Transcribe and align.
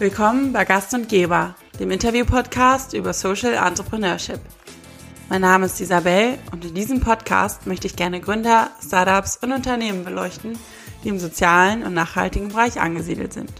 Willkommen 0.00 0.52
bei 0.52 0.64
Gast 0.64 0.94
und 0.94 1.08
Geber, 1.08 1.56
dem 1.80 1.90
Interview-Podcast 1.90 2.92
über 2.92 3.12
Social 3.12 3.54
Entrepreneurship. 3.54 4.38
Mein 5.28 5.40
Name 5.40 5.66
ist 5.66 5.80
Isabel 5.80 6.38
und 6.52 6.64
in 6.64 6.72
diesem 6.72 7.00
Podcast 7.00 7.66
möchte 7.66 7.88
ich 7.88 7.96
gerne 7.96 8.20
Gründer, 8.20 8.70
Startups 8.80 9.38
und 9.38 9.50
Unternehmen 9.50 10.04
beleuchten, 10.04 10.56
die 11.02 11.08
im 11.08 11.18
sozialen 11.18 11.82
und 11.82 11.94
nachhaltigen 11.94 12.50
Bereich 12.50 12.80
angesiedelt 12.80 13.32
sind. 13.32 13.50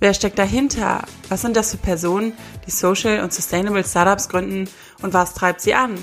Wer 0.00 0.14
steckt 0.14 0.36
dahinter? 0.36 1.02
Was 1.28 1.42
sind 1.42 1.56
das 1.56 1.70
für 1.70 1.76
Personen, 1.76 2.32
die 2.66 2.72
Social 2.72 3.20
und 3.20 3.32
Sustainable 3.32 3.84
Startups 3.84 4.28
gründen 4.28 4.68
und 5.00 5.14
was 5.14 5.32
treibt 5.32 5.60
sie 5.60 5.74
an? 5.74 5.94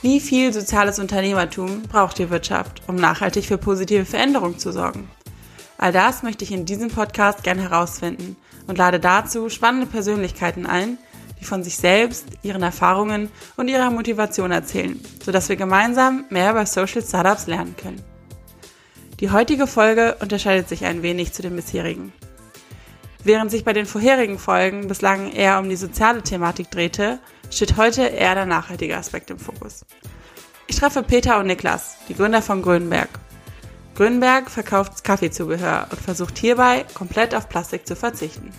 Wie 0.00 0.18
viel 0.18 0.50
soziales 0.50 0.98
Unternehmertum 0.98 1.82
braucht 1.82 2.18
die 2.18 2.30
Wirtschaft, 2.30 2.80
um 2.86 2.96
nachhaltig 2.96 3.44
für 3.44 3.58
positive 3.58 4.06
Veränderung 4.06 4.58
zu 4.58 4.72
sorgen? 4.72 5.10
All 5.76 5.92
das 5.92 6.22
möchte 6.22 6.44
ich 6.44 6.52
in 6.52 6.64
diesem 6.64 6.88
Podcast 6.88 7.42
gerne 7.42 7.60
herausfinden 7.62 8.36
und 8.66 8.78
lade 8.78 9.00
dazu 9.00 9.48
spannende 9.48 9.86
Persönlichkeiten 9.86 10.66
ein, 10.66 10.98
die 11.40 11.44
von 11.44 11.64
sich 11.64 11.76
selbst, 11.76 12.26
ihren 12.42 12.62
Erfahrungen 12.62 13.30
und 13.56 13.68
ihrer 13.68 13.90
Motivation 13.90 14.52
erzählen, 14.52 15.00
sodass 15.24 15.48
wir 15.48 15.56
gemeinsam 15.56 16.24
mehr 16.30 16.52
über 16.52 16.66
Social 16.66 17.02
Startups 17.02 17.46
lernen 17.46 17.74
können. 17.76 18.02
Die 19.20 19.30
heutige 19.30 19.66
Folge 19.66 20.16
unterscheidet 20.20 20.68
sich 20.68 20.84
ein 20.84 21.02
wenig 21.02 21.32
zu 21.32 21.42
den 21.42 21.56
bisherigen. 21.56 22.12
Während 23.24 23.50
sich 23.50 23.64
bei 23.64 23.72
den 23.72 23.86
vorherigen 23.86 24.38
Folgen 24.38 24.88
bislang 24.88 25.30
eher 25.30 25.58
um 25.60 25.68
die 25.68 25.76
soziale 25.76 26.22
Thematik 26.22 26.70
drehte, 26.70 27.20
steht 27.50 27.76
heute 27.76 28.02
eher 28.02 28.34
der 28.34 28.46
nachhaltige 28.46 28.96
Aspekt 28.96 29.30
im 29.30 29.38
Fokus. 29.38 29.84
Ich 30.66 30.76
treffe 30.76 31.02
Peter 31.02 31.38
und 31.38 31.46
Niklas, 31.46 31.96
die 32.08 32.14
Gründer 32.14 32.42
von 32.42 32.62
Grünberg. 32.62 33.08
Grünberg 34.02 34.50
verkauft 34.50 35.04
Kaffeezubehör 35.04 35.86
und 35.88 36.00
versucht 36.00 36.36
hierbei 36.36 36.84
komplett 36.92 37.36
auf 37.36 37.48
Plastik 37.48 37.86
zu 37.86 37.94
verzichten. 37.94 38.50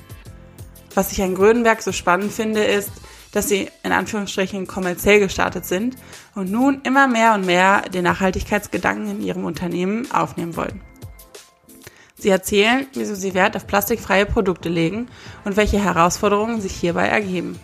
Was 0.95 1.11
ich 1.11 1.21
an 1.21 1.35
Grönberg 1.35 1.81
so 1.81 1.91
spannend 1.91 2.31
finde, 2.31 2.63
ist, 2.63 2.89
dass 3.33 3.49
sie 3.49 3.69
in 3.83 3.91
Anführungsstrichen 3.91 4.67
kommerziell 4.67 5.19
gestartet 5.19 5.65
sind 5.65 5.97
und 6.33 6.49
nun 6.49 6.79
immer 6.85 7.09
mehr 7.09 7.33
und 7.33 7.45
mehr 7.45 7.81
den 7.81 8.05
Nachhaltigkeitsgedanken 8.05 9.09
in 9.09 9.21
ihrem 9.21 9.43
Unternehmen 9.43 10.09
aufnehmen 10.13 10.55
wollen. 10.55 10.79
Sie 12.17 12.29
erzählen, 12.29 12.87
wieso 12.93 13.13
sie 13.13 13.33
Wert 13.33 13.57
auf 13.57 13.67
plastikfreie 13.67 14.25
Produkte 14.25 14.69
legen 14.69 15.09
und 15.43 15.57
welche 15.57 15.83
Herausforderungen 15.83 16.61
sich 16.61 16.71
hierbei 16.73 17.07
ergeben. 17.07 17.59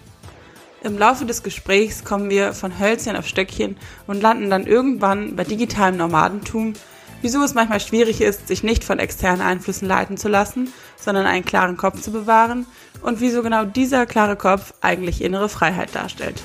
Im 0.83 0.97
Laufe 0.97 1.25
des 1.25 1.43
Gesprächs 1.43 2.03
kommen 2.03 2.29
wir 2.29 2.51
von 2.51 2.77
Hölzchen 2.77 3.15
auf 3.15 3.25
Stöckchen 3.25 3.77
und 4.05 4.21
landen 4.21 4.49
dann 4.49 4.67
irgendwann 4.67 5.37
bei 5.37 5.45
digitalem 5.45 5.95
Nomadentum, 5.95 6.73
wieso 7.21 7.43
es 7.43 7.53
manchmal 7.53 7.79
schwierig 7.79 8.21
ist, 8.21 8.47
sich 8.47 8.63
nicht 8.63 8.83
von 8.83 8.99
externen 8.99 9.41
Einflüssen 9.41 9.87
leiten 9.87 10.17
zu 10.17 10.27
lassen, 10.27 10.71
sondern 10.97 11.25
einen 11.25 11.45
klaren 11.45 11.77
Kopf 11.77 12.01
zu 12.01 12.11
bewahren 12.11 12.65
und 13.01 13.21
wieso 13.21 13.43
genau 13.43 13.65
dieser 13.65 14.05
klare 14.05 14.35
Kopf 14.35 14.73
eigentlich 14.81 15.21
innere 15.21 15.49
Freiheit 15.49 15.95
darstellt. 15.95 16.41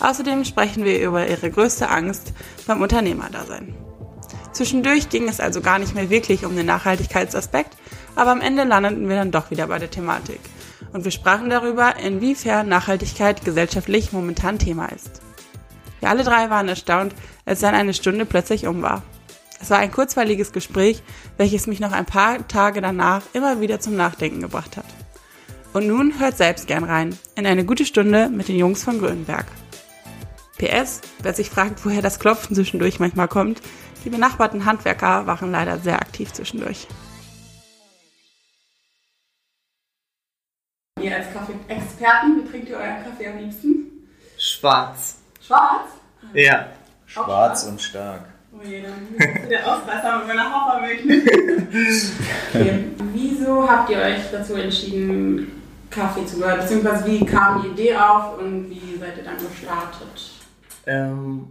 Außerdem 0.00 0.44
sprechen 0.44 0.84
wir 0.84 1.00
über 1.00 1.26
ihre 1.26 1.50
größte 1.50 1.88
Angst 1.88 2.32
beim 2.66 2.82
Unternehmerdasein. 2.82 3.74
Zwischendurch 4.52 5.08
ging 5.08 5.28
es 5.28 5.40
also 5.40 5.60
gar 5.60 5.78
nicht 5.78 5.94
mehr 5.94 6.10
wirklich 6.10 6.44
um 6.44 6.56
den 6.56 6.66
Nachhaltigkeitsaspekt, 6.66 7.76
aber 8.16 8.32
am 8.32 8.40
Ende 8.40 8.64
landeten 8.64 9.08
wir 9.08 9.16
dann 9.16 9.30
doch 9.30 9.50
wieder 9.50 9.66
bei 9.66 9.78
der 9.78 9.90
Thematik. 9.90 10.40
Und 10.92 11.04
wir 11.04 11.10
sprachen 11.10 11.50
darüber, 11.50 11.96
inwiefern 11.96 12.68
Nachhaltigkeit 12.68 13.44
gesellschaftlich 13.44 14.12
momentan 14.12 14.58
Thema 14.58 14.86
ist. 14.86 15.20
Wir 16.00 16.08
alle 16.10 16.24
drei 16.24 16.48
waren 16.50 16.68
erstaunt, 16.68 17.14
als 17.44 17.60
dann 17.60 17.74
eine 17.74 17.94
Stunde 17.94 18.24
plötzlich 18.24 18.66
um 18.66 18.82
war. 18.82 19.02
Es 19.60 19.70
war 19.70 19.78
ein 19.78 19.90
kurzweiliges 19.90 20.52
Gespräch, 20.52 21.02
welches 21.36 21.66
mich 21.66 21.80
noch 21.80 21.92
ein 21.92 22.06
paar 22.06 22.46
Tage 22.46 22.80
danach 22.80 23.22
immer 23.32 23.60
wieder 23.60 23.80
zum 23.80 23.96
Nachdenken 23.96 24.40
gebracht 24.40 24.76
hat. 24.76 24.84
Und 25.72 25.86
nun 25.86 26.18
hört 26.18 26.36
selbst 26.36 26.66
gern 26.66 26.84
rein 26.84 27.16
in 27.34 27.46
eine 27.46 27.64
gute 27.64 27.84
Stunde 27.84 28.28
mit 28.28 28.48
den 28.48 28.56
Jungs 28.56 28.82
von 28.82 28.98
Grönberg. 28.98 29.46
PS, 30.58 31.00
wer 31.22 31.34
sich 31.34 31.50
fragt, 31.50 31.84
woher 31.84 32.02
das 32.02 32.18
Klopfen 32.18 32.56
zwischendurch 32.56 32.98
manchmal 32.98 33.28
kommt, 33.28 33.60
die 34.04 34.10
benachbarten 34.10 34.64
Handwerker 34.64 35.26
waren 35.26 35.52
leider 35.52 35.78
sehr 35.78 36.00
aktiv 36.00 36.32
zwischendurch. 36.32 36.86
Ihr 41.00 41.14
als 41.14 41.32
Kaffee-Experten, 41.32 42.42
wie 42.42 42.50
trinkt 42.50 42.68
ihr 42.70 42.76
euren 42.76 43.04
Kaffee 43.04 43.28
am 43.28 43.38
liebsten? 43.38 44.08
Schwarz. 44.36 45.16
Schwarz? 45.40 45.90
Ja. 46.32 46.68
Schwarz 47.06 47.64
und 47.64 47.80
stark. 47.80 48.37
Oh 48.58 48.66
je, 48.66 48.82
dann 48.82 49.48
der 49.48 49.66
Ausreißer 49.66 50.18
mit 50.18 50.26
meiner 50.26 50.50
Hafermilch. 50.50 51.00
okay. 52.54 52.84
Wieso 53.12 53.68
habt 53.68 53.90
ihr 53.90 53.98
euch 53.98 54.30
dazu 54.32 54.54
entschieden, 54.54 55.62
Kaffee 55.90 56.26
zu 56.26 56.38
hören? 56.38 56.58
Beziehungsweise 56.58 57.06
wie 57.06 57.24
kam 57.24 57.62
die 57.62 57.68
Idee 57.68 57.94
auf 57.94 58.38
und 58.38 58.68
wie 58.68 58.98
seid 58.98 59.16
ihr 59.16 59.24
dann 59.24 59.36
gestartet? 59.36 60.32
Ähm, 60.86 61.46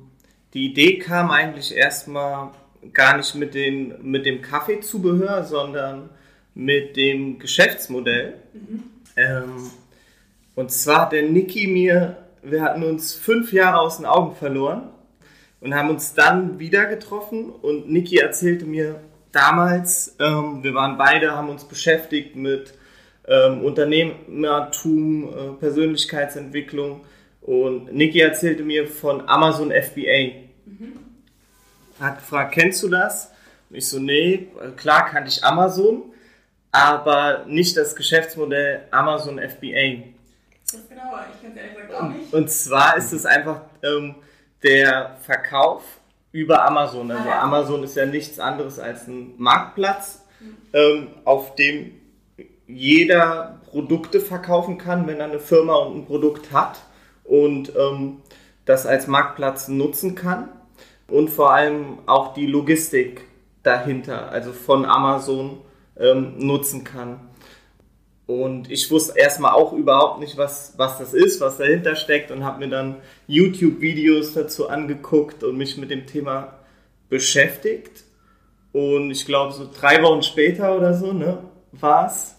die 0.53 0.65
Idee 0.65 0.99
kam 0.99 1.31
eigentlich 1.31 1.75
erstmal 1.75 2.49
gar 2.93 3.15
nicht 3.15 3.35
mit, 3.35 3.53
den, 3.53 3.95
mit 4.01 4.25
dem 4.25 4.41
Kaffeezubehör, 4.41 5.45
sondern 5.45 6.09
mit 6.55 6.97
dem 6.97 7.39
Geschäftsmodell. 7.39 8.33
Mhm. 8.53 8.83
Ähm, 9.15 9.71
und 10.55 10.71
zwar 10.71 11.03
hat 11.03 11.13
der 11.13 11.23
Niki 11.23 11.67
mir, 11.67 12.17
wir 12.43 12.61
hatten 12.61 12.83
uns 12.83 13.13
fünf 13.13 13.53
Jahre 13.53 13.79
aus 13.79 13.97
den 13.97 14.05
Augen 14.05 14.35
verloren 14.35 14.89
und 15.61 15.73
haben 15.73 15.89
uns 15.89 16.13
dann 16.13 16.59
wieder 16.59 16.85
getroffen 16.85 17.49
und 17.49 17.89
Niki 17.89 18.17
erzählte 18.17 18.65
mir 18.65 18.99
damals, 19.31 20.15
ähm, 20.19 20.63
wir 20.63 20.73
waren 20.73 20.97
beide, 20.97 21.31
haben 21.31 21.49
uns 21.49 21.63
beschäftigt 21.63 22.35
mit 22.35 22.73
ähm, 23.27 23.63
Unternehmertum, 23.63 25.29
äh, 25.29 25.59
Persönlichkeitsentwicklung 25.59 27.01
und 27.41 27.93
Niki 27.93 28.19
erzählte 28.19 28.63
mir 28.63 28.87
von 28.87 29.27
Amazon 29.27 29.71
FBA. 29.71 30.45
Mhm. 30.65 30.99
Hat 31.99 32.19
gefragt, 32.19 32.53
kennst 32.53 32.83
du 32.83 32.89
das? 32.89 33.31
Und 33.69 33.77
ich 33.77 33.87
so, 33.87 33.99
nee, 33.99 34.47
klar 34.77 35.07
kannte 35.07 35.29
ich 35.29 35.43
Amazon, 35.43 36.03
aber 36.71 37.45
nicht 37.47 37.75
das 37.75 37.95
Geschäftsmodell 37.95 38.83
Amazon 38.91 39.39
FBA. 39.39 40.03
Das 40.71 40.87
genau, 40.87 41.13
ich 41.33 41.41
kenne 41.41 41.53
es 41.53 41.57
ehrlich 41.57 41.75
gesagt 41.75 41.93
auch 41.93 42.09
nicht. 42.09 42.33
Und 42.33 42.51
zwar 42.51 42.97
ist 42.97 43.11
es 43.11 43.25
einfach... 43.25 43.61
Ähm, 43.81 44.15
der 44.67 45.15
Verkauf 45.21 45.83
über 46.31 46.65
Amazon. 46.65 47.09
Also 47.09 47.29
ah, 47.29 47.41
Amazon 47.41 47.83
ist 47.83 47.95
ja 47.95 48.05
nichts 48.05 48.37
anderes 48.39 48.79
als 48.79 49.07
ein 49.07 49.33
Marktplatz, 49.37 50.25
ähm, 50.73 51.07
auf 51.23 51.55
dem 51.55 51.93
jeder 52.67 53.61
Produkte 53.71 54.19
verkaufen 54.19 54.77
kann, 54.77 55.07
wenn 55.07 55.19
er 55.19 55.25
eine 55.25 55.39
Firma 55.39 55.75
und 55.75 55.99
ein 55.99 56.05
Produkt 56.05 56.51
hat 56.51 56.81
und 57.23 57.71
ähm, 57.77 58.17
das 58.65 58.85
als 58.85 59.07
Marktplatz 59.07 59.69
nutzen 59.69 60.15
kann. 60.15 60.49
Und 61.07 61.29
vor 61.29 61.53
allem 61.53 61.99
auch 62.05 62.33
die 62.33 62.47
Logistik 62.47 63.21
dahinter, 63.63 64.29
also 64.29 64.51
von 64.51 64.85
Amazon 64.85 65.61
ähm, 65.97 66.33
nutzen 66.37 66.83
kann. 66.83 67.26
Und 68.27 68.69
ich 68.69 68.91
wusste 68.91 69.17
erstmal 69.17 69.53
auch 69.53 69.71
überhaupt 69.71 70.19
nicht, 70.19 70.37
was, 70.37 70.73
was 70.75 70.97
das 70.97 71.13
ist, 71.13 71.39
was 71.39 71.57
dahinter 71.57 71.95
steckt 71.95 72.29
und 72.29 72.43
habe 72.43 72.59
mir 72.59 72.69
dann 72.69 72.97
YouTube-Videos 73.27 74.33
dazu 74.33 74.67
angeguckt 74.67 75.45
und 75.45 75.57
mich 75.57 75.77
mit 75.77 75.89
dem 75.89 76.05
Thema 76.05 76.55
beschäftigt. 77.09 78.03
Und 78.73 79.11
ich 79.11 79.25
glaube, 79.25 79.53
so 79.53 79.69
drei 79.73 80.03
Wochen 80.03 80.23
später 80.23 80.75
oder 80.75 80.93
so, 80.93 81.13
ne, 81.13 81.37
war 81.71 82.07
es, 82.07 82.35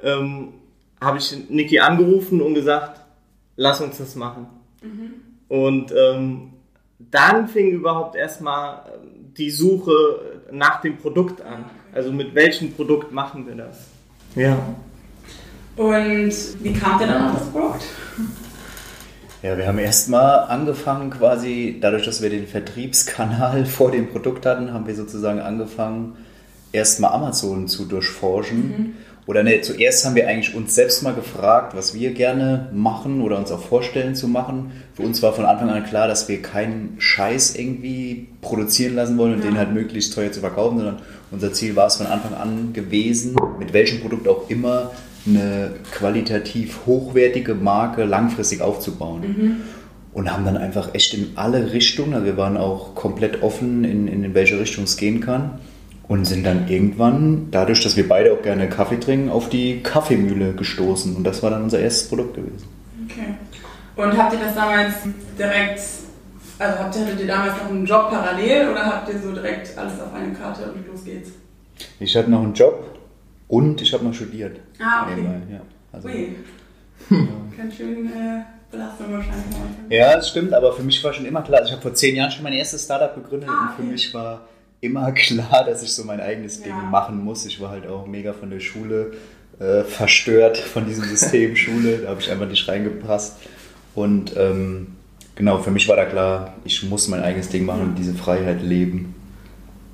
ähm, 0.00 0.54
habe 1.00 1.18
ich 1.18 1.36
Niki 1.50 1.80
angerufen 1.80 2.40
und 2.40 2.54
gesagt, 2.54 3.00
lass 3.56 3.80
uns 3.80 3.98
das 3.98 4.14
machen. 4.14 4.46
Mhm. 4.80 5.14
Und 5.48 5.92
ähm, 5.92 6.52
dann 6.98 7.48
fing 7.48 7.72
überhaupt 7.72 8.14
erstmal 8.14 8.92
die 9.36 9.50
Suche 9.50 10.42
nach 10.52 10.80
dem 10.80 10.98
Produkt 10.98 11.42
an. 11.42 11.64
Also 11.92 12.12
mit 12.12 12.34
welchem 12.34 12.72
Produkt 12.72 13.12
machen 13.12 13.46
wir 13.46 13.56
das? 13.56 13.88
Ja. 14.36 14.56
Und 15.76 16.32
wie 16.62 16.72
kam 16.72 16.98
der 16.98 17.08
dann 17.08 17.30
auf 17.30 17.38
das 17.38 17.48
Produkt? 17.48 17.84
Ja, 19.42 19.56
wir 19.56 19.66
haben 19.66 19.78
erstmal 19.78 20.48
angefangen 20.48 21.10
quasi, 21.10 21.78
dadurch, 21.80 22.04
dass 22.04 22.22
wir 22.22 22.30
den 22.30 22.46
Vertriebskanal 22.46 23.66
vor 23.66 23.90
dem 23.90 24.08
Produkt 24.08 24.46
hatten, 24.46 24.72
haben 24.72 24.86
wir 24.86 24.94
sozusagen 24.94 25.40
angefangen, 25.40 26.16
erstmal 26.72 27.12
Amazon 27.12 27.68
zu 27.68 27.84
durchforschen. 27.84 28.58
Mhm. 28.58 28.94
Oder 29.26 29.42
ne, 29.42 29.60
zuerst 29.60 30.04
haben 30.04 30.14
wir 30.14 30.28
eigentlich 30.28 30.54
uns 30.54 30.74
selbst 30.74 31.02
mal 31.02 31.12
gefragt, 31.12 31.76
was 31.76 31.94
wir 31.94 32.12
gerne 32.12 32.68
machen 32.72 33.20
oder 33.20 33.36
uns 33.38 33.50
auch 33.50 33.60
vorstellen 33.60 34.14
zu 34.14 34.28
machen. 34.28 34.70
Für 34.94 35.02
uns 35.02 35.20
war 35.20 35.32
von 35.32 35.44
Anfang 35.44 35.68
an 35.68 35.84
klar, 35.84 36.06
dass 36.06 36.28
wir 36.28 36.40
keinen 36.42 36.94
Scheiß 36.98 37.56
irgendwie 37.56 38.28
produzieren 38.40 38.94
lassen 38.94 39.18
wollen 39.18 39.34
und 39.34 39.40
ja. 39.40 39.50
den 39.50 39.58
halt 39.58 39.74
möglichst 39.74 40.14
teuer 40.14 40.30
zu 40.30 40.40
verkaufen, 40.40 40.78
sondern 40.78 40.98
unser 41.32 41.52
Ziel 41.52 41.74
war 41.74 41.88
es 41.88 41.96
von 41.96 42.06
Anfang 42.06 42.34
an 42.34 42.72
gewesen, 42.72 43.34
mit 43.58 43.72
welchem 43.72 44.00
Produkt 44.00 44.28
auch 44.28 44.48
immer, 44.48 44.92
eine 45.26 45.74
qualitativ 45.92 46.80
hochwertige 46.86 47.54
Marke 47.54 48.04
langfristig 48.04 48.60
aufzubauen. 48.60 49.20
Mhm. 49.20 49.56
Und 50.12 50.32
haben 50.32 50.46
dann 50.46 50.56
einfach 50.56 50.94
echt 50.94 51.12
in 51.12 51.32
alle 51.34 51.74
Richtungen, 51.74 52.14
also 52.14 52.24
wir 52.24 52.38
waren 52.38 52.56
auch 52.56 52.94
komplett 52.94 53.42
offen, 53.42 53.84
in, 53.84 54.08
in 54.08 54.32
welche 54.32 54.58
Richtung 54.58 54.84
es 54.84 54.96
gehen 54.96 55.20
kann. 55.20 55.58
Und 56.08 56.24
sind 56.24 56.46
dann 56.46 56.68
irgendwann, 56.68 57.48
dadurch, 57.50 57.82
dass 57.82 57.96
wir 57.96 58.08
beide 58.08 58.32
auch 58.32 58.40
gerne 58.40 58.68
Kaffee 58.68 59.00
trinken, 59.00 59.28
auf 59.28 59.48
die 59.48 59.82
Kaffeemühle 59.82 60.52
gestoßen. 60.52 61.16
Und 61.16 61.24
das 61.24 61.42
war 61.42 61.50
dann 61.50 61.64
unser 61.64 61.80
erstes 61.80 62.08
Produkt 62.08 62.36
gewesen. 62.36 62.68
Okay. 63.04 63.34
Und 63.96 64.16
habt 64.16 64.32
ihr 64.34 64.38
das 64.38 64.54
damals 64.54 64.94
direkt, 65.38 65.80
also 66.58 66.78
habt 66.78 66.94
ihr, 66.94 67.02
hattet 67.02 67.20
ihr 67.20 67.26
damals 67.26 67.54
noch 67.56 67.70
einen 67.70 67.84
Job 67.84 68.10
parallel 68.10 68.68
oder 68.70 68.86
habt 68.86 69.08
ihr 69.12 69.18
so 69.18 69.32
direkt 69.32 69.76
alles 69.76 69.94
auf 70.00 70.14
eine 70.14 70.32
Karte 70.32 70.70
und 70.70 70.86
los 70.86 71.04
geht's? 71.04 71.30
Ich 71.98 72.16
hatte 72.16 72.30
noch 72.30 72.42
einen 72.42 72.54
Job 72.54 72.95
und 73.48 73.80
ich 73.80 73.92
habe 73.92 74.04
noch 74.04 74.14
studiert. 74.14 74.58
Ah, 74.80 75.02
okay. 75.04 75.14
Nebenbei, 75.16 75.52
ja. 75.54 75.60
Also, 75.92 76.08
Ui. 76.08 76.36
Ganz 77.56 77.74
schön 77.76 78.06
äh, 78.06 78.42
Belastung 78.70 79.12
wahrscheinlich. 79.12 79.44
heute. 79.56 79.94
Ja, 79.94 80.16
das 80.16 80.30
stimmt, 80.30 80.52
aber 80.52 80.72
für 80.72 80.82
mich 80.82 81.02
war 81.04 81.12
schon 81.12 81.26
immer 81.26 81.42
klar, 81.42 81.58
also 81.60 81.68
ich 81.68 81.72
habe 81.72 81.82
vor 81.82 81.94
zehn 81.94 82.16
Jahren 82.16 82.30
schon 82.30 82.42
mein 82.42 82.52
erstes 82.52 82.84
Startup 82.84 83.14
gegründet 83.14 83.48
Ah, 83.50 83.68
und 83.68 83.76
für 83.76 83.82
okay. 83.82 83.92
mich 83.92 84.12
war 84.14 84.42
immer 84.80 85.12
klar, 85.12 85.64
dass 85.64 85.82
ich 85.82 85.92
so 85.92 86.04
mein 86.04 86.20
eigenes 86.20 86.60
Ding 86.62 86.70
Ja. 86.72 86.82
machen 86.90 87.22
muss. 87.22 87.46
Ich 87.46 87.60
war 87.60 87.70
halt 87.70 87.86
auch 87.86 88.06
mega 88.06 88.32
von 88.32 88.50
der 88.50 88.60
Schule 88.60 89.12
äh, 89.60 89.82
verstört, 89.84 90.58
von 90.58 90.86
diesem 90.86 91.04
System 91.04 91.56
Schule, 91.56 91.98
da 91.98 92.08
habe 92.10 92.20
ich 92.20 92.30
einfach 92.30 92.48
nicht 92.48 92.66
reingepasst. 92.68 93.36
Und 93.94 94.36
ähm, 94.36 94.88
genau, 95.34 95.58
für 95.58 95.70
mich 95.70 95.88
war 95.88 95.96
da 95.96 96.04
klar, 96.04 96.54
ich 96.64 96.82
muss 96.82 97.08
mein 97.08 97.22
eigenes 97.22 97.48
Ding 97.48 97.64
machen 97.64 97.82
und 97.82 97.94
diese 97.96 98.14
Freiheit 98.14 98.62
leben. 98.62 99.14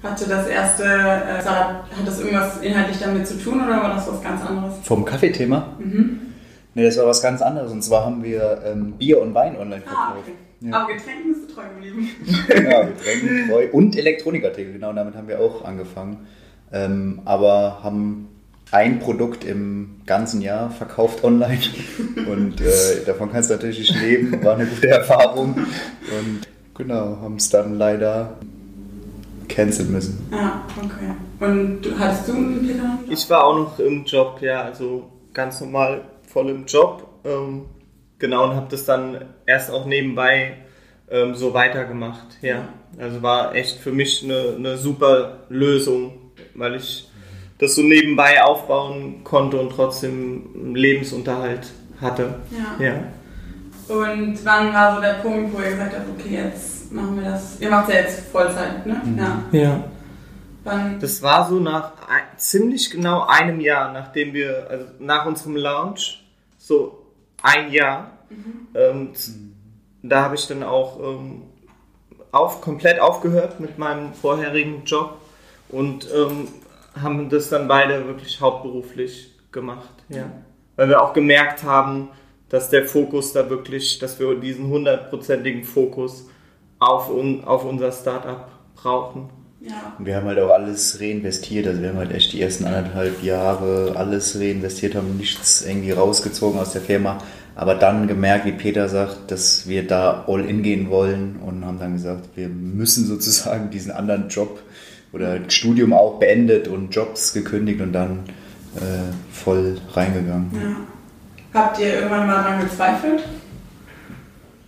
Hatte 0.03 0.29
das 0.29 0.47
erste 0.49 0.83
äh, 0.85 1.43
hat 1.45 1.85
das 2.05 2.19
irgendwas 2.21 2.61
inhaltlich 2.61 2.99
damit 2.99 3.27
zu 3.27 3.39
tun 3.39 3.55
oder 3.65 3.83
war 3.83 3.95
das 3.95 4.09
was 4.09 4.21
ganz 4.23 4.45
anderes? 4.45 4.75
Vom 4.83 5.05
Kaffeethema? 5.05 5.77
Mhm. 5.79 6.19
Ne, 6.75 6.85
das 6.85 6.97
war 6.99 7.07
was 7.07 7.23
ganz 7.23 7.41
anderes. 7.43 7.71
Und 7.71 7.83
zwar 7.83 8.05
haben 8.07 8.23
wir 8.25 8.63
ähm, 8.65 8.93
Bier 8.93 9.21
und 9.21 9.35
Wein 9.35 9.57
online 9.57 9.83
Ah, 9.87 9.91
verkauft. 10.15 10.29
okay. 10.29 10.33
Ja. 10.69 10.77
Aber 10.77 10.93
Getränken 10.95 11.33
bist 11.33 11.51
du 11.51 11.55
treu 11.55 11.63
geblieben. 11.75 12.09
Ja, 12.71 12.83
Getränke, 12.85 13.49
Treu 13.49 13.67
und 13.73 13.97
Elektronikartikel, 13.97 14.73
genau, 14.75 14.93
damit 14.93 15.15
haben 15.17 15.29
wir 15.29 15.41
auch 15.41 15.65
angefangen. 15.65 16.27
Ähm, 16.73 17.21
aber 17.25 17.81
haben 17.83 18.29
ein 18.71 19.01
Produkt 19.01 19.45
im 19.45 20.01
ganzen 20.07 20.41
Jahr 20.41 20.71
verkauft 20.71 21.23
online 21.25 21.59
und 22.31 22.61
äh, 22.61 23.05
davon 23.05 23.31
kannst 23.31 23.51
du 23.51 23.55
natürlich 23.55 23.79
nicht 23.81 24.01
leben, 24.01 24.43
war 24.43 24.55
eine 24.55 24.65
gute 24.67 24.89
Erfahrung 24.89 25.55
und 25.57 26.41
genau, 26.75 27.19
haben 27.21 27.37
es 27.37 27.51
dann 27.51 27.75
leider 27.77 28.39
canceln 29.53 29.93
müssen. 29.93 30.27
Ja, 30.31 30.63
okay. 30.77 31.15
Und 31.41 31.83
du, 31.83 31.99
hattest 31.99 32.29
du 32.29 32.33
einen 32.33 32.67
Picker? 32.67 32.99
Ich 33.09 33.29
war 33.31 33.45
auch 33.45 33.57
noch 33.57 33.79
im 33.79 34.05
Job, 34.05 34.41
ja, 34.41 34.63
also 34.63 35.11
ganz 35.35 35.61
normal 35.61 36.03
voll 36.27 36.51
im 36.51 36.67
Job. 36.67 37.07
Ähm, 37.25 37.67
genau, 38.19 38.45
und 38.45 38.57
habe 38.57 38.67
das 38.71 38.85
dann 38.85 39.25
erst 39.47 39.71
auch 39.71 39.87
nebenbei 39.87 40.57
ähm, 41.11 41.35
so 41.35 41.55
weitergemacht. 41.55 42.39
Ja, 42.41 42.69
also 42.99 43.23
war 43.23 43.55
echt 43.55 43.79
für 43.79 43.93
mich 43.93 44.25
eine, 44.25 44.55
eine 44.57 44.77
super 44.77 45.39
Lösung, 45.49 46.33
weil 46.55 46.77
ich 46.77 47.09
das 47.59 47.75
so 47.75 47.83
nebenbei 47.83 48.43
aufbauen 48.43 49.23
konnte 49.23 49.59
und 49.59 49.71
trotzdem 49.71 50.49
einen 50.55 50.75
Lebensunterhalt 50.75 51.71
hatte. 52.01 52.41
Ja. 52.51 52.85
Ja. 52.85 52.95
Und 53.89 54.45
wann 54.45 54.73
war 54.73 54.97
so 54.97 55.01
der 55.01 55.15
Punkt, 55.15 55.55
wo 55.55 55.61
ihr 55.61 55.71
gesagt 55.71 55.95
habt, 55.95 56.09
okay, 56.19 56.37
jetzt 56.45 56.82
machen 56.93 57.17
wir 57.21 57.31
das. 57.31 57.61
Ihr 57.61 57.71
macht 57.71 57.89
ja 57.89 57.97
jetzt 57.97 58.29
Vollzeit, 58.29 58.87
ne? 58.87 59.01
Ja. 59.17 59.43
Ja. 59.59 59.85
Wann? 60.65 61.01
Das 61.01 61.23
war 61.23 61.49
so 61.49 61.59
nach 61.59 61.93
ein, 62.09 62.23
ziemlich 62.37 62.91
genau 62.91 63.27
einem 63.27 63.61
Jahr, 63.61 63.93
nachdem 63.93 64.33
wir, 64.33 64.67
also 64.71 64.87
nach 65.01 65.27
unserem 65.27 65.57
Launch, 65.57 66.25
so 66.59 67.07
ein 67.43 67.73
Jahr. 67.73 68.13
Ähm, 68.75 69.15
z- 69.15 69.35
da 70.03 70.23
habe 70.23 70.37
ich 70.37 70.47
dann 70.47 70.63
auch 70.63 70.99
ähm, 71.01 71.43
auf, 72.31 72.61
komplett 72.61 73.01
aufgehört 73.01 73.61
mit 73.61 73.79
meinem 73.79 74.15
vorherigen 74.15 74.85
Job 74.85 75.19
und 75.69 76.09
ähm, 76.15 76.49
haben 77.01 77.29
das 77.29 77.49
dann 77.51 77.69
beide 77.69 78.07
wirklich 78.07 78.41
hauptberuflich 78.41 79.35
gemacht. 79.51 79.91
Ja. 80.09 80.31
Weil 80.77 80.89
wir 80.89 81.03
auch 81.03 81.13
gemerkt 81.13 81.63
haben, 81.63 82.09
dass 82.49 82.71
der 82.71 82.85
Fokus 82.87 83.33
da 83.33 83.51
wirklich, 83.51 83.99
dass 83.99 84.19
wir 84.21 84.35
diesen 84.39 84.69
hundertprozentigen 84.69 85.65
Fokus 85.65 86.29
auf, 86.83 87.11
un, 87.11 87.45
auf 87.45 87.65
unser 87.65 87.93
Startup 87.93 88.49
brauchen. 88.75 89.29
ja. 89.61 89.95
Wir 89.99 90.17
haben 90.17 90.27
halt 90.27 90.39
auch 90.39 90.51
alles 90.51 91.01
reinvestiert, 91.01 91.67
also 91.67 91.83
wir 91.83 91.91
haben 91.91 91.99
halt 91.99 92.13
echt 92.13 92.33
die 92.33 92.43
ersten 92.43 92.65
anderthalb 92.65 93.23
Jahre 93.23 93.95
alles 93.97 94.39
reinvestiert, 94.39 94.95
haben 94.95 95.17
nichts 95.17 95.63
irgendwie 95.63 95.93
rausgezogen 95.93 96.61
aus 96.61 96.73
der 96.73 96.83
Firma, 96.83 97.19
aber 97.55 97.75
dann 97.75 98.09
gemerkt, 98.09 98.47
wie 98.47 98.53
Peter 98.53 98.89
sagt, 98.89 99.31
dass 99.31 99.69
wir 99.69 99.87
da 99.87 100.25
all 100.27 100.45
in 100.45 100.63
gehen 100.63 100.91
wollen 100.91 101.37
und 101.45 101.65
haben 101.65 101.79
dann 101.79 101.95
gesagt, 101.95 102.31
wir 102.35 102.49
müssen 102.49 103.07
sozusagen 103.07 103.71
diesen 103.71 103.93
anderen 103.93 104.29
Job 104.29 104.61
oder 105.13 105.39
Studium 105.49 105.93
auch 105.93 106.19
beendet 106.19 106.69
und 106.69 106.95
Jobs 106.95 107.35
gekündigt 107.35 107.81
und 107.81 107.93
dann 107.93 108.21
äh, 108.77 109.13
voll 109.31 109.79
reingegangen. 109.93 110.51
ja. 110.55 110.77
Habt 111.55 111.79
ihr 111.79 111.95
irgendwann 111.95 112.27
mal 112.27 112.43
daran 112.43 112.61
gezweifelt? 112.63 113.23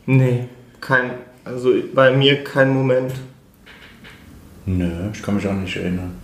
Nee, 0.04 0.48
kein, 0.82 1.12
also 1.44 1.72
bei 1.94 2.10
mir 2.12 2.44
kein 2.44 2.70
Moment. 2.74 3.12
Nö, 4.66 5.10
ich 5.12 5.22
kann 5.22 5.36
mich 5.36 5.46
auch 5.46 5.52
nicht 5.52 5.76
erinnern. 5.76 6.14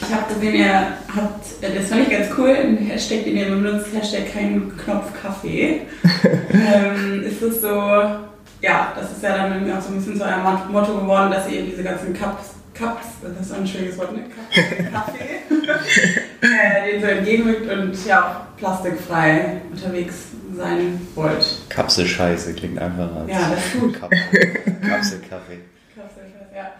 Ich 0.00 0.12
habe 0.12 0.32
gesehen, 0.34 0.54
ihr 0.56 0.74
habt, 1.14 1.44
das 1.62 1.88
fand 1.88 2.02
ich 2.02 2.10
ganz 2.10 2.26
cool, 2.36 2.50
ein 2.50 2.76
Hashtag, 2.78 3.24
den 3.24 3.36
ihr 3.36 3.46
benutzt, 3.46 3.86
Hashtag 3.94 4.32
kein 4.32 4.70
Knopf 4.76 5.12
Kaffee. 5.20 5.82
ähm, 6.52 7.22
ist 7.24 7.40
es 7.42 7.62
so, 7.62 7.68
ja, 7.68 8.92
das 8.96 9.12
ist 9.12 9.22
ja 9.22 9.36
dann 9.36 9.52
irgendwie 9.52 9.72
auch 9.72 9.80
so 9.80 9.92
ein 9.92 9.96
bisschen 9.96 10.16
zu 10.16 10.24
eurem 10.24 10.42
Mot- 10.42 10.70
Motto 10.70 10.98
geworden, 11.00 11.30
dass 11.30 11.48
ihr 11.48 11.60
eben 11.60 11.70
diese 11.70 11.82
ganzen 11.84 12.12
Cups, 12.12 12.54
Cups, 12.74 13.06
das 13.22 13.40
ist 13.40 13.48
so 13.50 13.54
ein 13.54 13.66
schwieriges 13.66 13.96
Wort, 13.98 14.12
ne? 14.16 14.24
Cups, 14.24 14.92
Kaffee, 14.92 15.40
äh, 16.42 16.92
den 16.92 17.00
so 17.00 17.06
entgegenwirkt 17.06 17.70
und 17.72 18.06
ja 18.06 18.22
auch 18.22 18.56
plastikfrei 18.58 19.62
unterwegs 19.70 20.14
sein 20.56 21.06
wollt. 21.14 21.44
Kapselscheiße 21.68 22.54
klingt 22.54 22.78
einfacher 22.78 23.20
als 23.20 23.30
Ja, 23.30 23.50
das 23.50 23.66
ist 23.66 23.80
gut. 23.80 24.00
Kap 24.00 24.10
Kapselkaffee. 24.10 25.60
Kapselscheiß, 25.94 26.48
ja. 26.54 26.72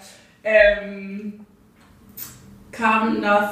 Ähm, 0.43 1.41
kam 2.73 3.23
das, 3.23 3.50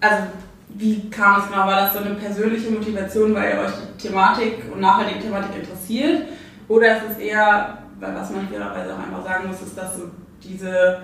also 0.00 0.24
wie 0.70 1.08
kam 1.10 1.40
es 1.40 1.46
genau? 1.46 1.66
War 1.66 1.82
das 1.82 1.92
so 1.92 2.00
eine 2.00 2.14
persönliche 2.14 2.70
Motivation, 2.70 3.34
weil 3.34 3.54
ihr 3.54 3.60
euch 3.60 3.72
die 3.72 4.08
Thematik 4.08 4.54
und 4.72 4.80
nachhaltige 4.80 5.20
Thematik 5.20 5.62
interessiert? 5.62 6.28
Oder 6.68 6.96
ist 6.96 7.12
es 7.12 7.18
eher, 7.18 7.78
weil 8.00 8.14
was 8.14 8.30
man 8.30 8.48
fairerweise 8.48 8.94
auch 8.94 8.98
einfach 8.98 9.24
sagen 9.24 9.48
muss, 9.48 9.60
ist, 9.62 9.76
dass 9.76 9.96
so 9.96 10.10
diese 10.42 11.02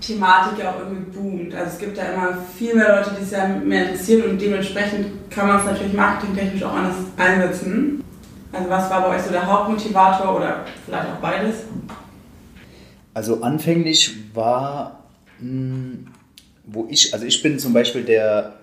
Thematik 0.00 0.58
ja 0.58 0.70
auch 0.72 0.80
irgendwie 0.80 1.10
boomt. 1.10 1.54
Also 1.54 1.72
es 1.72 1.78
gibt 1.78 1.96
ja 1.96 2.04
immer 2.04 2.38
viel 2.56 2.74
mehr 2.74 2.96
Leute, 2.96 3.16
die 3.18 3.22
es 3.22 3.30
ja 3.30 3.46
mehr 3.48 3.84
interessieren 3.84 4.30
und 4.30 4.40
dementsprechend 4.40 5.30
kann 5.30 5.48
man 5.48 5.58
es 5.60 5.64
natürlich 5.64 5.92
marketingtechnisch 5.92 6.62
auch 6.62 6.74
anders 6.74 6.96
einsetzen. 7.16 8.02
Also 8.52 8.70
was 8.70 8.90
war 8.90 9.02
bei 9.02 9.16
euch 9.16 9.22
so 9.22 9.30
der 9.30 9.46
Hauptmotivator 9.46 10.36
oder 10.36 10.64
vielleicht 10.84 11.08
auch 11.08 11.20
beides? 11.20 11.56
Also 13.14 13.42
anfänglich 13.42 14.14
war, 14.34 15.04
mh, 15.40 16.10
wo 16.64 16.86
ich, 16.90 17.12
also 17.12 17.26
ich 17.26 17.42
bin 17.42 17.58
zum 17.58 17.72
Beispiel 17.72 18.02
der 18.02 18.54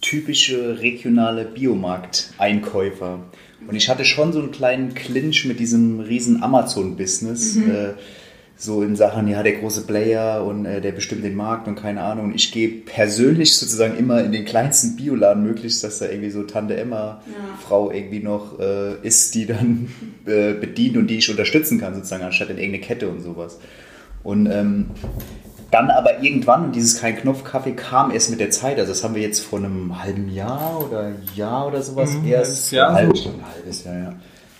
typische 0.00 0.78
regionale 0.80 1.44
Biomarkteinkäufer. 1.44 3.20
Und 3.66 3.74
ich 3.74 3.88
hatte 3.88 4.04
schon 4.04 4.32
so 4.32 4.38
einen 4.38 4.52
kleinen 4.52 4.94
Clinch 4.94 5.44
mit 5.44 5.58
diesem 5.58 6.00
riesen 6.00 6.42
Amazon-Business. 6.42 7.56
Äh, 7.56 7.94
so 8.60 8.82
in 8.82 8.96
Sachen, 8.96 9.28
ja, 9.28 9.44
der 9.44 9.52
große 9.52 9.82
Player 9.82 10.44
und 10.44 10.66
äh, 10.66 10.80
der 10.80 10.90
bestimmt 10.90 11.22
den 11.22 11.36
Markt 11.36 11.68
und 11.68 11.76
keine 11.76 12.02
Ahnung. 12.02 12.26
Und 12.26 12.34
ich 12.34 12.50
gehe 12.50 12.68
persönlich 12.68 13.56
sozusagen 13.56 13.96
immer 13.96 14.22
in 14.24 14.32
den 14.32 14.44
kleinsten 14.44 14.96
Bioladen 14.96 15.44
möglichst, 15.44 15.84
dass 15.84 16.00
da 16.00 16.06
irgendwie 16.06 16.30
so 16.30 16.42
Tante 16.42 16.76
Emma 16.76 17.22
Frau 17.64 17.92
irgendwie 17.92 18.18
noch 18.18 18.58
äh, 18.58 18.94
ist, 19.02 19.36
die 19.36 19.46
dann 19.46 19.88
äh, 20.26 20.54
bedient 20.54 20.96
und 20.96 21.06
die 21.06 21.18
ich 21.18 21.30
unterstützen 21.30 21.80
kann, 21.80 21.94
sozusagen, 21.94 22.24
anstatt 22.24 22.50
in 22.50 22.58
irgendeine 22.58 22.84
Kette 22.84 23.08
und 23.08 23.20
sowas. 23.20 23.60
Und 24.24 24.46
ähm, 24.50 24.86
dann 25.70 25.90
aber 25.90 26.22
irgendwann, 26.22 26.64
und 26.64 26.74
dieses 26.74 27.00
kein 27.00 27.16
Knopf-Kaffee 27.16 27.72
kam 27.72 28.10
erst 28.10 28.30
mit 28.30 28.40
der 28.40 28.50
Zeit, 28.50 28.78
also 28.78 28.90
das 28.90 29.04
haben 29.04 29.14
wir 29.14 29.22
jetzt 29.22 29.40
vor 29.40 29.60
einem 29.60 30.02
halben 30.02 30.28
Jahr 30.32 30.84
oder 30.84 31.12
Jahr 31.36 31.68
oder 31.68 31.80
sowas 31.80 32.10
Mhm, 32.10 32.22
halbes 32.22 32.48
erst, 32.48 32.72
Jahr 32.72 32.88
ein 32.88 32.94
halbes, 32.96 33.22
so. 33.22 33.28
ein 33.28 33.44
halbes 33.54 33.84
Jahr, 33.84 33.94
ja, 33.96 34.12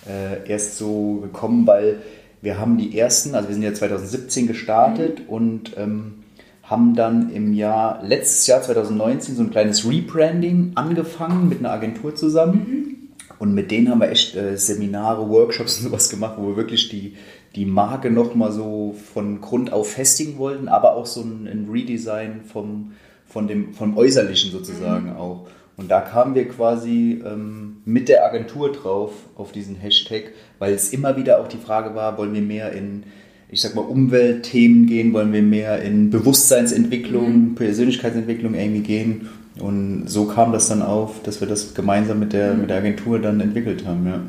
äh, 0.09 0.49
erst 0.49 0.77
so 0.77 1.15
gekommen, 1.23 1.67
weil 1.67 2.03
wir 2.41 2.59
haben 2.59 2.79
die 2.79 2.99
ersten, 2.99 3.35
also 3.35 3.49
wir 3.49 3.55
sind 3.55 3.65
ja 3.65 3.75
2017 3.75 4.47
gestartet 4.47 5.23
und 5.27 5.77
ähm, 5.77 6.15
haben 6.63 6.95
dann 6.95 7.31
im 7.31 7.53
Jahr, 7.55 8.03
letztes 8.05 8.47
Jahr 8.47 8.63
2019 8.63 9.37
so 9.37 9.43
ein 9.43 9.51
kleines 9.51 9.89
Rebranding 9.89 10.73
angefangen 10.75 11.49
mit 11.49 11.61
einer 11.61 11.71
Agentur 11.71 12.15
zusammen. 12.15 13.15
Und 13.39 13.55
mit 13.55 13.71
denen 13.71 13.89
haben 13.89 14.01
wir 14.01 14.11
echt 14.11 14.35
äh, 14.35 14.57
Seminare, 14.57 15.29
Workshops 15.29 15.79
und 15.79 15.85
sowas 15.85 16.11
gemacht, 16.11 16.35
wo 16.39 16.49
wir 16.49 16.57
wirklich 16.57 16.89
die, 16.89 17.15
die 17.55 17.65
Marke 17.65 18.11
nochmal 18.11 18.53
so 18.53 18.95
von 19.15 19.41
Grund 19.41 19.73
auf 19.73 19.93
festigen 19.93 20.39
wollten, 20.39 20.69
aber 20.69 20.95
auch 20.97 21.07
so 21.07 21.23
ein, 21.23 21.47
ein 21.47 21.69
Redesign 21.71 22.43
vom, 22.45 22.93
von 23.27 23.47
dem, 23.47 23.75
vom 23.75 23.97
Äußerlichen 23.97 24.51
sozusagen 24.51 25.13
auch. 25.13 25.47
Und 25.79 25.91
da 25.91 26.01
kamen 26.01 26.35
wir 26.35 26.47
quasi 26.49 27.23
ähm, 27.25 27.79
mit 27.87 28.11
der 28.11 28.27
Agentur 28.27 28.73
drauf 28.73 29.13
auf 29.37 29.53
diesen 29.53 29.77
Hashtag, 29.77 30.33
weil 30.59 30.75
es 30.75 30.93
immer 30.93 31.17
wieder 31.17 31.41
auch 31.41 31.49
die 31.49 31.57
Frage 31.57 31.95
war, 31.95 32.19
wollen 32.19 32.35
wir 32.35 32.43
mehr 32.43 32.73
in 32.73 33.05
ich 33.51 33.63
sag 33.63 33.75
mal, 33.75 33.83
Umweltthemen 33.83 34.87
gehen, 34.87 35.13
wollen 35.13 35.33
wir 35.33 35.43
mehr 35.43 35.81
in 35.83 36.11
Bewusstseinsentwicklung, 36.11 37.33
mhm. 37.33 37.55
Persönlichkeitsentwicklung 37.55 38.55
irgendwie 38.55 38.83
gehen. 38.83 39.29
Und 39.59 40.05
so 40.07 40.27
kam 40.27 40.53
das 40.53 40.69
dann 40.69 40.83
auf, 40.83 41.23
dass 41.23 41.41
wir 41.41 41.49
das 41.49 41.75
gemeinsam 41.75 42.21
mit 42.21 42.33
der, 42.33 42.55
mit 42.55 42.71
der 42.71 42.77
Agentur 42.77 43.19
dann 43.19 43.41
entwickelt 43.41 43.87
haben. 43.87 44.07
Ja. 44.07 44.21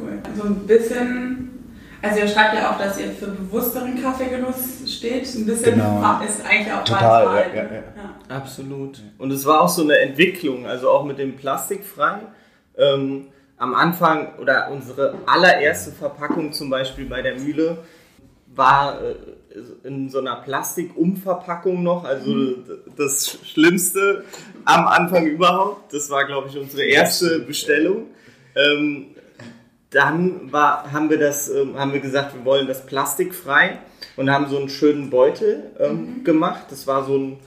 Cool. 0.00 0.18
Also 0.28 0.48
ein 0.48 0.66
bisschen, 0.66 1.50
also 2.04 2.20
ihr 2.20 2.28
schreibt 2.28 2.54
ja 2.54 2.70
auch, 2.70 2.78
dass 2.78 2.98
ihr 3.00 3.10
für 3.10 3.28
bewussteren 3.28 4.00
Kaffeegenuss 4.00 4.82
steht. 4.86 5.34
Ein 5.34 5.46
bisschen 5.46 5.74
genau. 5.74 6.20
ist 6.26 6.44
eigentlich 6.44 6.72
auch 6.72 6.84
Total, 6.84 7.24
ja, 7.54 7.62
ja, 7.62 7.62
ja. 7.62 8.36
Absolut. 8.36 9.00
Und 9.18 9.30
es 9.30 9.46
war 9.46 9.62
auch 9.62 9.68
so 9.68 9.82
eine 9.82 9.98
Entwicklung, 9.98 10.66
also 10.66 10.90
auch 10.90 11.04
mit 11.04 11.18
dem 11.18 11.36
Plastikfrei. 11.36 12.20
Ähm, 12.76 13.28
am 13.56 13.74
Anfang 13.74 14.34
oder 14.40 14.70
unsere 14.70 15.14
allererste 15.26 15.92
Verpackung 15.92 16.52
zum 16.52 16.70
Beispiel 16.70 17.06
bei 17.06 17.22
der 17.22 17.38
Mühle 17.38 17.78
war 18.54 19.00
äh, 19.00 19.14
in 19.84 20.08
so 20.10 20.18
einer 20.18 20.36
Plastikumverpackung 20.36 21.82
noch, 21.82 22.04
also 22.04 22.30
mhm. 22.30 22.64
das 22.96 23.38
Schlimmste 23.44 24.24
am 24.64 24.86
Anfang 24.86 25.26
überhaupt. 25.26 25.92
Das 25.92 26.10
war, 26.10 26.24
glaube 26.24 26.48
ich, 26.48 26.58
unsere 26.58 26.84
erste 26.84 27.40
Bestellung. 27.40 28.08
Ähm, 28.56 29.13
dann 29.94 30.52
war, 30.52 30.92
haben, 30.92 31.10
wir 31.10 31.18
das, 31.18 31.48
ähm, 31.48 31.78
haben 31.78 31.92
wir 31.92 32.00
gesagt, 32.00 32.34
wir 32.34 32.44
wollen 32.44 32.66
das 32.66 32.84
plastikfrei 32.86 33.78
und 34.16 34.30
haben 34.30 34.48
so 34.48 34.58
einen 34.58 34.68
schönen 34.68 35.10
Beutel 35.10 35.70
ähm, 35.78 36.18
mhm. 36.18 36.24
gemacht. 36.24 36.64
Das 36.70 36.86
war 36.86 37.04
so 37.04 37.16
ein 37.16 37.38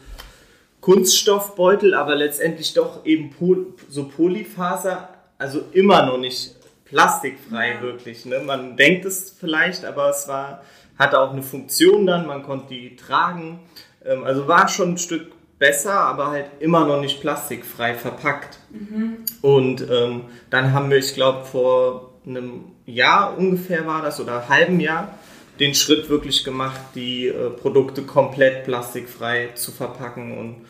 Kunststoffbeutel, 0.82 1.94
aber 1.94 2.16
letztendlich 2.16 2.74
doch 2.74 3.06
eben 3.06 3.32
Pol 3.32 3.74
so 3.90 4.06
Polyfaser, 4.06 5.10
also 5.38 5.62
immer 5.72 6.06
noch 6.06 6.18
nicht 6.18 6.56
plastikfrei 6.86 7.76
ja. 7.76 7.82
wirklich. 7.82 8.26
Ne? 8.26 8.40
Man 8.40 8.78
denkt 8.78 9.06
es 9.06 9.36
vielleicht, 9.38 9.84
aber 9.84 10.10
es 10.10 10.28
war 10.28 10.62
hatte 10.98 11.20
auch 11.20 11.32
eine 11.32 11.44
Funktion 11.44 12.06
dann, 12.06 12.26
man 12.26 12.44
konnte 12.44 12.74
die 12.74 12.96
tragen. 12.96 13.60
Ähm, 14.06 14.24
also 14.24 14.48
war 14.48 14.68
schon 14.68 14.94
ein 14.94 14.98
Stück 14.98 15.32
besser, 15.60 15.94
aber 15.94 16.28
halt 16.28 16.46
immer 16.60 16.86
noch 16.86 17.00
nicht 17.00 17.22
plastikfrei 17.22 17.96
verpackt. 17.96 18.60
Mhm. 18.70 19.18
Und 19.42 19.82
ähm, 19.90 20.26
dann 20.50 20.74
haben 20.74 20.90
wir, 20.90 20.98
ich 20.98 21.14
glaube, 21.14 21.46
vor 21.46 22.07
einem 22.28 22.66
Jahr 22.86 23.38
ungefähr 23.38 23.86
war 23.88 24.02
das 24.02 24.20
oder 24.20 24.50
halben 24.50 24.80
Jahr 24.80 25.18
den 25.60 25.74
Schritt 25.74 26.10
wirklich 26.10 26.44
gemacht, 26.44 26.80
die 26.96 27.28
äh, 27.28 27.50
Produkte 27.50 28.04
komplett 28.04 28.66
plastikfrei 28.66 29.50
zu 29.56 29.72
verpacken 29.72 30.38
und 30.38 30.66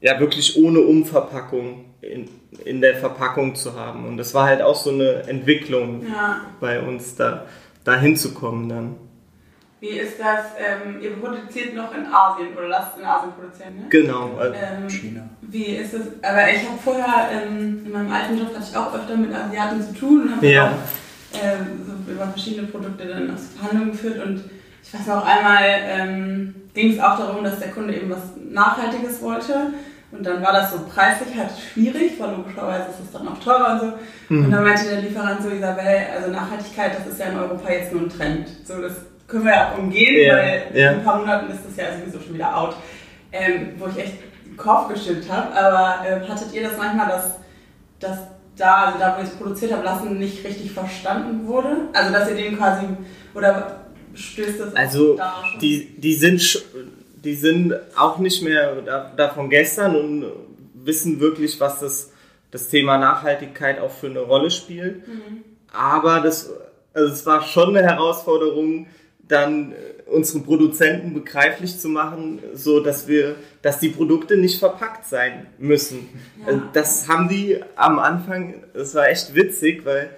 ja 0.00 0.18
wirklich 0.18 0.56
ohne 0.56 0.80
Umverpackung 0.80 1.84
in, 2.00 2.28
in 2.64 2.80
der 2.80 2.96
Verpackung 2.96 3.54
zu 3.54 3.74
haben. 3.74 4.06
Und 4.06 4.16
das 4.16 4.32
war 4.34 4.46
halt 4.46 4.62
auch 4.62 4.76
so 4.76 4.90
eine 4.90 5.24
Entwicklung 5.28 6.06
ja. 6.06 6.40
bei 6.58 6.80
uns, 6.80 7.16
da, 7.16 7.46
da 7.84 7.98
hinzukommen 8.00 8.68
dann. 8.68 8.96
Wie 9.80 9.88
ist 9.88 10.20
das? 10.20 10.44
Ähm, 10.58 11.00
ihr 11.00 11.16
produziert 11.16 11.74
noch 11.74 11.94
in 11.94 12.04
Asien 12.06 12.48
oder 12.56 12.68
lasst 12.68 12.98
in 12.98 13.04
Asien 13.04 13.32
produzieren, 13.32 13.76
ne? 13.76 13.86
Genau, 13.88 14.38
ähm, 14.42 14.88
China. 14.88 15.22
Wie 15.40 15.76
ist 15.76 15.94
das? 15.94 16.02
Aber 16.22 16.50
ich 16.50 16.68
habe 16.68 16.78
vorher 16.84 17.30
ähm, 17.32 17.82
in 17.86 17.90
meinem 17.90 18.12
alten 18.12 18.38
Job 18.38 18.54
hatte 18.54 18.66
ich 18.70 18.76
auch 18.76 18.94
öfter 18.94 19.16
mit 19.16 19.34
Asiaten 19.34 19.82
zu 19.82 19.94
tun 19.94 20.22
und 20.24 20.36
habe 20.36 20.46
ja. 20.46 20.66
auch 20.66 21.40
ähm, 21.42 21.80
so 21.86 22.12
über 22.12 22.26
verschiedene 22.26 22.66
Produkte 22.66 23.06
dann 23.06 23.32
aus 23.32 23.40
Verhandlungen 23.56 23.92
geführt 23.92 24.22
und 24.24 24.44
ich 24.82 24.94
weiß 24.94 25.06
noch 25.06 25.24
einmal 25.24 25.62
ähm, 25.64 26.54
ging 26.74 26.92
es 26.92 27.00
auch 27.00 27.18
darum, 27.18 27.42
dass 27.44 27.58
der 27.58 27.70
Kunde 27.70 27.94
eben 27.94 28.10
was 28.10 28.36
Nachhaltiges 28.50 29.22
wollte. 29.22 29.72
Und 30.12 30.26
dann 30.26 30.42
war 30.42 30.52
das 30.52 30.72
so 30.72 30.80
preislich 30.92 31.36
halt 31.36 31.50
schwierig, 31.56 32.18
weil 32.18 32.32
logischerweise 32.32 32.90
ist 32.90 33.00
es 33.04 33.12
dann 33.12 33.28
auch 33.28 33.38
teurer 33.38 33.74
und 33.74 33.80
so. 33.80 33.92
Mhm. 34.28 34.46
Und 34.46 34.50
dann 34.50 34.64
meinte 34.64 34.88
der 34.88 35.02
Lieferant 35.02 35.40
so, 35.40 35.50
Isabel, 35.50 36.06
also 36.16 36.32
Nachhaltigkeit, 36.32 36.98
das 36.98 37.06
ist 37.06 37.20
ja 37.20 37.26
in 37.26 37.38
Europa 37.38 37.70
jetzt 37.70 37.92
nur 37.92 38.02
ein 38.02 38.08
Trend. 38.08 38.48
So, 38.64 38.82
das 38.82 38.94
können 39.30 39.44
wir 39.44 39.52
ja 39.52 39.74
umgehen, 39.78 40.26
ja, 40.26 40.36
weil 40.36 40.62
ja. 40.74 40.90
in 40.90 40.98
ein 40.98 41.04
paar 41.04 41.18
Monaten 41.20 41.52
ist 41.52 41.60
das 41.66 41.76
ja 41.76 41.96
sowieso 41.98 42.20
schon 42.20 42.34
wieder 42.34 42.56
out. 42.56 42.76
Ähm, 43.32 43.74
wo 43.78 43.86
ich 43.86 43.96
echt 43.96 44.14
den 44.44 44.56
Kopf 44.56 44.88
geschüttelt 44.88 45.30
habe. 45.30 45.54
Aber 45.54 46.04
äh, 46.04 46.28
hattet 46.28 46.52
ihr 46.52 46.64
das 46.64 46.76
manchmal, 46.76 47.08
dass, 47.08 47.36
dass 48.00 48.18
da, 48.56 48.86
also 48.86 48.98
da, 48.98 49.16
wo 49.16 49.22
ich 49.22 49.28
es 49.28 49.34
produziert 49.36 49.72
habe, 49.72 49.84
lassen 49.84 50.18
nicht 50.18 50.44
richtig 50.44 50.72
verstanden 50.72 51.46
wurde? 51.46 51.88
Also, 51.92 52.12
dass 52.12 52.28
ihr 52.28 52.34
den 52.34 52.56
quasi, 52.56 52.86
oder 53.34 53.84
stößt 54.14 54.60
das 54.60 54.74
also, 54.74 55.16
da 55.16 55.44
schon? 55.48 55.60
Die, 55.60 55.94
die, 55.96 56.14
sind, 56.14 56.64
die 57.24 57.34
sind 57.34 57.74
auch 57.96 58.18
nicht 58.18 58.42
mehr 58.42 58.82
da, 58.82 59.12
da 59.16 59.28
von 59.28 59.48
gestern 59.48 59.94
und 59.94 60.24
wissen 60.74 61.20
wirklich, 61.20 61.60
was 61.60 61.78
das, 61.78 62.12
das 62.50 62.68
Thema 62.68 62.98
Nachhaltigkeit 62.98 63.78
auch 63.78 63.92
für 63.92 64.08
eine 64.08 64.20
Rolle 64.20 64.50
spielt. 64.50 65.06
Mhm. 65.06 65.44
Aber 65.72 66.18
das, 66.18 66.50
also 66.92 67.12
es 67.12 67.24
war 67.26 67.42
schon 67.42 67.76
eine 67.76 67.86
Herausforderung, 67.86 68.88
dann 69.30 69.72
äh, 69.72 70.10
unseren 70.10 70.44
Produzenten 70.44 71.14
begreiflich 71.14 71.78
zu 71.78 71.88
machen, 71.88 72.40
so 72.54 72.80
dass 72.80 73.08
wir, 73.08 73.36
dass 73.62 73.78
die 73.78 73.88
Produkte 73.88 74.36
nicht 74.36 74.58
verpackt 74.58 75.06
sein 75.06 75.46
müssen. 75.58 76.08
Ja. 76.46 76.52
Äh, 76.52 76.60
das 76.72 77.08
haben 77.08 77.28
die 77.28 77.60
am 77.76 77.98
Anfang, 77.98 78.64
das 78.74 78.94
war 78.94 79.08
echt 79.08 79.34
witzig, 79.34 79.84
weil 79.84 80.10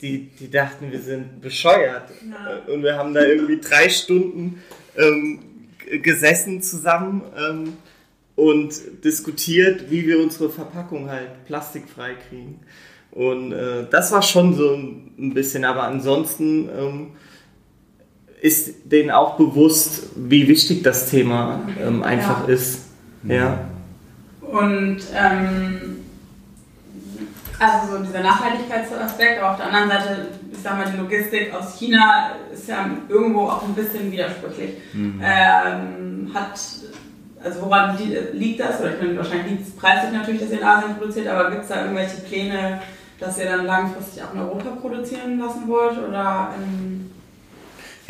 die, 0.00 0.30
die 0.38 0.50
dachten, 0.50 0.90
wir 0.90 1.00
sind 1.00 1.40
bescheuert. 1.40 2.10
Ja. 2.28 2.72
Und 2.72 2.82
wir 2.82 2.96
haben 2.96 3.12
da 3.12 3.22
irgendwie 3.22 3.60
drei 3.68 3.88
Stunden 3.88 4.62
ähm, 4.96 5.40
gesessen 6.02 6.62
zusammen 6.62 7.22
ähm, 7.36 7.72
und 8.36 9.04
diskutiert, 9.04 9.90
wie 9.90 10.06
wir 10.06 10.20
unsere 10.20 10.48
Verpackung 10.48 11.10
halt 11.10 11.44
plastikfrei 11.46 12.14
kriegen. 12.28 12.60
Und 13.10 13.52
äh, 13.52 13.86
das 13.90 14.12
war 14.12 14.22
schon 14.22 14.54
so 14.54 14.74
ein 14.74 15.34
bisschen, 15.34 15.64
aber 15.64 15.82
ansonsten 15.82 16.68
ähm, 16.68 17.06
ist 18.40 18.90
denen 18.90 19.10
auch 19.10 19.36
bewusst, 19.36 20.08
wie 20.16 20.48
wichtig 20.48 20.82
das 20.82 21.10
Thema 21.10 21.60
ähm, 21.82 22.02
einfach 22.02 22.48
ja. 22.48 22.54
ist. 22.54 22.80
Ja. 23.24 23.60
Und 24.40 24.98
ähm, 25.14 26.00
also 27.58 27.98
so 27.98 28.02
dieser 28.02 28.20
Nachhaltigkeitsaspekt, 28.20 29.40
aber 29.40 29.52
auf 29.52 29.56
der 29.58 29.66
anderen 29.66 29.90
Seite, 29.90 30.28
ich 30.50 30.58
sag 30.58 30.78
mal, 30.78 30.90
die 30.90 30.96
Logistik 30.96 31.52
aus 31.54 31.78
China 31.78 32.30
ist 32.52 32.66
ja 32.68 32.88
irgendwo 33.08 33.42
auch 33.42 33.62
ein 33.62 33.74
bisschen 33.74 34.10
widersprüchlich. 34.10 34.70
Mhm. 34.94 35.20
Ähm, 35.22 36.30
hat, 36.32 36.58
also 37.44 37.62
woran 37.62 37.98
liegt 38.32 38.60
das? 38.60 38.80
Oder 38.80 38.94
ich 38.94 39.02
meine, 39.02 39.18
wahrscheinlich 39.18 39.50
liegt 39.50 39.68
es 39.68 39.76
preislich 39.76 40.12
natürlich, 40.12 40.40
dass 40.40 40.50
ihr 40.50 40.60
in 40.60 40.64
Asien 40.64 40.96
produziert, 40.96 41.28
aber 41.28 41.50
gibt 41.50 41.62
es 41.62 41.68
da 41.68 41.82
irgendwelche 41.82 42.22
Pläne, 42.22 42.80
dass 43.18 43.38
ihr 43.38 43.44
dann 43.44 43.66
langfristig 43.66 44.22
auch 44.22 44.32
in 44.32 44.40
Europa 44.40 44.70
produzieren 44.80 45.38
lassen 45.38 45.68
wollt? 45.68 45.98
Oder 45.98 46.54
in 46.56 46.99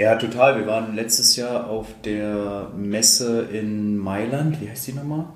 ja, 0.00 0.16
total. 0.16 0.59
Wir 0.59 0.66
waren 0.66 0.95
letztes 0.95 1.37
Jahr 1.37 1.69
auf 1.69 1.87
der 2.04 2.71
Messe 2.75 3.42
in 3.52 3.99
Mailand. 3.99 4.59
Wie 4.61 4.71
heißt 4.71 4.87
die 4.88 4.92
nochmal? 4.95 5.26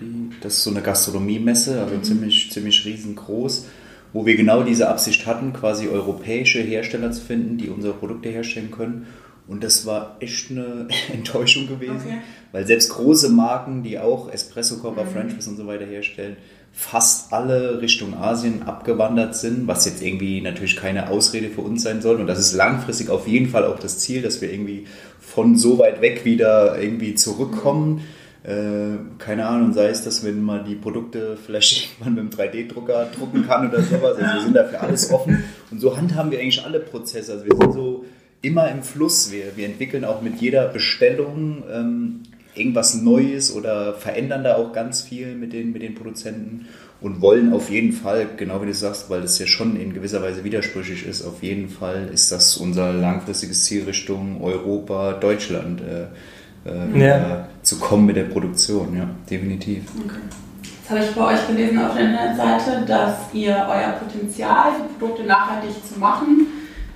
Die, 0.00 0.30
das 0.40 0.54
ist 0.54 0.64
so 0.64 0.70
eine 0.70 0.80
Gastronomiemesse, 0.80 1.82
also 1.82 1.96
mhm. 1.96 2.02
ziemlich, 2.02 2.50
ziemlich 2.50 2.82
riesengroß, 2.86 3.66
wo 4.14 4.24
wir 4.24 4.36
genau 4.36 4.62
diese 4.62 4.88
Absicht 4.88 5.26
hatten, 5.26 5.52
quasi 5.52 5.88
europäische 5.88 6.60
Hersteller 6.60 7.12
zu 7.12 7.20
finden, 7.20 7.58
die 7.58 7.68
unsere 7.68 7.92
Produkte 7.92 8.30
herstellen 8.30 8.70
können. 8.70 9.06
Und 9.46 9.62
das 9.62 9.84
war 9.84 10.16
echt 10.20 10.50
eine 10.50 10.88
Enttäuschung 11.12 11.68
gewesen, 11.68 12.06
okay. 12.06 12.20
weil 12.52 12.66
selbst 12.66 12.88
große 12.88 13.28
Marken, 13.28 13.82
die 13.82 13.98
auch 13.98 14.32
Espresso, 14.32 14.78
Copa, 14.78 15.04
mhm. 15.04 15.08
French 15.08 15.34
Press 15.34 15.46
und 15.46 15.58
so 15.58 15.66
weiter 15.66 15.84
herstellen, 15.84 16.38
fast 16.80 17.30
alle 17.30 17.82
Richtung 17.82 18.14
Asien 18.14 18.62
abgewandert 18.62 19.36
sind, 19.36 19.68
was 19.68 19.84
jetzt 19.84 20.02
irgendwie 20.02 20.40
natürlich 20.40 20.76
keine 20.76 21.10
Ausrede 21.10 21.50
für 21.50 21.60
uns 21.60 21.82
sein 21.82 22.00
soll. 22.00 22.16
Und 22.16 22.26
das 22.26 22.38
ist 22.38 22.54
langfristig 22.54 23.10
auf 23.10 23.28
jeden 23.28 23.50
Fall 23.50 23.66
auch 23.66 23.78
das 23.78 23.98
Ziel, 23.98 24.22
dass 24.22 24.40
wir 24.40 24.50
irgendwie 24.50 24.86
von 25.20 25.56
so 25.56 25.78
weit 25.78 26.00
weg 26.00 26.24
wieder 26.24 26.80
irgendwie 26.80 27.14
zurückkommen. 27.14 28.00
Äh, 28.44 28.96
keine 29.18 29.46
Ahnung, 29.46 29.74
sei 29.74 29.88
es, 29.88 30.04
dass 30.04 30.24
wenn 30.24 30.42
man 30.42 30.64
die 30.64 30.74
Produkte 30.74 31.36
vielleicht 31.36 31.90
irgendwann 32.00 32.24
mit 32.24 32.40
einem 32.40 32.50
3D-Drucker 32.50 33.08
drucken 33.14 33.46
kann 33.46 33.68
oder 33.68 33.82
sowas. 33.82 34.16
Also 34.16 34.34
wir 34.34 34.42
sind 34.42 34.56
dafür 34.56 34.80
alles 34.80 35.12
offen. 35.12 35.44
Und 35.70 35.80
so 35.80 35.98
handhaben 35.98 36.30
wir 36.30 36.40
eigentlich 36.40 36.64
alle 36.64 36.80
Prozesse. 36.80 37.32
Also 37.32 37.44
wir 37.44 37.56
sind 37.60 37.74
so 37.74 38.06
immer 38.40 38.70
im 38.70 38.82
Fluss. 38.82 39.30
Wir, 39.30 39.54
wir 39.54 39.66
entwickeln 39.66 40.06
auch 40.06 40.22
mit 40.22 40.40
jeder 40.40 40.66
Bestellung 40.68 41.62
ähm, 41.70 42.22
irgendwas 42.60 42.94
Neues 42.94 43.52
oder 43.54 43.94
verändern 43.94 44.44
da 44.44 44.56
auch 44.56 44.72
ganz 44.72 45.02
viel 45.02 45.34
mit 45.34 45.52
den, 45.52 45.72
mit 45.72 45.82
den 45.82 45.94
Produzenten 45.94 46.66
und 47.00 47.22
wollen 47.22 47.52
auf 47.52 47.70
jeden 47.70 47.92
Fall, 47.92 48.26
genau 48.36 48.60
wie 48.62 48.66
du 48.66 48.74
sagst, 48.74 49.08
weil 49.08 49.22
das 49.22 49.38
ja 49.38 49.46
schon 49.46 49.80
in 49.80 49.94
gewisser 49.94 50.22
Weise 50.22 50.44
widersprüchlich 50.44 51.06
ist, 51.06 51.24
auf 51.24 51.42
jeden 51.42 51.68
Fall 51.68 52.10
ist 52.12 52.30
das 52.30 52.56
unser 52.56 52.92
langfristiges 52.92 53.64
Ziel 53.64 53.84
Richtung 53.84 54.42
Europa, 54.42 55.14
Deutschland 55.14 55.80
äh, 55.80 56.68
äh, 56.68 57.00
ja. 57.00 57.48
zu 57.62 57.78
kommen 57.78 58.06
mit 58.06 58.16
der 58.16 58.24
Produktion, 58.24 58.96
ja, 58.96 59.08
definitiv. 59.30 59.84
Okay. 60.04 60.18
Jetzt 60.62 60.90
habe 60.90 61.00
ich 61.00 61.10
bei 61.12 61.34
euch 61.34 61.46
gelesen 61.46 61.78
auf 61.78 61.94
der 61.94 62.10
Internetseite, 62.10 62.84
dass 62.86 63.14
ihr 63.32 63.52
euer 63.52 63.92
Potenzial, 63.92 64.72
die 64.78 64.98
Produkte 64.98 65.24
nachhaltig 65.24 65.70
zu 65.90 65.98
machen, 65.98 66.46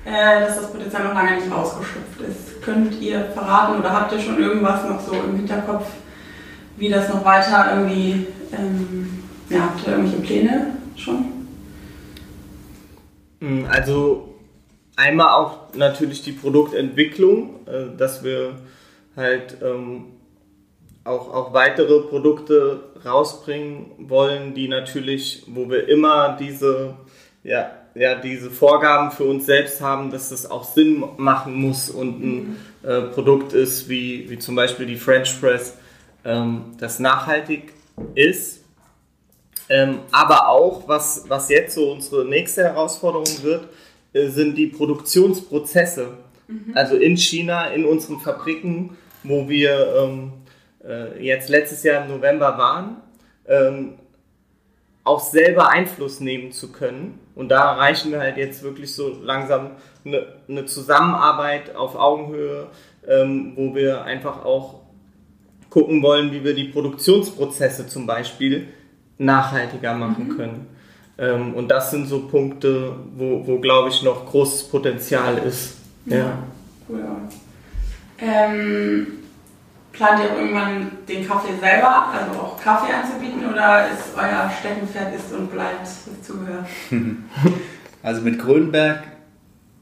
äh, 0.05 0.41
dass 0.41 0.57
das 0.57 0.71
Potenzial 0.71 1.05
noch 1.05 1.15
lange 1.15 1.37
nicht 1.37 1.51
ausgeschöpft 1.51 2.21
ist. 2.29 2.63
Könnt 2.63 3.01
ihr 3.01 3.25
verraten 3.27 3.79
oder 3.79 3.93
habt 3.93 4.13
ihr 4.13 4.21
schon 4.21 4.39
irgendwas 4.39 4.85
noch 4.89 5.01
so 5.01 5.13
im 5.15 5.37
Hinterkopf, 5.37 5.87
wie 6.77 6.89
das 6.89 7.09
noch 7.09 7.25
weiter 7.25 7.73
irgendwie, 7.75 8.27
ähm, 8.53 9.23
ja, 9.49 9.63
habt 9.63 9.87
ihr 9.87 9.93
irgendwelche 9.93 10.23
Pläne 10.23 10.67
schon? 10.97 11.25
Hm, 13.41 13.67
also 13.71 14.35
einmal 14.97 15.35
auch 15.35 15.75
natürlich 15.75 16.23
die 16.23 16.33
Produktentwicklung, 16.33 17.67
äh, 17.67 17.97
dass 17.97 18.23
wir 18.25 18.57
halt 19.17 19.57
ähm, 19.63 20.07
auch, 21.05 21.33
auch 21.33 21.53
weitere 21.53 22.01
Produkte 22.01 22.81
rausbringen 23.05 23.93
wollen, 23.99 24.55
die 24.55 24.69
natürlich, 24.69 25.45
wo 25.47 25.69
wir 25.69 25.89
immer 25.89 26.37
diese, 26.41 26.95
ja, 27.43 27.71
ja, 27.95 28.17
diese 28.17 28.51
Vorgaben 28.51 29.11
für 29.11 29.25
uns 29.25 29.47
selbst 29.47 29.81
haben, 29.81 30.11
dass 30.11 30.31
das 30.31 30.51
auch 30.51 30.65
Sinn 30.65 31.05
machen 31.17 31.55
muss 31.55 31.91
und 31.91 32.23
ein 32.23 32.35
mhm. 32.35 32.57
äh, 32.83 33.01
Produkt 33.03 33.53
ist, 33.53 33.89
wie, 33.89 34.29
wie 34.29 34.39
zum 34.39 34.57
Beispiel 34.57 34.87
die 34.87 34.97
French 34.97 35.41
Press, 35.41 35.77
ähm, 36.25 36.73
das 36.79 36.99
nachhaltig 36.99 37.73
ist. 38.15 38.61
Ähm, 39.69 40.01
aber 40.11 40.49
auch, 40.49 40.89
was, 40.89 41.25
was 41.29 41.49
jetzt 41.49 41.75
so 41.75 41.93
unsere 41.93 42.25
nächste 42.25 42.65
Herausforderung 42.65 43.43
wird, 43.43 43.69
äh, 44.13 44.29
sind 44.29 44.57
die 44.57 44.67
Produktionsprozesse. 44.67 46.09
Mhm. 46.49 46.73
Also 46.75 46.97
in 46.97 47.17
China, 47.17 47.69
in 47.69 47.85
unseren 47.85 48.21
Fabriken, 48.21 48.97
wo 49.23 49.49
wir 49.49 49.95
ähm, 49.97 50.33
äh, 50.87 51.25
jetzt 51.25 51.49
letztes 51.49 51.83
Jahr 51.83 52.05
im 52.05 52.11
November 52.11 52.59
waren, 52.59 52.97
ähm, 53.47 53.95
auch 55.05 55.21
selber 55.21 55.69
Einfluss 55.69 56.21
nehmen 56.21 56.51
zu 56.51 56.73
können. 56.73 57.19
Und 57.35 57.51
da 57.51 57.73
erreichen 57.73 58.11
wir 58.11 58.21
halt 58.21 58.37
jetzt 58.37 58.63
wirklich 58.63 58.95
so 58.95 59.09
langsam 59.23 59.73
eine, 60.05 60.27
eine 60.49 60.65
Zusammenarbeit 60.65 61.77
auf 61.77 61.95
Augenhöhe, 61.95 62.69
ähm, 63.07 63.53
wo 63.55 63.75
wir 63.75 64.05
einfach 64.05 64.45
auch 64.45 64.81
gucken 65.69 66.03
wollen, 66.03 66.33
wie 66.33 66.43
wir 66.43 66.55
die 66.55 66.65
Produktionsprozesse 66.65 67.87
zum 67.87 68.07
Beispiel 68.07 68.69
nachhaltiger 69.19 69.95
machen 69.95 70.29
mhm. 70.29 70.37
können. 70.37 70.67
Ähm, 71.19 71.55
und 71.55 71.69
das 71.69 71.91
sind 71.91 72.09
so 72.09 72.27
Punkte, 72.27 72.95
wo, 73.15 73.47
wo 73.47 73.59
glaube 73.59 73.89
ich, 73.89 74.03
noch 74.03 74.27
großes 74.27 74.65
Potenzial 74.65 75.39
ist. 75.39 75.77
Ja, 76.07 76.17
ja. 76.17 76.39
cool. 76.89 77.05
Ähm, 78.19 79.07
plant 79.95 80.21
ihr 80.21 80.37
irgendwann 80.37 80.91
den 81.09 81.27
Kaffee 81.27 81.55
selber, 81.59 82.09
also 82.09 82.41
auch 82.41 82.61
Kaffee 82.61 82.93
anzubieten, 82.93 83.51
oder 83.51 83.87
ist 83.89 84.15
euer 84.17 84.51
Steckenpferd 84.61 85.15
ist 85.15 85.33
und 85.33 85.51
bleibt 85.51 85.83
das 85.83 86.05
Zubehör? 86.23 86.67
Also 88.03 88.21
mit 88.21 88.39
Grünberg 88.39 89.03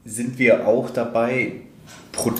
sind 0.05 0.39
wir 0.39 0.65
auch 0.65 0.89
dabei 0.89 1.55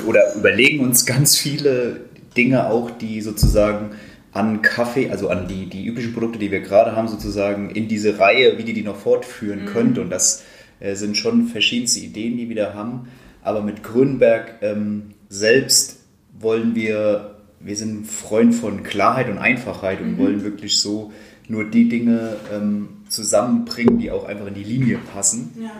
oder 0.08 0.34
überlegen 0.36 0.80
uns 0.80 1.06
ganz 1.06 1.36
viele 1.36 2.02
Dinge 2.38 2.70
auch, 2.70 2.90
die 2.90 3.20
sozusagen 3.20 3.92
an 4.32 4.62
Kaffee, 4.62 5.10
also 5.10 5.30
an 5.30 5.48
die, 5.48 5.68
die 5.68 5.86
üblichen 5.86 6.14
Produkte, 6.14 6.40
die 6.40 6.52
wir 6.52 6.62
gerade 6.62 6.96
haben, 6.96 7.08
sozusagen 7.08 7.70
in 7.70 7.88
diese 7.88 8.20
Reihe, 8.20 8.58
wie 8.58 8.64
die 8.64 8.74
die 8.74 8.84
noch 8.84 8.96
fortführen 8.96 9.64
mhm. 9.64 9.68
könnt. 9.68 9.98
Und 10.00 10.10
das 10.10 10.44
äh, 10.80 10.96
sind 10.96 11.18
schon 11.18 11.48
verschiedenste 11.48 12.00
Ideen, 12.00 12.38
die 12.38 12.50
wir 12.50 12.56
da 12.56 12.74
haben. 12.74 13.10
Aber 13.44 13.62
mit 13.62 13.84
Grünberg 13.84 14.56
ähm, 14.62 15.12
selbst 15.30 16.00
wollen 16.40 16.76
wir, 16.76 17.33
wir 17.64 17.76
sind 17.76 18.06
Freund 18.06 18.54
von 18.54 18.84
Klarheit 18.84 19.30
und 19.30 19.38
Einfachheit 19.38 20.02
und 20.02 20.14
mhm. 20.14 20.18
wollen 20.18 20.44
wirklich 20.44 20.80
so 20.80 21.12
nur 21.48 21.66
die 21.66 21.90
Dinge 21.90 22.38
ähm, 22.54 22.90
zusammenbringen, 23.10 24.00
die 24.00 24.12
auch 24.12 24.26
einfach 24.26 24.48
in 24.48 24.54
die 24.54 24.64
Linie 24.64 25.00
passen. 25.14 25.52
Ja. 25.60 25.72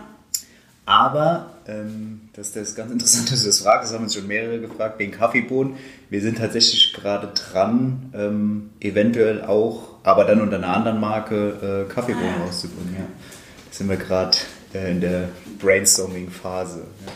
Aber, 0.86 1.54
ähm, 1.66 2.28
das, 2.34 2.52
das 2.52 2.70
ist 2.70 2.76
ganz 2.76 2.92
interessant, 2.92 3.30
dass 3.32 3.40
du 3.40 3.46
das 3.46 3.60
fragst, 3.60 3.88
das 3.88 3.94
haben 3.94 4.04
uns 4.04 4.14
schon 4.14 4.26
mehrere 4.26 4.60
gefragt, 4.60 4.98
wegen 4.98 5.12
Kaffeebohnen. 5.12 5.76
Wir 6.10 6.20
sind 6.20 6.38
tatsächlich 6.38 6.92
gerade 6.92 7.28
dran, 7.28 8.12
ähm, 8.14 8.70
eventuell 8.80 9.42
auch, 9.42 9.96
aber 10.02 10.24
dann 10.24 10.40
unter 10.40 10.56
einer 10.56 10.76
anderen 10.76 11.00
Marke, 11.00 11.86
äh, 11.88 11.92
Kaffeebohnen 11.92 12.34
ah, 12.40 12.44
rauszubringen. 12.44 12.94
Ja. 12.94 13.00
Da 13.00 13.76
sind 13.76 13.88
wir 13.88 13.96
gerade 13.96 14.36
äh, 14.74 14.90
in 14.90 15.00
der 15.00 15.28
Brainstorming-Phase. 15.58 16.80
Ja. 16.80 17.12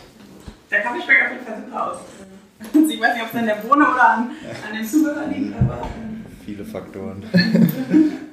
Der 0.71 0.81
Kaffee 0.81 1.03
schmeckt 1.03 1.23
auf 1.23 1.33
jeden 1.33 1.45
Fall 1.45 1.63
super 1.65 1.93
aus. 1.93 1.99
Ich 2.61 3.01
weiß 3.01 3.15
nicht, 3.15 3.23
ob 3.23 3.29
es 3.33 3.39
an 3.39 3.47
der 3.47 3.55
Bohne 3.55 3.85
oder 3.85 4.09
an, 4.09 4.31
an 4.69 4.75
den 4.75 4.85
Zubehör 4.85 5.27
liegt, 5.29 5.55
aber. 5.57 5.83
Ähm, 5.97 6.25
Viele 6.45 6.65
Faktoren. 6.65 7.23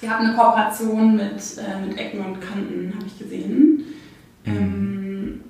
Wir 0.00 0.10
haben 0.10 0.26
eine 0.26 0.36
Kooperation 0.36 1.16
mit, 1.16 1.40
äh, 1.58 1.86
mit 1.86 1.98
Ecken 1.98 2.24
und 2.24 2.40
Kanten, 2.40 2.92
habe 2.96 3.06
ich 3.06 3.18
gesehen. 3.18 3.84
Ähm, 4.46 5.44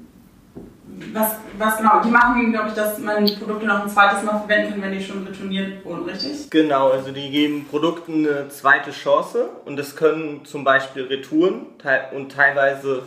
was, 1.12 1.36
was 1.56 1.78
genau, 1.78 2.02
die 2.02 2.10
machen, 2.10 2.52
glaube 2.52 2.68
ich, 2.68 2.74
dass 2.74 2.98
man 2.98 3.24
die 3.24 3.36
Produkte 3.36 3.66
noch 3.66 3.82
ein 3.82 3.88
zweites 3.88 4.22
Mal 4.22 4.38
verwenden 4.38 4.72
kann, 4.72 4.82
wenn 4.82 4.92
die 4.92 5.02
schon 5.02 5.26
retourniert 5.26 5.84
wurden, 5.84 6.04
richtig? 6.04 6.50
Genau, 6.50 6.90
also 6.90 7.12
die 7.12 7.30
geben 7.30 7.66
Produkten 7.68 8.26
eine 8.26 8.48
zweite 8.48 8.90
Chance 8.90 9.48
und 9.64 9.76
das 9.76 9.96
können 9.96 10.44
zum 10.44 10.64
Beispiel 10.64 11.04
Retouren 11.04 11.66
und 12.14 12.32
teilweise 12.32 13.02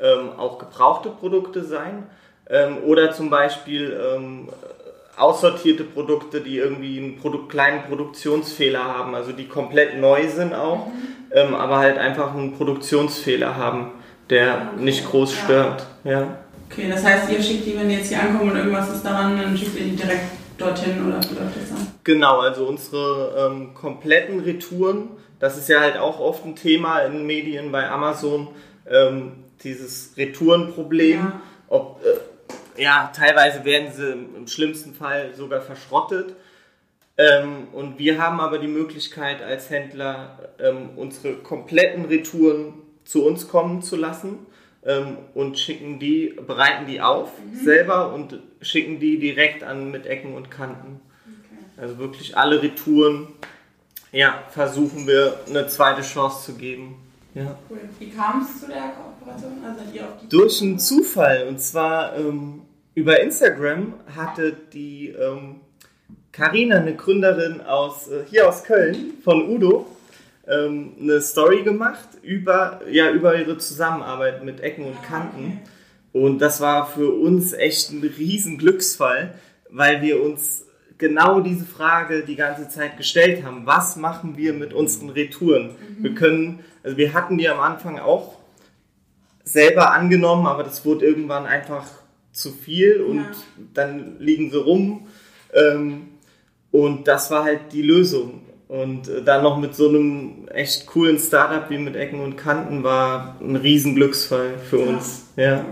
ähm, 0.00 0.30
auch 0.36 0.58
gebrauchte 0.58 1.10
Produkte 1.10 1.64
sein 1.64 2.04
ähm, 2.48 2.78
oder 2.84 3.12
zum 3.12 3.30
Beispiel 3.30 3.98
ähm, 4.14 4.48
aussortierte 5.16 5.84
Produkte, 5.84 6.40
die 6.40 6.58
irgendwie 6.58 6.98
einen 6.98 7.16
Produ 7.16 7.46
kleinen 7.46 7.84
Produktionsfehler 7.84 8.84
haben, 8.84 9.14
also 9.14 9.32
die 9.32 9.48
komplett 9.48 9.98
neu 9.98 10.28
sind 10.28 10.54
auch, 10.54 10.86
mhm. 10.86 10.92
ähm, 11.32 11.54
aber 11.54 11.78
halt 11.78 11.98
einfach 11.98 12.34
einen 12.34 12.56
Produktionsfehler 12.56 13.56
haben 13.56 13.92
der 14.30 14.72
okay. 14.74 14.84
nicht 14.84 15.08
groß 15.08 15.32
stört. 15.34 15.86
Ja. 16.04 16.38
Okay, 16.70 16.88
das 16.90 17.04
heißt, 17.04 17.30
ihr 17.30 17.42
schickt 17.42 17.66
die, 17.66 17.78
wenn 17.78 17.88
die 17.88 17.96
jetzt 17.96 18.08
hier 18.08 18.20
ankommen 18.20 18.50
und 18.50 18.56
irgendwas 18.56 18.92
ist 18.92 19.04
daran, 19.04 19.36
dann 19.36 19.56
schickt 19.56 19.78
ihr 19.78 19.84
die 19.84 19.96
direkt 19.96 20.24
dorthin 20.58 21.06
oder 21.06 21.20
wie 21.22 21.34
läuft 21.34 21.56
das 21.56 21.68
dann? 21.68 21.86
Genau, 22.02 22.40
also 22.40 22.66
unsere 22.66 23.50
ähm, 23.52 23.74
kompletten 23.74 24.40
Retouren, 24.40 25.10
das 25.38 25.56
ist 25.56 25.68
ja 25.68 25.80
halt 25.80 25.96
auch 25.96 26.18
oft 26.18 26.44
ein 26.44 26.56
Thema 26.56 27.00
in 27.00 27.26
Medien 27.26 27.70
bei 27.70 27.88
Amazon, 27.88 28.48
ähm, 28.90 29.44
dieses 29.62 30.16
Retourenproblem. 30.16 31.18
Ja. 31.18 31.40
Ob, 31.68 32.00
äh, 32.04 32.08
ja, 32.76 33.12
teilweise 33.14 33.64
werden 33.64 33.92
sie 33.92 34.12
im 34.12 34.46
schlimmsten 34.46 34.94
Fall 34.94 35.34
sogar 35.34 35.60
verschrottet. 35.60 36.34
Ähm, 37.18 37.68
und 37.72 37.98
wir 37.98 38.20
haben 38.20 38.40
aber 38.40 38.58
die 38.58 38.68
Möglichkeit 38.68 39.42
als 39.42 39.70
Händler, 39.70 40.50
ähm, 40.58 40.90
unsere 40.96 41.34
kompletten 41.34 42.04
Retouren 42.04 42.74
zu 43.04 43.24
uns 43.24 43.48
kommen 43.48 43.80
zu 43.80 43.96
lassen 43.96 44.46
ähm, 44.84 45.16
und 45.34 45.58
schicken 45.58 45.98
die, 45.98 46.36
bereiten 46.46 46.86
die 46.86 47.00
auf 47.00 47.30
mhm. 47.38 47.64
selber 47.64 48.12
und 48.12 48.40
schicken 48.60 49.00
die 49.00 49.18
direkt 49.18 49.64
an 49.64 49.90
mit 49.90 50.06
Ecken 50.06 50.34
und 50.34 50.50
Kanten. 50.50 51.00
Okay. 51.24 51.82
Also 51.82 51.98
wirklich 51.98 52.36
alle 52.36 52.62
Retouren, 52.62 53.28
ja, 54.12 54.42
versuchen 54.50 55.06
wir 55.06 55.40
eine 55.48 55.68
zweite 55.68 56.02
Chance 56.02 56.52
zu 56.52 56.58
geben. 56.58 56.96
Ja. 57.34 57.56
Cool. 57.68 57.80
Wie 57.98 58.10
kam 58.10 58.42
es 58.42 58.60
zu 58.60 58.66
der 58.66 58.92
Kooperation? 58.92 59.52
Also 59.64 59.82
Durch 60.28 60.62
einen 60.62 60.78
Zufall 60.78 61.46
und 61.48 61.60
zwar 61.60 62.16
ähm, 62.16 62.62
über 62.96 63.20
Instagram 63.20 63.92
hatte 64.16 64.56
die 64.72 65.14
Karina, 66.32 66.76
ähm, 66.76 66.82
eine 66.82 66.96
Gründerin 66.96 67.60
aus 67.60 68.08
äh, 68.08 68.24
hier 68.28 68.48
aus 68.48 68.64
Köln 68.64 69.12
von 69.22 69.48
Udo, 69.48 69.86
ähm, 70.48 70.94
eine 70.98 71.20
Story 71.20 71.62
gemacht 71.62 72.08
über, 72.22 72.80
ja, 72.90 73.10
über 73.10 73.38
ihre 73.38 73.58
Zusammenarbeit 73.58 74.42
mit 74.44 74.60
Ecken 74.60 74.86
und 74.86 75.02
Kanten. 75.02 75.60
Und 76.12 76.38
das 76.38 76.62
war 76.62 76.86
für 76.86 77.12
uns 77.12 77.52
echt 77.52 77.92
ein 77.92 78.00
riesen 78.00 78.56
Glücksfall, 78.56 79.34
weil 79.68 80.00
wir 80.00 80.22
uns 80.22 80.64
genau 80.96 81.40
diese 81.40 81.66
Frage 81.66 82.24
die 82.24 82.36
ganze 82.36 82.66
Zeit 82.70 82.96
gestellt 82.96 83.44
haben. 83.44 83.66
Was 83.66 83.96
machen 83.96 84.38
wir 84.38 84.54
mit 84.54 84.72
unseren 84.72 85.10
Retouren? 85.10 85.72
Mhm. 85.98 86.02
Wir 86.02 86.14
können, 86.14 86.60
also 86.82 86.96
wir 86.96 87.12
hatten 87.12 87.36
die 87.36 87.46
am 87.46 87.60
Anfang 87.60 87.98
auch 87.98 88.38
selber 89.44 89.92
angenommen, 89.92 90.46
aber 90.46 90.62
das 90.62 90.86
wurde 90.86 91.04
irgendwann 91.04 91.44
einfach 91.44 91.84
zu 92.36 92.52
viel 92.52 93.00
und 93.00 93.18
ja. 93.18 93.24
dann 93.74 94.16
liegen 94.18 94.50
sie 94.50 94.58
rum. 94.58 95.06
Ähm, 95.54 96.08
und 96.70 97.08
das 97.08 97.30
war 97.30 97.44
halt 97.44 97.72
die 97.72 97.82
Lösung. 97.82 98.42
Und 98.68 99.08
äh, 99.08 99.22
dann 99.22 99.42
noch 99.42 99.58
mit 99.58 99.74
so 99.74 99.88
einem 99.88 100.48
echt 100.48 100.86
coolen 100.86 101.18
Startup 101.18 101.70
wie 101.70 101.78
mit 101.78 101.96
Ecken 101.96 102.20
und 102.20 102.36
Kanten 102.36 102.82
war 102.82 103.36
ein 103.40 103.56
Riesenglücksfall 103.56 104.58
für 104.68 104.78
uns. 104.80 105.28
Ja. 105.36 105.64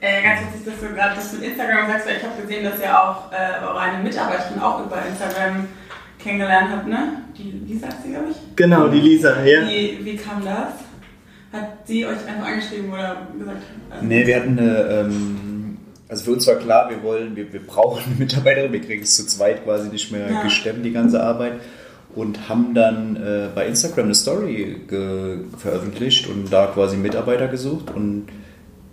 Äh, 0.00 0.22
ganz 0.22 0.42
witzig, 0.42 0.66
dass 0.66 0.88
du 0.88 0.94
gerade 0.94 1.14
das 1.16 1.32
mit 1.32 1.42
Instagram 1.42 1.88
sagst, 1.88 2.06
weil 2.06 2.16
ich 2.18 2.22
habe 2.22 2.40
gesehen, 2.42 2.64
dass 2.64 2.80
ihr 2.80 3.02
auch 3.02 3.32
äh, 3.32 3.64
eure 3.66 3.80
eine 3.80 4.02
Mitarbeiterin 4.02 4.60
auch 4.60 4.86
über 4.86 5.02
Instagram 5.04 5.66
kennengelernt 6.22 6.68
habt, 6.70 6.86
ne? 6.86 7.22
Die 7.36 7.50
Lisa 7.66 7.88
ist 7.88 8.02
sie, 8.04 8.10
glaube 8.10 8.26
ich. 8.30 8.36
Genau, 8.54 8.88
die 8.88 9.00
Lisa, 9.00 9.42
ja. 9.42 9.66
Wie, 9.66 9.98
wie 10.04 10.16
kam 10.16 10.44
das? 10.44 10.74
Hat 11.52 11.86
sie 11.86 12.06
euch 12.06 12.26
einfach 12.28 12.46
angeschrieben 12.46 12.92
oder 12.92 13.26
gesagt? 13.36 13.62
Also 13.90 14.04
nee, 14.04 14.26
wir 14.26 14.36
hatten 14.36 14.58
eine, 14.58 14.76
ähm, 14.88 15.47
also 16.08 16.24
für 16.24 16.32
uns 16.32 16.46
war 16.46 16.56
klar, 16.56 16.90
wir 16.90 17.02
wollen, 17.02 17.36
wir, 17.36 17.52
wir 17.52 17.60
brauchen 17.60 18.02
eine 18.06 18.14
Mitarbeiterin, 18.16 18.72
wir 18.72 18.80
kriegen 18.80 19.02
es 19.02 19.16
zu 19.16 19.26
zweit 19.26 19.64
quasi 19.64 19.88
nicht 19.88 20.10
mehr 20.10 20.30
ja. 20.30 20.42
gestemmt, 20.42 20.84
die 20.84 20.92
ganze 20.92 21.22
Arbeit 21.22 21.54
und 22.14 22.48
haben 22.48 22.74
dann 22.74 23.16
äh, 23.16 23.48
bei 23.54 23.66
Instagram 23.66 24.06
eine 24.06 24.14
Story 24.14 24.76
veröffentlicht 25.58 26.28
und 26.28 26.52
da 26.52 26.66
quasi 26.66 26.96
Mitarbeiter 26.96 27.48
gesucht 27.48 27.94
und 27.94 28.26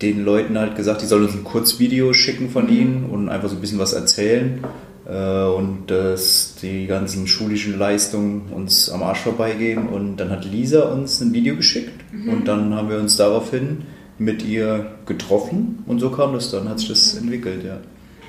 den 0.02 0.24
Leuten 0.24 0.58
halt 0.58 0.76
gesagt, 0.76 1.00
die 1.00 1.06
sollen 1.06 1.24
uns 1.24 1.34
ein 1.34 1.44
Kurzvideo 1.44 2.12
schicken 2.12 2.50
von 2.50 2.66
mhm. 2.66 2.72
ihnen 2.72 3.04
und 3.06 3.28
einfach 3.28 3.48
so 3.48 3.56
ein 3.56 3.60
bisschen 3.60 3.78
was 3.78 3.94
erzählen 3.94 4.62
äh, 5.08 5.44
und 5.44 5.86
dass 5.86 6.56
die 6.60 6.86
ganzen 6.86 7.26
schulischen 7.26 7.78
Leistungen 7.78 8.52
uns 8.52 8.90
am 8.90 9.02
Arsch 9.02 9.20
vorbeigehen 9.20 9.88
und 9.88 10.18
dann 10.18 10.30
hat 10.30 10.44
Lisa 10.44 10.82
uns 10.82 11.20
ein 11.20 11.32
Video 11.32 11.56
geschickt 11.56 11.98
mhm. 12.12 12.28
und 12.28 12.48
dann 12.48 12.74
haben 12.74 12.90
wir 12.90 12.98
uns 12.98 13.16
daraufhin 13.16 13.84
mit 14.18 14.42
ihr 14.44 14.86
getroffen 15.06 15.82
und 15.86 16.00
so 16.00 16.10
kam 16.10 16.32
das 16.32 16.50
dann, 16.50 16.68
hat 16.68 16.78
sich 16.78 16.88
das 16.88 17.14
entwickelt, 17.14 17.64
ja. 17.64 17.78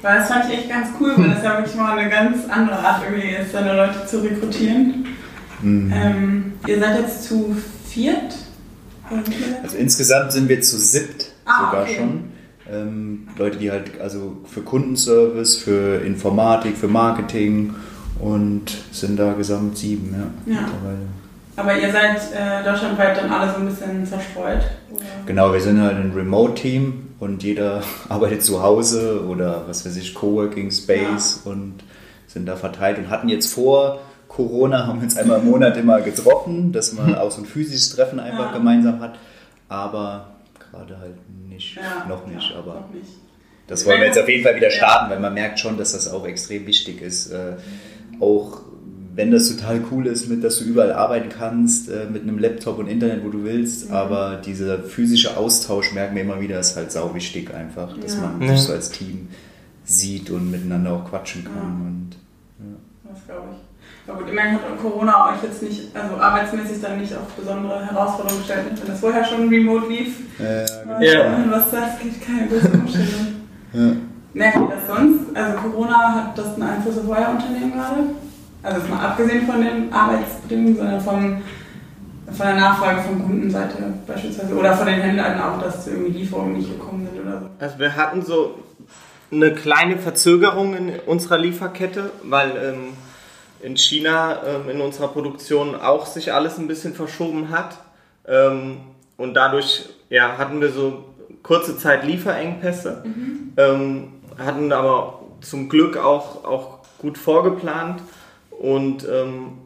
Weil 0.02 0.20
das 0.20 0.28
fand 0.30 0.46
ich 0.46 0.60
echt 0.60 0.70
ganz 0.70 0.90
cool, 1.00 1.14
weil 1.18 1.30
das 1.30 1.44
ja 1.44 1.58
wirklich 1.58 1.76
mal 1.76 1.98
eine 1.98 2.10
ganz 2.10 2.48
andere 2.50 2.78
Art 2.78 3.04
irgendwie 3.10 3.30
ist, 3.30 3.52
seine 3.52 3.76
Leute 3.76 4.06
zu 4.06 4.20
rekrutieren. 4.20 5.06
Mhm. 5.62 5.94
Ähm, 5.94 6.54
ihr 6.68 6.80
seid 6.80 7.00
jetzt 7.00 7.24
zu 7.24 7.56
viert? 7.86 8.36
Also 9.64 9.78
insgesamt 9.78 10.34
sind 10.34 10.50
wir 10.50 10.62
zu 10.62 10.78
siebt 10.78 11.32
ah, 11.46 11.66
sogar 11.66 11.84
okay. 11.84 11.96
schon. 11.96 12.24
Ähm, 12.72 13.28
Leute, 13.38 13.58
die 13.58 13.72
halt 13.72 14.00
also 14.02 14.38
für 14.46 14.62
Kundenservice, 14.62 15.58
für 15.58 16.02
Informatik, 16.06 16.78
für 16.78 16.90
Marketing 16.90 17.74
und 18.20 18.78
sind 18.92 19.18
da 19.18 19.34
gesamt 19.34 19.78
sieben, 19.78 20.14
ja. 20.46 20.54
ja. 20.54 20.68
Aber 21.58 21.76
ihr 21.76 21.92
seid 21.92 22.18
äh, 22.34 22.64
deutschlandweit 22.64 23.18
dann 23.18 23.32
alle 23.32 23.52
so 23.52 23.58
ein 23.58 23.66
bisschen 23.66 24.06
zerstreut? 24.06 24.62
Oder? 24.92 25.06
Genau, 25.26 25.52
wir 25.52 25.60
sind 25.60 25.82
halt 25.82 25.98
ein 25.98 26.14
Remote-Team 26.16 27.16
und 27.20 27.42
jeder 27.42 27.82
arbeitet 28.10 28.44
zu 28.44 28.62
Hause 28.62 29.26
oder 29.28 29.64
was 29.68 29.84
weiß 29.84 29.98
ich, 29.98 30.14
Coworking 30.14 30.70
Space 30.70 31.42
ja. 31.44 31.52
und 31.52 31.84
sind 32.28 32.46
da 32.46 32.56
verteilt 32.56 33.00
und 33.00 33.10
hatten 33.10 33.28
jetzt 33.28 33.52
vor 33.52 34.00
Corona, 34.28 34.86
haben 34.86 35.00
wir 35.00 35.06
uns 35.06 35.18
einmal 35.18 35.40
im 35.40 35.46
Monat 35.46 35.76
immer 35.78 36.00
getroffen, 36.02 36.72
dass 36.72 36.94
man 36.94 37.16
auch 37.18 37.32
so 37.32 37.42
ein 37.42 37.48
physisches 37.48 37.96
Treffen 37.96 38.20
einfach 38.20 38.52
ja. 38.52 38.58
gemeinsam 38.58 39.00
hat, 39.00 39.18
aber 39.68 40.36
gerade 40.60 41.00
halt 41.00 41.16
nicht, 41.50 41.76
ja, 41.76 42.06
noch 42.08 42.28
nicht, 42.28 42.54
aber 42.56 42.76
noch 42.76 42.94
nicht. 42.94 43.10
das 43.66 43.84
wollen 43.88 44.00
wir 44.00 44.08
jetzt 44.08 44.20
auf 44.20 44.30
jeden 44.30 44.44
Fall 44.44 44.56
wieder 44.56 44.70
starten, 44.70 45.10
weil 45.10 45.20
man 45.20 45.34
merkt 45.34 45.60
schon, 45.60 45.76
dass 45.76 45.94
das 45.94 46.08
auch 46.08 46.28
extrem 46.28 46.68
wichtig 46.68 47.02
ist, 47.02 47.32
äh, 47.32 47.54
auch 48.20 48.62
wenn 49.18 49.32
das 49.32 49.50
total 49.50 49.82
cool 49.92 50.06
ist, 50.06 50.30
mit 50.30 50.44
dass 50.44 50.60
du 50.60 50.66
überall 50.66 50.94
arbeiten 50.94 51.30
kannst, 51.30 51.90
äh, 51.90 52.06
mit 52.06 52.22
einem 52.22 52.38
Laptop 52.38 52.78
und 52.78 52.88
Internet, 52.88 53.26
wo 53.26 53.30
du 53.30 53.44
willst, 53.44 53.90
mhm. 53.90 53.96
aber 53.96 54.36
dieser 54.36 54.78
physische 54.84 55.36
Austausch, 55.36 55.92
merken 55.92 56.16
wir 56.16 56.22
immer 56.22 56.40
wieder, 56.40 56.60
ist 56.60 56.78
halt 56.78 56.92
sau 56.92 57.16
wichtig 57.16 57.52
einfach, 57.52 57.98
dass 57.98 58.14
ja. 58.14 58.22
man 58.22 58.48
sich 58.48 58.60
so 58.60 58.74
als 58.74 58.92
Team 58.92 59.28
sieht 59.84 60.30
und 60.30 60.52
miteinander 60.52 60.94
auch 60.94 61.10
quatschen 61.10 61.44
kann. 61.46 61.54
Ja. 61.56 61.62
Und, 61.64 62.10
ja. 62.60 63.12
Das 63.12 63.26
glaube 63.26 63.48
ich. 63.54 63.58
Na 64.06 64.14
gut, 64.14 64.30
immerhin 64.30 64.54
hat 64.54 64.80
Corona 64.80 65.34
euch 65.34 65.44
jetzt 65.44 65.64
nicht, 65.64 65.96
also 65.96 66.16
arbeitsmäßig 66.18 66.80
dann 66.80 67.02
nicht 67.02 67.14
auf 67.16 67.34
besondere 67.34 67.88
Herausforderungen 67.88 68.38
gestellt, 68.38 68.66
wenn 68.86 68.94
es 68.94 69.00
vorher 69.00 69.26
schon 69.26 69.50
remote 69.50 69.88
lief. 69.88 70.16
Ja, 70.38 71.02
ja. 71.02 71.44
Was 71.50 71.72
das 71.72 72.00
geht, 72.00 72.22
keine 72.22 72.48
große 72.48 72.70
Umstellung. 72.70 73.28
ja. 73.74 73.92
Merkt 74.34 74.58
ihr 74.58 74.68
das 74.68 74.96
sonst? 74.96 75.36
Also 75.36 75.58
Corona 75.58 76.14
hat 76.14 76.38
das 76.38 76.54
einen 76.54 76.64
Einfluss 76.64 77.00
auf 77.00 77.10
euer 77.10 77.30
Unternehmen 77.32 77.74
gerade? 77.74 78.04
Also 78.68 78.82
jetzt 78.82 78.90
mal 78.90 79.00
abgesehen 79.00 79.48
von 79.48 79.62
den 79.62 79.94
Arbeitsbedingungen, 79.94 80.76
sondern 80.76 81.00
vom, 81.00 81.42
von 82.34 82.46
der 82.46 82.56
Nachfrage 82.56 83.02
von 83.02 83.24
Kundenseite 83.24 83.94
beispielsweise 84.06 84.54
oder 84.54 84.74
von 84.76 84.88
den 84.88 85.00
Händlern 85.00 85.40
auch, 85.40 85.62
dass 85.62 85.88
irgendwie 85.88 86.20
Lieferungen 86.20 86.58
nicht 86.58 86.70
gekommen 86.72 87.08
sind 87.08 87.26
oder 87.26 87.40
so. 87.40 87.50
Also 87.60 87.80
wir 87.80 87.96
hatten 87.96 88.22
so 88.24 88.60
eine 89.32 89.54
kleine 89.54 89.98
Verzögerung 89.98 90.76
in 90.76 91.00
unserer 91.06 91.38
Lieferkette, 91.38 92.12
weil 92.24 92.52
ähm, 92.62 92.88
in 93.62 93.78
China 93.78 94.42
ähm, 94.46 94.70
in 94.70 94.82
unserer 94.82 95.08
Produktion 95.08 95.74
auch 95.74 96.06
sich 96.06 96.34
alles 96.34 96.58
ein 96.58 96.68
bisschen 96.68 96.94
verschoben 96.94 97.52
hat. 97.52 97.78
Ähm, 98.28 98.80
und 99.16 99.34
dadurch 99.34 99.88
ja, 100.10 100.38
hatten 100.38 100.60
wir 100.60 100.72
so 100.72 101.06
kurze 101.42 101.78
Zeit 101.78 102.04
Lieferengpässe, 102.04 103.04
mhm. 103.06 103.54
ähm, 103.56 104.08
hatten 104.38 104.74
aber 104.74 105.22
zum 105.40 105.70
Glück 105.70 105.96
auch, 105.96 106.44
auch 106.44 106.80
gut 107.00 107.18
vorgeplant 107.18 108.02
und 108.60 109.08
ähm, 109.08 109.60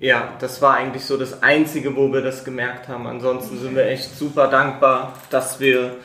ja, 0.00 0.34
das 0.38 0.62
war 0.62 0.74
eigentlich 0.74 1.04
so 1.04 1.16
das 1.16 1.42
Einzige, 1.42 1.96
wo 1.96 2.12
wir 2.12 2.22
das 2.22 2.44
gemerkt 2.44 2.88
haben. 2.88 3.06
Ansonsten 3.06 3.58
sind 3.58 3.74
wir 3.74 3.86
echt 3.86 4.16
super 4.16 4.48
dankbar, 4.48 5.14
dass 5.30 5.58
wir, 5.58 5.96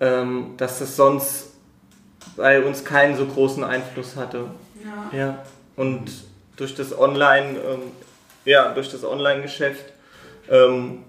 ähm, 0.00 0.54
dass 0.56 0.78
das 0.78 0.96
sonst 0.96 1.54
bei 2.36 2.62
uns 2.62 2.84
keinen 2.84 3.16
so 3.16 3.26
großen 3.26 3.64
Einfluss 3.64 4.16
hatte. 4.16 4.46
Ja. 5.12 5.18
ja. 5.18 5.44
Und 5.74 6.10
durch 6.56 6.74
das 6.74 6.96
Online, 6.96 7.58
ähm, 7.58 7.82
ja, 8.44 8.72
durch 8.72 8.90
das 8.90 9.04
Online-Geschäft 9.04 9.92
ähm, 10.48 11.04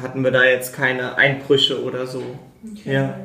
hatten 0.00 0.24
wir 0.24 0.30
da 0.30 0.44
jetzt 0.44 0.74
keine 0.74 1.16
Einbrüche 1.16 1.82
oder 1.82 2.06
so. 2.06 2.22
Okay, 2.64 2.94
ja. 2.94 3.18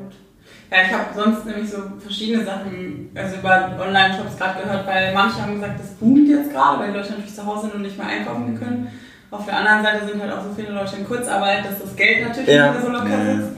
Ja, 0.70 0.76
ich 0.86 0.92
habe 0.92 1.04
sonst 1.14 1.46
nämlich 1.46 1.70
so 1.70 1.78
verschiedene 1.98 2.44
Sachen, 2.44 3.10
also 3.14 3.36
über 3.36 3.70
Online-Shops 3.80 4.36
gerade 4.36 4.62
gehört, 4.62 4.86
weil 4.86 5.14
manche 5.14 5.40
haben 5.40 5.54
gesagt, 5.54 5.80
das 5.80 5.90
boomt 5.92 6.28
jetzt 6.28 6.52
gerade, 6.52 6.80
weil 6.80 6.90
die 6.90 6.98
Leute 6.98 7.10
natürlich 7.12 7.34
zu 7.34 7.46
Hause 7.46 7.62
sind 7.62 7.74
und 7.76 7.82
nicht 7.82 7.96
mehr 7.96 8.06
einkaufen 8.06 8.58
können. 8.58 8.88
Auf 9.30 9.46
der 9.46 9.56
anderen 9.56 9.82
Seite 9.82 10.06
sind 10.06 10.20
halt 10.20 10.32
auch 10.32 10.42
so 10.42 10.50
viele 10.54 10.72
Leute 10.72 10.96
in 10.96 11.06
Kurzarbeit, 11.06 11.64
dass 11.64 11.80
das 11.80 11.96
Geld 11.96 12.26
natürlich 12.26 12.50
ja. 12.50 12.72
nicht 12.72 12.74
mehr 12.74 12.82
so 12.82 12.90
locker 12.90 13.24
sitzt. 13.24 13.52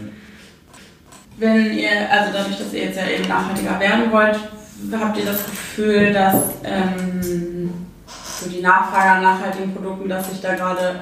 Wenn 1.38 1.72
ihr, 1.72 1.90
also 2.10 2.32
dadurch, 2.32 2.58
dass 2.58 2.72
ihr 2.72 2.84
jetzt 2.84 2.96
ja 2.96 3.08
eben 3.08 3.28
nachhaltiger 3.28 3.80
werden 3.80 4.12
wollt, 4.12 4.38
habt 5.00 5.16
ihr 5.16 5.24
das 5.24 5.44
Gefühl, 5.44 6.12
dass 6.12 6.34
ähm, 6.64 7.72
so 8.06 8.48
die 8.48 8.60
Nachfrage 8.60 9.20
nach 9.22 9.34
nachhaltigen 9.38 9.74
Produkten, 9.74 10.08
dass 10.08 10.30
sich 10.30 10.40
da 10.40 10.54
gerade 10.54 11.00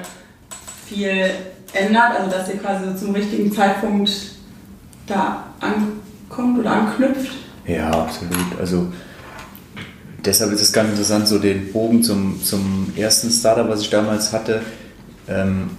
viel 0.85 1.29
ändert, 1.73 2.19
also 2.19 2.31
dass 2.31 2.49
ihr 2.49 2.57
quasi 2.57 2.85
so 2.85 3.05
zum 3.05 3.13
richtigen 3.13 3.51
Zeitpunkt 3.51 4.09
da 5.09 5.43
ankommt 5.59 6.59
oder 6.59 6.71
anknüpft? 6.71 7.31
Ja, 7.65 7.89
absolut. 7.89 8.59
Also 8.59 8.91
deshalb 10.25 10.51
ist 10.51 10.61
es 10.61 10.73
ganz 10.73 10.89
interessant, 10.89 11.27
so 11.27 11.39
den 11.39 11.71
Bogen 11.71 12.03
zum, 12.03 12.43
zum 12.43 12.91
ersten 12.95 13.29
Startup, 13.29 13.67
was 13.67 13.81
ich 13.81 13.89
damals 13.89 14.33
hatte. 14.33 14.61
Ähm, 15.27 15.71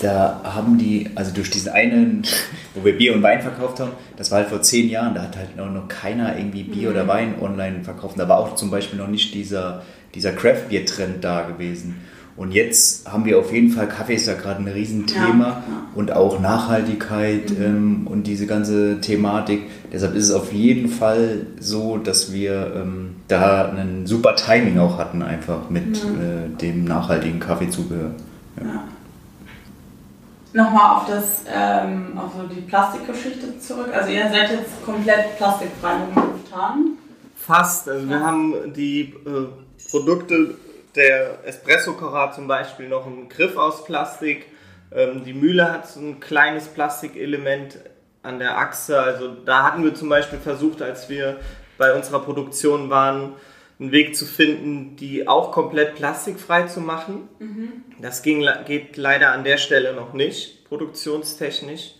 da 0.00 0.40
haben 0.44 0.78
die, 0.78 1.10
also 1.14 1.30
durch 1.32 1.50
diesen 1.50 1.72
einen, 1.72 2.22
wo 2.74 2.84
wir 2.84 2.96
Bier 2.96 3.14
und 3.14 3.22
Wein 3.22 3.42
verkauft 3.42 3.80
haben, 3.80 3.92
das 4.16 4.30
war 4.30 4.38
halt 4.38 4.48
vor 4.48 4.62
zehn 4.62 4.88
Jahren, 4.88 5.14
da 5.14 5.22
hat 5.22 5.36
halt 5.36 5.56
noch, 5.56 5.70
noch 5.70 5.88
keiner 5.88 6.36
irgendwie 6.36 6.64
Bier 6.64 6.88
mhm. 6.88 6.94
oder 6.94 7.08
Wein 7.08 7.34
online 7.40 7.84
verkauft. 7.84 8.18
Da 8.18 8.28
war 8.28 8.38
auch 8.38 8.54
zum 8.54 8.70
Beispiel 8.70 8.98
noch 8.98 9.08
nicht 9.08 9.34
dieser, 9.34 9.82
dieser 10.14 10.32
Craft-Bier-Trend 10.32 11.22
da 11.22 11.42
gewesen. 11.42 11.96
Und 12.36 12.52
jetzt 12.52 13.10
haben 13.10 13.24
wir 13.24 13.38
auf 13.38 13.52
jeden 13.52 13.70
Fall, 13.70 13.86
Kaffee 13.88 14.14
ist 14.14 14.26
ja 14.26 14.34
gerade 14.34 14.62
ein 14.62 14.68
Riesenthema 14.68 15.44
ja, 15.44 15.48
ja. 15.48 15.62
und 15.94 16.12
auch 16.12 16.40
Nachhaltigkeit 16.40 17.50
mhm. 17.50 17.64
ähm, 17.64 18.06
und 18.06 18.22
diese 18.22 18.46
ganze 18.46 19.00
Thematik. 19.00 19.62
Deshalb 19.92 20.14
ist 20.14 20.28
es 20.28 20.34
auf 20.34 20.52
jeden 20.52 20.88
Fall 20.88 21.46
so, 21.58 21.98
dass 21.98 22.32
wir 22.32 22.72
ähm, 22.76 23.16
da 23.28 23.70
ein 23.70 24.06
super 24.06 24.36
Timing 24.36 24.78
auch 24.78 24.96
hatten, 24.96 25.22
einfach 25.22 25.68
mit 25.68 26.02
mhm. 26.02 26.20
äh, 26.20 26.58
dem 26.60 26.84
nachhaltigen 26.84 27.40
Kaffeezubehör. 27.40 28.12
Ja. 28.56 28.84
Nochmal 30.52 30.96
auf 30.96 31.06
das, 31.06 31.44
ähm, 31.52 32.18
auf 32.18 32.32
so 32.36 32.46
die 32.52 32.62
Plastikgeschichte 32.62 33.58
zurück. 33.60 33.90
Also 33.94 34.10
ihr 34.10 34.22
seid 34.22 34.50
jetzt 34.50 34.84
komplett 34.84 35.36
plastikfrei 35.36 35.94
momentan. 36.12 36.96
Fast. 37.36 37.88
Also 37.88 38.08
wir 38.08 38.20
haben 38.20 38.54
die 38.74 39.14
äh, 39.26 39.90
Produkte 39.90 40.54
der 40.94 41.38
Espresso-Kocher 41.44 42.32
zum 42.32 42.48
Beispiel 42.48 42.88
noch 42.88 43.06
einen 43.06 43.28
Griff 43.28 43.56
aus 43.56 43.84
Plastik. 43.84 44.46
Ähm, 44.92 45.24
die 45.24 45.32
Mühle 45.32 45.70
hat 45.70 45.88
so 45.88 46.00
ein 46.00 46.20
kleines 46.20 46.68
Plastikelement 46.68 47.78
an 48.22 48.38
der 48.38 48.58
Achse. 48.58 49.00
Also 49.00 49.34
da 49.34 49.62
hatten 49.62 49.84
wir 49.84 49.94
zum 49.94 50.08
Beispiel 50.08 50.38
versucht, 50.38 50.82
als 50.82 51.08
wir 51.08 51.38
bei 51.78 51.94
unserer 51.94 52.20
Produktion 52.20 52.90
waren, 52.90 53.34
einen 53.78 53.92
Weg 53.92 54.14
zu 54.14 54.26
finden, 54.26 54.96
die 54.96 55.26
auch 55.26 55.52
komplett 55.52 55.94
plastikfrei 55.94 56.64
zu 56.64 56.80
machen. 56.80 57.28
Mhm. 57.38 57.72
Das 58.00 58.22
ging, 58.22 58.46
geht 58.66 58.96
leider 58.98 59.32
an 59.32 59.44
der 59.44 59.56
Stelle 59.56 59.94
noch 59.94 60.12
nicht, 60.12 60.68
produktionstechnisch. 60.68 61.94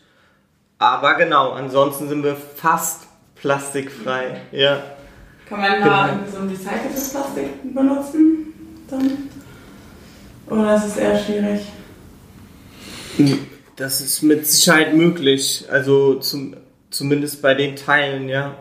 Aber 0.79 1.15
genau, 1.15 1.53
ansonsten 1.53 2.09
sind 2.09 2.23
wir 2.23 2.37
fast 2.37 3.07
plastikfrei. 3.35 4.41
Ja. 4.53 4.83
Kann 5.49 5.61
man 5.61 5.81
da 5.81 6.09
genau. 6.09 6.31
so 6.31 6.39
ein 6.39 6.49
recyceltes 6.49 7.11
Plastik 7.11 7.75
benutzen? 7.75 8.50
Dann? 8.91 9.11
Oder 10.47 10.77
ist 10.77 10.85
es 10.85 10.97
eher 10.97 11.19
schwierig? 11.19 11.61
Das 13.77 14.01
ist 14.01 14.23
mit 14.23 14.47
Sicherheit 14.47 14.95
möglich. 14.95 15.65
Also 15.71 16.15
zum, 16.17 16.57
zumindest 16.91 17.41
bei 17.43 17.55
den 17.55 17.77
Teilen, 17.77 18.29
ja. 18.29 18.57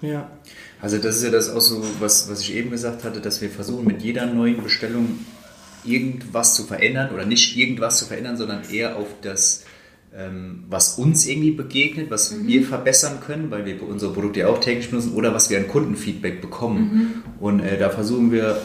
Ja. 0.00 0.30
Also 0.80 0.96
das 0.96 1.16
ist 1.16 1.24
ja 1.24 1.30
das 1.30 1.50
auch 1.50 1.60
so, 1.60 1.84
was, 1.98 2.30
was 2.30 2.40
ich 2.40 2.54
eben 2.54 2.70
gesagt 2.70 3.04
hatte, 3.04 3.20
dass 3.20 3.42
wir 3.42 3.50
versuchen 3.50 3.86
mit 3.86 4.02
jeder 4.02 4.26
neuen 4.26 4.62
Bestellung 4.62 5.18
irgendwas 5.84 6.54
zu 6.54 6.64
verändern 6.64 7.10
oder 7.12 7.26
nicht 7.26 7.56
irgendwas 7.56 7.98
zu 7.98 8.06
verändern, 8.06 8.36
sondern 8.36 8.62
eher 8.70 8.96
auf 8.96 9.08
das, 9.22 9.64
ähm, 10.16 10.64
was 10.68 10.98
uns 10.98 11.26
irgendwie 11.26 11.50
begegnet, 11.50 12.10
was 12.10 12.32
mhm. 12.32 12.46
wir 12.46 12.64
verbessern 12.64 13.20
können, 13.20 13.50
weil 13.50 13.66
wir 13.66 13.82
unsere 13.82 14.12
Produkte 14.12 14.40
ja 14.40 14.48
auch 14.48 14.60
täglich 14.60 14.88
benutzen 14.90 15.12
oder 15.14 15.34
was 15.34 15.50
wir 15.50 15.58
an 15.58 15.68
Kundenfeedback 15.68 16.40
bekommen. 16.40 16.80
Mhm. 16.80 17.42
Und 17.44 17.60
äh, 17.60 17.78
da 17.78 17.90
versuchen 17.90 18.32
wir 18.32 18.60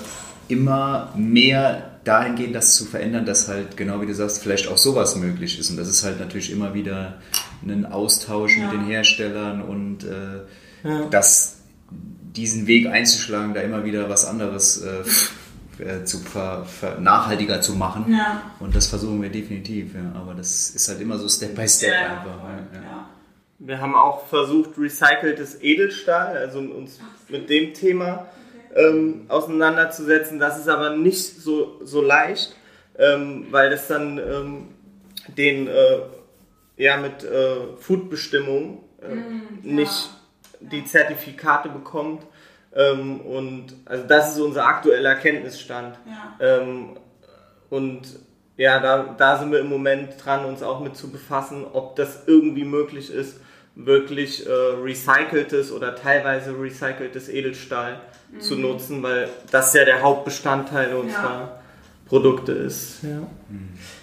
immer 0.47 1.13
mehr 1.15 1.91
dahingehend, 2.03 2.55
das 2.55 2.75
zu 2.75 2.85
verändern, 2.85 3.25
dass 3.25 3.47
halt, 3.47 3.77
genau 3.77 4.01
wie 4.01 4.05
du 4.05 4.13
sagst, 4.13 4.41
vielleicht 4.41 4.67
auch 4.67 4.77
sowas 4.77 5.15
möglich 5.15 5.59
ist. 5.59 5.71
Und 5.71 5.77
das 5.77 5.89
ist 5.89 6.03
halt 6.03 6.19
natürlich 6.19 6.51
immer 6.51 6.73
wieder 6.73 7.15
ein 7.65 7.85
Austausch 7.85 8.57
ja. 8.57 8.65
mit 8.65 8.73
den 8.73 8.85
Herstellern 8.85 9.61
und 9.61 10.03
äh, 10.03 10.87
ja. 10.87 11.05
das, 11.09 11.57
diesen 11.89 12.67
Weg 12.67 12.87
einzuschlagen, 12.87 13.53
da 13.53 13.61
immer 13.61 13.83
wieder 13.85 14.07
was 14.09 14.25
anderes 14.25 14.83
äh, 14.83 15.83
äh, 15.83 16.05
zu 16.05 16.19
ver, 16.19 16.65
ver, 16.65 16.99
nachhaltiger 16.99 17.61
zu 17.61 17.73
machen. 17.73 18.13
Ja. 18.13 18.43
Und 18.59 18.75
das 18.75 18.87
versuchen 18.87 19.21
wir 19.21 19.29
definitiv, 19.29 19.95
ja. 19.95 20.19
Aber 20.19 20.35
das 20.35 20.69
ist 20.69 20.87
halt 20.87 21.01
immer 21.01 21.17
so 21.17 21.27
Step 21.27 21.55
by 21.55 21.67
Step 21.67 21.91
Ja, 21.91 22.17
einfach. 22.17 22.39
Wir 23.57 23.79
haben 23.79 23.95
auch 23.95 24.27
versucht, 24.27 24.77
recyceltes 24.77 25.61
Edelstahl, 25.61 26.37
also 26.37 26.59
uns 26.59 26.99
mit 27.29 27.49
dem 27.49 27.73
Thema 27.73 28.27
ähm, 28.75 29.25
auseinanderzusetzen. 29.29 30.39
Das 30.39 30.59
ist 30.59 30.67
aber 30.67 30.91
nicht 30.91 31.41
so, 31.41 31.79
so 31.83 32.01
leicht, 32.01 32.55
ähm, 32.97 33.47
weil 33.51 33.69
das 33.69 33.87
dann 33.87 34.17
ähm, 34.17 34.67
den, 35.27 35.67
äh, 35.67 35.99
ja, 36.77 36.97
mit 36.97 37.23
äh, 37.23 37.77
Foodbestimmung 37.79 38.83
äh, 39.01 39.15
Mm, 39.15 39.41
ja. 39.63 39.73
nicht 39.73 40.09
die 40.59 40.85
Zertifikate 40.85 41.69
bekommt. 41.69 42.23
Ähm, 42.75 43.21
und 43.21 43.67
also 43.85 44.05
das 44.05 44.33
ist 44.33 44.39
unser 44.39 44.65
aktueller 44.65 45.15
Kenntnisstand. 45.15 45.97
Ja. 46.05 46.59
Ähm, 46.59 46.97
und 47.69 48.01
ja, 48.57 48.79
da, 48.79 49.15
da 49.17 49.37
sind 49.37 49.51
wir 49.51 49.59
im 49.59 49.69
Moment 49.69 50.13
dran, 50.23 50.45
uns 50.45 50.63
auch 50.63 50.79
mit 50.79 50.95
zu 50.95 51.11
befassen, 51.11 51.65
ob 51.71 51.95
das 51.95 52.23
irgendwie 52.27 52.63
möglich 52.63 53.11
ist, 53.11 53.39
wirklich 53.75 54.47
äh, 54.47 54.51
recyceltes 54.51 55.71
oder 55.71 55.95
teilweise 55.95 56.57
recyceltes 56.57 57.27
Edelstahl 57.27 57.99
zu 58.39 58.55
nutzen, 58.55 59.01
weil 59.03 59.29
das 59.51 59.73
ja 59.73 59.85
der 59.85 60.01
Hauptbestandteil 60.01 60.93
unserer 60.95 61.59
Produkte 62.07 62.51
ist. 62.51 63.03
Ja. 63.03 63.19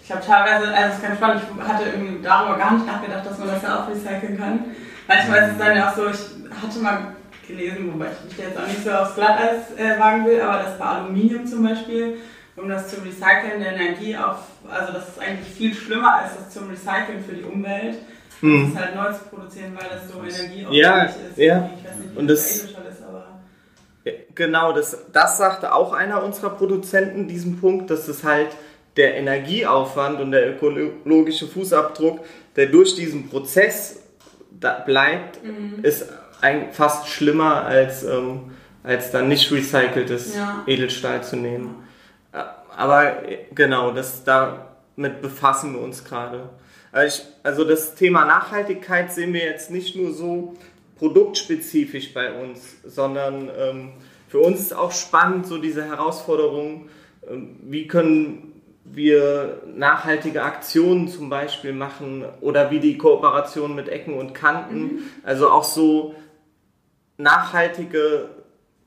Ich 0.05 0.11
habe 0.11 0.21
teilweise, 0.25 0.75
also 0.75 0.89
es 0.91 0.95
ist 0.97 1.03
ganz 1.03 1.17
spannend, 1.17 1.43
ich 1.57 1.69
hatte 1.69 1.85
irgendwie 1.91 2.23
darüber 2.23 2.59
gar 2.59 2.75
nicht 2.75 2.87
nachgedacht, 2.87 3.25
dass 3.27 3.39
man 3.39 3.49
das 3.49 3.63
ja 3.63 3.83
auch 3.85 3.89
recyceln 3.89 4.39
kann. 4.39 4.65
Manchmal 5.07 5.43
ist 5.49 5.53
es 5.53 5.59
dann 5.59 5.77
ja 5.77 5.91
auch 5.91 5.95
so, 5.97 6.07
ich 6.09 6.19
hatte 6.63 6.79
mal 6.81 6.99
gelesen, 7.47 7.93
wobei 7.93 8.07
ich 8.07 8.25
mich 8.31 8.39
jetzt 8.47 8.59
auch 8.59 8.67
nicht 8.67 8.85
so 8.85 8.91
aufs 8.91 9.15
Glatteis 9.15 9.71
äh, 9.77 9.99
wagen 9.99 10.25
will, 10.27 10.41
aber 10.41 10.63
dass 10.63 10.79
bei 10.79 10.85
Aluminium 10.85 11.47
zum 11.47 11.63
Beispiel, 11.65 12.17
um 12.57 12.69
das 12.69 12.89
zu 12.89 12.97
recyceln, 13.03 13.61
der 13.61 13.73
Energie 13.75 14.17
auf, 14.17 14.39
also 14.69 14.93
dass 14.93 15.09
es 15.09 15.19
eigentlich 15.19 15.49
viel 15.55 15.75
schlimmer 15.75 16.23
ist, 16.27 16.39
das 16.39 16.51
zum 16.55 16.69
Recyceln 16.71 17.23
für 17.27 17.35
die 17.35 17.43
Umwelt, 17.45 17.99
Mhm. 18.41 18.73
das 18.75 18.83
ist 18.83 18.87
halt 18.87 18.97
neu 18.97 19.13
zu 19.17 19.25
produzieren, 19.27 19.73
weil 19.79 19.89
das 19.89 20.09
so 20.09 20.19
energieaufwendig 20.19 20.73
Ja, 20.83 21.03
ist. 21.05 21.15
ja. 21.37 21.71
Ich 21.79 21.89
weiß 21.89 21.97
nicht, 21.99 22.15
wie 22.15 22.19
Und 22.19 22.27
das 22.27 22.41
das- 22.41 22.51
bei 22.51 22.59
Edelstahl 22.65 22.87
ist, 22.93 23.03
aber... 23.09 23.19
Ja, 23.19 23.29
Genau, 24.35 24.73
das, 24.73 25.07
das 25.13 25.39
sagte 25.39 25.75
auch 25.75 25.93
einer 25.93 26.23
unserer 26.25 26.51
Produzenten, 26.51 27.29
diesen 27.29 27.61
Punkt, 27.61 27.91
dass 27.91 28.09
es 28.09 28.25
halt 28.25 28.49
der 28.97 29.17
Energieaufwand 29.17 30.21
und 30.21 30.33
der 30.33 30.51
ökologische 30.51 31.47
Fußabdruck, 31.47 32.21
der 32.57 32.67
durch 32.67 32.95
diesen 32.95 33.29
Prozess 33.29 34.03
da 34.51 34.81
bleibt, 34.81 35.39
ist 35.83 36.07
ein, 36.41 36.73
fast 36.73 37.09
schlimmer 37.09 37.65
als, 37.65 38.03
ähm, 38.03 38.53
als 38.83 39.11
dann 39.11 39.29
nicht 39.29 39.51
recyceltes 39.51 40.35
Ja. 40.35 40.63
Edelstahl 40.67 41.23
zu 41.23 41.37
nehmen. 41.37 41.87
Äh, 42.33 42.39
Aber 42.77 43.27
äh, 43.29 43.39
genau, 43.55 43.93
das, 43.93 44.25
damit 44.25 45.23
befassen 45.23 45.75
wir 45.75 45.81
uns 45.81 46.05
gerade. 46.05 46.51
Also, 46.91 47.23
also 47.43 47.65
das 47.65 47.95
Thema 47.95 48.25
Nachhaltigkeit 48.27 49.11
sehen 49.13 49.33
wir 49.33 49.45
jetzt 49.45 49.71
nicht 49.71 49.97
nur 49.97 50.13
so 50.13 50.55
produktspezifisch 51.03 52.15
bei 52.15 52.33
uns, 52.33 52.77
sondern 52.85 53.51
ähm, 53.59 53.89
für 54.29 54.39
uns 54.39 54.61
ist 54.61 54.73
auch 54.73 54.93
spannend, 54.93 55.49
so 55.49 55.59
diese 55.59 55.85
Herausforderung, 55.85 56.89
ähm, 57.29 57.57
wie 57.65 57.89
können 57.89 58.53
wir 58.85 59.63
nachhaltige 59.75 60.43
Aktionen 60.45 61.09
zum 61.09 61.29
Beispiel 61.29 61.73
machen 61.73 62.25
oder 62.41 62.71
wie 62.71 62.79
die 62.79 62.99
Kooperation 62.99 63.75
mit 63.75 63.89
Ecken 63.89 64.15
und 64.15 64.33
Kanten, 64.33 65.03
also 65.25 65.51
auch 65.51 65.65
so 65.65 66.15
nachhaltige 67.19 68.29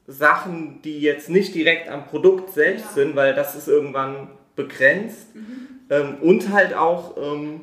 Sachen, 0.08 0.82
die 0.84 1.02
jetzt 1.02 1.30
nicht 1.30 1.54
direkt 1.54 1.90
am 1.90 2.06
Produkt 2.06 2.54
selbst 2.54 2.86
Ja. 2.86 2.92
sind, 3.04 3.16
weil 3.18 3.34
das 3.36 3.56
ist 3.56 3.68
irgendwann 3.68 4.30
begrenzt. 4.56 5.28
Ähm, 5.90 6.16
und 6.22 6.50
halt 6.54 6.76
auch 6.76 7.18
ähm, 7.18 7.62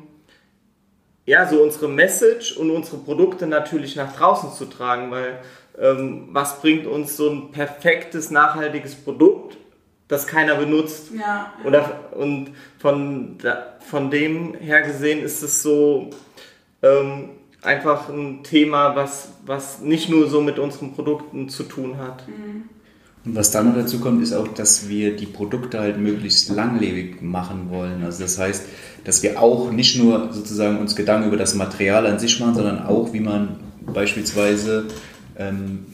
ja, 1.25 1.47
so 1.47 1.61
unsere 1.61 1.87
Message 1.87 2.57
und 2.57 2.69
unsere 2.71 2.97
Produkte 2.97 3.47
natürlich 3.47 3.95
nach 3.95 4.15
draußen 4.15 4.51
zu 4.51 4.65
tragen, 4.65 5.11
weil 5.11 5.39
ähm, 5.79 6.29
was 6.31 6.61
bringt 6.61 6.85
uns 6.85 7.17
so 7.17 7.29
ein 7.29 7.51
perfektes, 7.51 8.29
nachhaltiges 8.29 8.95
Produkt, 8.95 9.57
das 10.07 10.27
keiner 10.27 10.55
benutzt? 10.55 11.11
Ja. 11.17 11.53
Oder, 11.63 12.11
und 12.11 12.51
von, 12.77 13.37
von 13.79 14.11
dem 14.11 14.53
her 14.55 14.81
gesehen 14.81 15.23
ist 15.23 15.41
es 15.41 15.63
so 15.63 16.09
ähm, 16.81 17.29
einfach 17.61 18.09
ein 18.09 18.43
Thema, 18.43 18.95
was, 18.95 19.33
was 19.45 19.79
nicht 19.79 20.09
nur 20.09 20.27
so 20.27 20.41
mit 20.41 20.59
unseren 20.59 20.93
Produkten 20.93 21.49
zu 21.49 21.63
tun 21.63 21.97
hat. 21.97 22.23
Und 23.25 23.35
was 23.35 23.51
dann 23.51 23.67
noch 23.67 23.75
dazu 23.75 23.99
kommt, 23.99 24.21
ist 24.21 24.33
auch, 24.33 24.49
dass 24.49 24.89
wir 24.89 25.15
die 25.15 25.25
Produkte 25.25 25.79
halt 25.79 25.97
möglichst 25.97 26.49
langlebig 26.49 27.21
machen 27.21 27.69
wollen. 27.69 28.03
Also 28.03 28.23
das 28.23 28.37
heißt, 28.37 28.65
dass 29.05 29.23
wir 29.23 29.41
auch 29.41 29.71
nicht 29.71 29.97
nur 29.97 30.33
sozusagen 30.33 30.79
uns 30.79 30.95
Gedanken 30.95 31.27
über 31.27 31.37
das 31.37 31.55
Material 31.55 32.05
an 32.05 32.19
sich 32.19 32.39
machen, 32.39 32.55
sondern 32.55 32.85
auch, 32.85 33.13
wie 33.13 33.21
man 33.21 33.59
beispielsweise 33.85 34.87
ähm, 35.37 35.85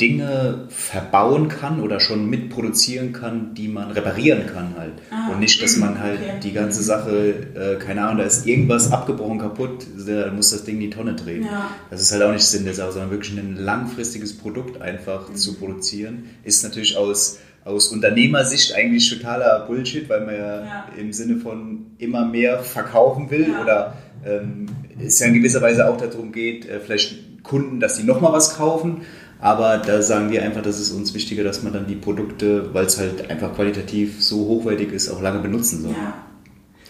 Dinge 0.00 0.66
verbauen 0.68 1.48
kann 1.48 1.80
oder 1.80 2.00
schon 2.00 2.28
mitproduzieren 2.28 3.12
kann, 3.12 3.54
die 3.54 3.68
man 3.68 3.90
reparieren 3.92 4.46
kann 4.46 4.74
halt. 4.76 4.92
Ah, 5.10 5.30
Und 5.32 5.40
nicht, 5.40 5.62
dass 5.62 5.76
man 5.78 5.98
halt 5.98 6.20
okay. 6.20 6.32
die 6.42 6.52
ganze 6.52 6.82
Sache, 6.82 7.34
äh, 7.54 7.76
keine 7.82 8.02
Ahnung, 8.02 8.18
da 8.18 8.24
ist 8.24 8.46
irgendwas 8.46 8.92
abgebrochen, 8.92 9.38
kaputt, 9.38 9.86
da 10.06 10.30
muss 10.32 10.50
das 10.50 10.64
Ding 10.64 10.74
in 10.76 10.80
die 10.82 10.90
Tonne 10.90 11.14
drehen. 11.14 11.44
Ja. 11.44 11.70
Das 11.90 12.02
ist 12.02 12.12
halt 12.12 12.22
auch 12.22 12.32
nicht 12.32 12.44
Sinn 12.44 12.64
der 12.64 12.74
Sache, 12.74 12.92
sondern 12.92 13.10
wirklich 13.10 13.38
ein 13.38 13.56
langfristiges 13.56 14.36
Produkt 14.36 14.82
einfach 14.82 15.32
zu 15.32 15.54
produzieren, 15.54 16.24
ist 16.44 16.62
natürlich 16.62 16.96
aus, 16.98 17.38
aus 17.64 17.88
Unternehmersicht 17.88 18.74
eigentlich 18.74 19.08
totaler 19.08 19.64
Bullshit, 19.66 20.08
weil 20.10 20.26
man 20.26 20.34
ja, 20.34 20.60
Ja. 20.60 20.84
im 20.98 21.12
Sinne 21.14 21.36
von 21.36 21.86
immer 21.98 22.26
mehr 22.26 22.58
verkaufen 22.58 23.30
will 23.30 23.48
Ja. 23.50 23.62
oder 23.62 23.94
ähm, 24.26 24.66
es 25.02 25.18
ja 25.20 25.26
in 25.28 25.34
gewisser 25.34 25.62
Weise 25.62 25.88
auch 25.88 25.96
darum 25.96 26.32
geht, 26.32 26.68
äh, 26.68 26.80
vielleicht 26.80 27.42
Kunden, 27.42 27.80
dass 27.80 27.96
sie 27.96 28.02
nochmal 28.04 28.32
was 28.32 28.56
kaufen. 28.56 29.02
Aber 29.40 29.78
da 29.78 30.00
sagen 30.02 30.30
wir 30.30 30.42
einfach, 30.42 30.62
das 30.62 30.80
ist 30.80 30.92
uns 30.92 31.12
wichtiger, 31.14 31.44
dass 31.44 31.62
man 31.62 31.72
dann 31.72 31.86
die 31.86 31.94
Produkte, 31.96 32.72
weil 32.74 32.86
es 32.86 32.98
halt 32.98 33.30
einfach 33.30 33.54
qualitativ 33.54 34.22
so 34.22 34.36
hochwertig 34.46 34.92
ist, 34.92 35.10
auch 35.10 35.20
lange 35.20 35.40
benutzen 35.40 35.82
soll. 35.82 35.92
ja. 35.92 36.14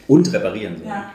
Und 0.09 0.33
reparieren 0.33 0.77
soll. 0.79 0.87
Ja. 0.87 1.11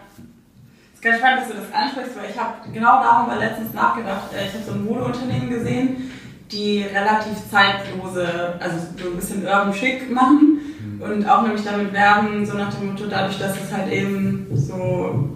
Es 0.93 0.99
ist 0.99 1.01
ganz 1.01 1.17
spannend, 1.19 1.41
dass 1.41 1.47
du 1.47 1.53
das 1.55 1.73
ansprichst, 1.73 2.11
weil 2.17 2.29
ich 2.29 2.37
habe 2.39 2.55
genau 2.73 3.01
darüber 3.01 3.37
letztens 3.39 3.73
nachgedacht. 3.73 4.33
Äh, 4.33 4.47
Ich 4.47 4.53
habe 4.53 4.63
so 4.65 4.71
ein 4.73 4.83
Modeunternehmen 4.85 5.49
gesehen, 5.49 6.11
die 6.51 6.83
relativ 6.83 7.37
zeitlose, 7.49 8.27
also 8.59 8.75
so 9.01 9.09
ein 9.09 9.15
bisschen 9.15 9.43
urban 9.43 9.73
schick 9.73 10.11
machen 10.11 10.59
und 10.99 11.25
auch 11.27 11.43
nämlich 11.43 11.63
damit 11.63 11.93
werben, 11.93 12.45
so 12.45 12.57
nach 12.57 12.73
dem 12.73 12.87
Motto, 12.91 13.05
dadurch, 13.09 13.39
dass 13.39 13.53
es 13.55 13.71
halt 13.75 13.89
eben 13.91 14.47
so 14.53 15.29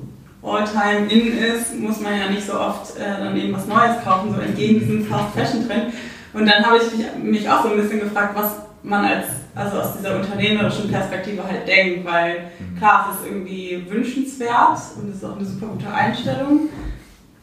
all-time 0.46 1.08
in 1.10 1.38
ist, 1.38 1.78
muss 1.80 2.00
man 2.00 2.18
ja 2.18 2.30
nicht 2.30 2.46
so 2.46 2.60
oft 2.60 2.98
äh, 2.98 3.20
dann 3.20 3.36
eben 3.36 3.54
was 3.54 3.68
Neues 3.68 4.04
kaufen, 4.04 4.34
so 4.34 4.42
entgegen 4.42 4.80
diesem 4.80 5.06
Fast 5.06 5.34
Fashion 5.34 5.68
Trend. 5.68 5.94
Und 6.34 6.46
dann 6.46 6.66
habe 6.66 6.78
ich 6.78 6.98
mich, 6.98 7.06
mich 7.24 7.50
auch 7.50 7.64
so 7.64 7.70
ein 7.70 7.78
bisschen 7.78 8.02
gefragt, 8.02 8.36
was 8.36 8.58
man 8.84 9.06
als, 9.06 9.28
also 9.56 9.80
aus 9.80 9.98
dieser 9.98 10.18
unternehmerischen 10.18 10.92
Perspektive 10.92 11.44
halt 11.44 11.68
denkt, 11.68 12.06
weil 12.06 12.52
klar, 12.78 13.10
es 13.10 13.22
ist 13.22 13.32
irgendwie 13.32 13.84
wünschenswert 13.90 14.80
und 14.98 15.10
es 15.10 15.18
ist 15.18 15.26
auch 15.26 15.38
eine 15.38 15.46
super 15.46 15.68
gute 15.68 15.92
Einstellung. 15.92 16.70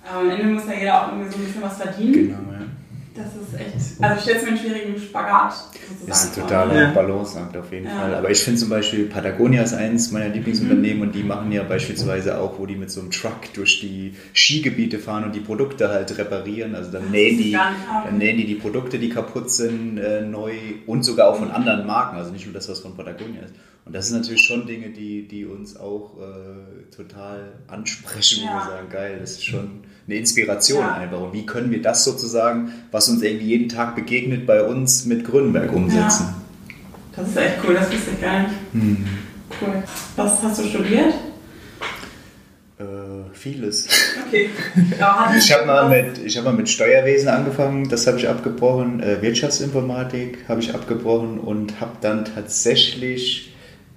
Aber 0.08 0.20
am 0.20 0.30
Ende 0.30 0.44
muss 0.44 0.66
ja 0.66 0.74
jeder 0.78 1.02
auch 1.02 1.08
irgendwie 1.12 1.30
so 1.30 1.38
ein 1.38 1.44
bisschen 1.44 1.62
was 1.62 1.76
verdienen. 1.76 2.12
Genau, 2.12 2.52
ja. 2.52 2.66
Das 3.14 3.26
ist 3.26 3.60
echt, 3.60 4.02
also 4.02 4.16
ich 4.16 4.22
stelle 4.22 4.36
es 4.38 4.42
mir 4.42 4.48
einen 4.50 4.58
schwierigen 4.58 4.98
Spagat 4.98 5.52
sozusagen 5.52 6.06
Das 6.06 6.24
ist 6.24 6.38
ein 6.38 6.42
totaler 6.42 6.80
Ja. 6.82 6.90
Balanceakt 6.92 7.56
auf 7.56 7.70
jeden 7.70 7.86
Ja. 7.86 7.92
Fall. 7.98 8.14
Aber 8.14 8.30
ich 8.30 8.38
finde 8.40 8.58
zum 8.60 8.70
Beispiel 8.70 9.04
Patagonia 9.06 9.62
ist 9.62 9.74
eins 9.74 10.10
meiner 10.12 10.28
Lieblingsunternehmen 10.30 11.02
und 11.02 11.14
die 11.14 11.22
machen 11.22 11.52
ja 11.52 11.62
beispielsweise 11.62 12.38
auch, 12.38 12.58
wo 12.58 12.64
die 12.66 12.76
mit 12.76 12.90
so 12.90 13.00
einem 13.00 13.10
Truck 13.10 13.52
durch 13.54 13.80
die 13.80 14.14
Skigebiete 14.32 14.98
fahren 14.98 15.24
und 15.24 15.34
die 15.34 15.40
Produkte 15.40 15.88
halt 15.90 16.16
reparieren. 16.16 16.74
Also 16.74 16.90
dann 16.90 17.10
nähen 17.10 17.36
die, 17.36 17.52
dann 17.52 18.16
nähen 18.18 18.38
die 18.38 18.46
die 18.46 18.54
Produkte, 18.54 18.98
die 18.98 19.10
kaputt 19.10 19.50
sind, 19.50 19.98
äh, 19.98 20.22
neu 20.22 20.52
und 20.86 21.02
sogar 21.02 21.28
auch 21.28 21.36
von 21.36 21.50
anderen 21.50 21.86
Marken. 21.86 22.16
Also 22.16 22.30
nicht 22.32 22.46
nur 22.46 22.54
das, 22.54 22.68
was 22.68 22.80
von 22.80 22.96
Patagonia 22.96 23.42
ist. 23.42 23.54
Und 23.84 23.94
das 23.94 24.08
sind 24.08 24.20
natürlich 24.20 24.42
schon 24.42 24.66
Dinge, 24.66 24.90
die, 24.90 25.26
die 25.26 25.44
uns 25.44 25.76
auch 25.76 26.12
äh, 26.18 26.94
total 26.94 27.52
ansprechen, 27.66 28.42
wo 28.42 28.46
Ja. 28.46 28.54
wir 28.54 28.64
sagen, 28.76 28.88
geil, 28.90 29.16
das 29.20 29.32
ist 29.32 29.44
schon 29.44 29.80
eine 30.06 30.16
Inspiration 30.16 30.80
Ja. 30.80 30.94
einfach. 30.94 31.20
Und 31.20 31.32
wie 31.32 31.44
können 31.46 31.70
wir 31.72 31.82
das 31.82 32.04
sozusagen, 32.04 32.72
was 32.92 33.08
uns 33.08 33.22
irgendwie 33.22 33.46
jeden 33.46 33.68
Tag 33.68 33.96
begegnet, 33.96 34.46
bei 34.46 34.62
uns 34.62 35.04
mit 35.06 35.24
Grünberg 35.24 35.72
umsetzen? 35.72 36.34
Das 37.16 37.28
ist 37.28 37.36
echt 37.36 37.56
cool, 37.66 37.74
das 37.74 37.92
wusste 37.92 38.10
ich 38.14 38.20
gar 38.20 38.42
nicht. 38.42 38.54
Hm. 38.72 39.04
Cool. 39.60 39.82
Was 40.16 40.42
hast 40.42 40.60
du 40.62 40.66
studiert? 40.68 41.12
Äh, 42.78 42.84
vieles. 43.34 43.88
Okay. 44.26 44.48
Ich 45.38 45.52
habe 45.52 45.66
mal, 45.66 45.88
mit- 45.88 46.18
ich 46.24 46.36
hab 46.38 46.44
mal 46.44 46.52
mit 46.54 46.68
Steuerwesen 46.68 47.28
angefangen, 47.28 47.88
das 47.88 48.06
habe 48.06 48.18
ich 48.18 48.28
abgebrochen. 48.28 49.00
Äh, 49.00 49.20
Wirtschaftsinformatik 49.22 50.48
habe 50.48 50.60
ich 50.60 50.74
abgebrochen 50.74 51.38
und 51.38 51.80
habe 51.80 51.96
dann 52.00 52.24
tatsächlich 52.24 53.51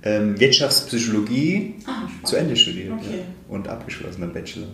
ähm, 0.05 0.39
Wirtschaftspsychologie 0.39 1.75
Ah, 1.87 2.07
zu 2.23 2.35
Ende 2.35 2.55
studiert 2.55 2.93
Okay. 2.93 3.17
ja, 3.17 3.23
und 3.49 3.67
abgeschlossen 3.67 4.21
mit 4.21 4.33
Bachelor. 4.33 4.67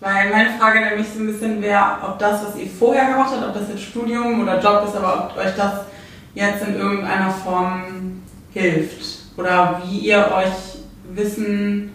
Weil 0.00 0.30
meine 0.30 0.50
Frage 0.58 0.80
nämlich 0.80 1.06
so 1.08 1.20
ein 1.20 1.26
bisschen 1.26 1.62
wäre, 1.62 1.96
ob 2.02 2.18
das, 2.18 2.42
was 2.44 2.56
ihr 2.60 2.66
vorher 2.68 3.06
gemacht 3.10 3.30
habt, 3.34 3.46
ob 3.48 3.54
das 3.54 3.68
jetzt 3.70 3.82
Studium 3.82 4.42
oder 4.42 4.60
Job 4.60 4.84
ist, 4.86 4.94
aber 4.96 5.30
ob 5.30 5.38
euch 5.38 5.54
das 5.56 5.80
jetzt 6.34 6.66
in 6.66 6.74
irgendeiner 6.74 7.30
Form 7.30 8.20
hilft 8.52 9.20
oder 9.36 9.80
wie 9.86 9.98
ihr 9.98 10.18
euch 10.36 11.16
Wissen 11.16 11.90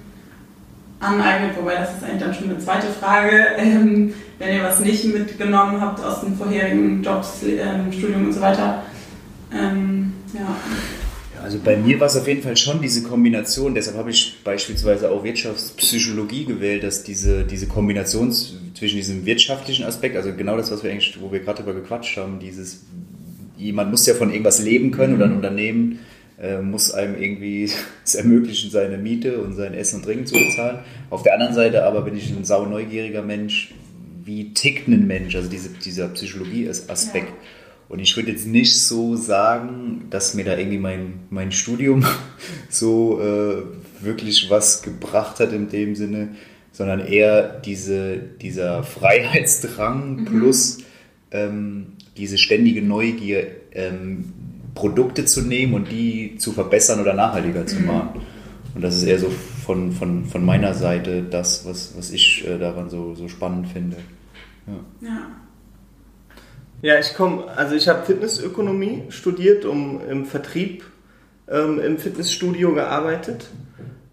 aneignet, 0.99 1.52
wobei 1.58 1.75
das 1.75 1.95
ist 1.95 2.04
eigentlich 2.04 2.21
dann 2.21 2.34
schon 2.34 2.49
eine 2.49 2.60
zweite 2.60 2.88
Frage, 2.88 3.45
ähm, 3.58 4.13
wenn 4.39 4.56
ihr 4.56 4.63
was 4.63 4.80
nicht 4.80 5.06
mitgenommen 5.06 5.80
habt 5.80 6.04
aus 6.04 6.21
den 6.21 6.36
vorherigen 6.36 7.04
Jobs, 7.04 7.43
ähm, 7.43 7.91
Studium 7.91 8.25
und 8.25 8.34
so 8.34 8.41
weiter. 8.41 8.84
Ähm, 9.54 10.13
ja. 10.34 10.41
Also 11.43 11.60
bei 11.63 11.78
mir 11.78 11.99
war 11.99 12.08
es 12.08 12.15
auf 12.15 12.28
jeden 12.28 12.41
Fall 12.41 12.58
schon 12.58 12.82
diese 12.82 13.04
Kombination, 13.04 13.73
deshalb 13.73 13.97
habe 13.97 14.12
ich 14.12 14.38
beispielsweise 14.43 15.10
auch 15.10 15.23
Wirtschaftspsychologie 15.23 16.45
gewählt, 16.45 16.84
dass 16.84 17.04
diese, 17.04 17.43
diese 17.43 17.67
Kombination 17.67 18.32
zwischen 18.32 18.95
diesem 18.95 19.25
wirtschaftlichen 19.25 19.86
Aspekt, 19.86 20.15
also 20.15 20.34
genau 20.34 20.58
das, 20.58 20.71
was 20.71 20.84
wir 20.84 20.91
eigentlich, 20.91 21.19
wo 21.21 21.32
wir 21.32 21.39
gerade 21.39 21.63
darüber 21.63 21.80
gequatscht 21.80 22.17
haben, 22.17 22.39
dieses, 22.39 22.86
jemand 23.58 23.91
muss 23.91 24.06
ja 24.06 24.13
von 24.13 24.32
irgendwas 24.32 24.62
leben 24.62 24.91
können 24.91 25.15
oder 25.15 25.25
ein 25.25 25.32
mhm. 25.32 25.38
Unternehmen 25.38 25.99
äh, 26.41 26.62
muss 26.62 26.91
einem 26.91 27.21
irgendwie 27.21 27.69
es 28.06 28.15
ermöglichen, 28.15 28.71
seine 28.71 28.97
Miete 28.97 29.41
und 29.41 29.54
sein 29.54 29.73
Essen 29.73 29.97
und 29.97 30.06
Trinken 30.06 30.25
zu 30.25 30.36
bezahlen. 30.36 30.80
Auf 31.10 31.23
der 31.23 31.34
anderen 31.34 31.54
Seite 31.54 31.84
aber 31.84 32.02
bin 32.02 32.15
ich 32.15 32.30
ein 32.30 32.45
sau 32.45 32.65
neugieriger 32.65 33.21
Mensch, 33.21 33.73
wie 34.23 34.54
tickt 34.54 34.88
ein 34.88 35.08
Mensch, 35.08 35.36
also 35.36 35.49
diese, 35.49 35.69
dieser 35.69 36.08
Psychologie-Aspekt. 36.08 37.30
Ja. 37.30 37.36
Und 37.89 37.99
ich 37.99 38.15
würde 38.15 38.32
jetzt 38.32 38.45
nicht 38.45 38.80
so 38.80 39.15
sagen, 39.15 40.06
dass 40.12 40.36
mir 40.36 40.45
da 40.45 40.56
irgendwie 40.56 40.78
mein, 40.78 41.21
mein 41.32 41.52
Studium 41.52 42.06
so 42.69 43.19
äh, 43.19 43.63
wirklich 44.04 44.49
was 44.49 44.84
gebracht 44.84 45.39
hat 45.39 45.52
in 45.52 45.69
dem 45.69 45.95
Sinne, 45.95 46.36
sondern 46.71 46.99
eher 46.99 47.60
diese, 47.60 48.17
dieser 48.17 48.84
Freiheitsdrang 48.84 50.17
mhm. 50.17 50.25
plus 50.25 50.78
ähm, 51.32 51.93
diese 52.15 52.38
ständige 52.38 52.84
Neugier, 52.84 53.47
ähm, 53.71 54.34
Produkte 54.75 55.25
zu 55.25 55.41
nehmen 55.41 55.73
und 55.73 55.91
die 55.91 56.36
zu 56.38 56.52
verbessern 56.52 57.02
oder 57.02 57.15
nachhaltiger 57.15 57.65
zu 57.65 57.80
mhm. 57.80 57.88
machen. 57.88 58.21
Und 58.75 58.84
das 58.84 58.95
ist 58.95 59.04
eher 59.04 59.19
so 59.19 59.32
von, 59.65 59.91
von, 59.91 60.25
von 60.25 60.45
meiner 60.45 60.75
Seite 60.75 61.23
das, 61.23 61.65
was, 61.65 61.97
was 61.97 62.12
ich 62.12 62.47
äh, 62.47 62.60
daran 62.60 62.89
so, 62.89 63.15
so 63.15 63.28
spannend 63.28 63.67
finde. 63.67 63.97
Ja. 64.67 65.08
ja. 65.08 65.28
Ja, 66.81 66.97
ich 66.97 67.13
komme, 67.13 67.43
also 67.57 67.75
ich 67.75 67.89
habe 67.89 68.05
Fitnessökonomie 68.05 69.03
studiert, 69.09 69.65
um 69.65 69.99
im 70.07 70.25
Vertrieb 70.25 70.85
ähm, 71.49 71.77
im 71.79 71.97
Fitnessstudio 71.97 72.73
gearbeitet. 72.73 73.47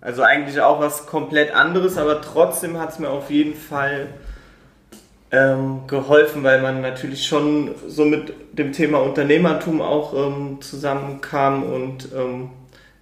Also 0.00 0.22
eigentlich 0.22 0.60
auch 0.60 0.80
was 0.80 1.06
komplett 1.06 1.54
anderes, 1.54 1.96
aber 1.96 2.20
trotzdem 2.20 2.78
hat 2.78 2.90
es 2.90 2.98
mir 2.98 3.08
auf 3.08 3.30
jeden 3.30 3.54
Fall 3.54 4.08
ähm, 5.30 5.86
geholfen, 5.86 6.42
weil 6.42 6.60
man 6.60 6.80
natürlich 6.80 7.26
schon 7.26 7.72
so 7.86 8.04
mit 8.04 8.32
dem 8.58 8.72
Thema 8.72 8.98
Unternehmertum 8.98 9.80
auch 9.80 10.14
ähm, 10.14 10.60
zusammenkam 10.60 11.62
und 11.62 12.08
ähm, 12.16 12.50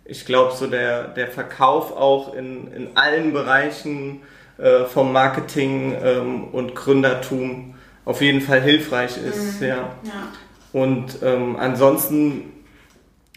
ich 0.04 0.26
glaube 0.26 0.52
so 0.54 0.66
der, 0.66 1.08
der 1.08 1.28
Verkauf 1.28 1.96
auch 1.96 2.34
in, 2.34 2.70
in 2.72 2.96
allen 2.96 3.32
Bereichen 3.32 4.20
äh, 4.58 4.84
vom 4.84 5.12
Marketing 5.12 5.96
ähm, 6.02 6.44
und 6.48 6.74
Gründertum 6.74 7.73
auf 8.04 8.20
jeden 8.20 8.40
Fall 8.40 8.60
hilfreich 8.60 9.16
ist. 9.16 9.60
Mhm. 9.60 9.66
Ja. 9.66 9.76
ja. 9.76 10.32
Und 10.72 11.18
ähm, 11.22 11.56
ansonsten 11.56 12.54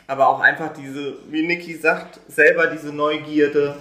aber 0.08 0.30
auch 0.30 0.40
einfach 0.40 0.72
diese, 0.74 1.18
wie 1.30 1.46
Niki 1.46 1.76
sagt, 1.76 2.20
selber 2.30 2.68
diese 2.68 2.94
Neugierde 2.94 3.76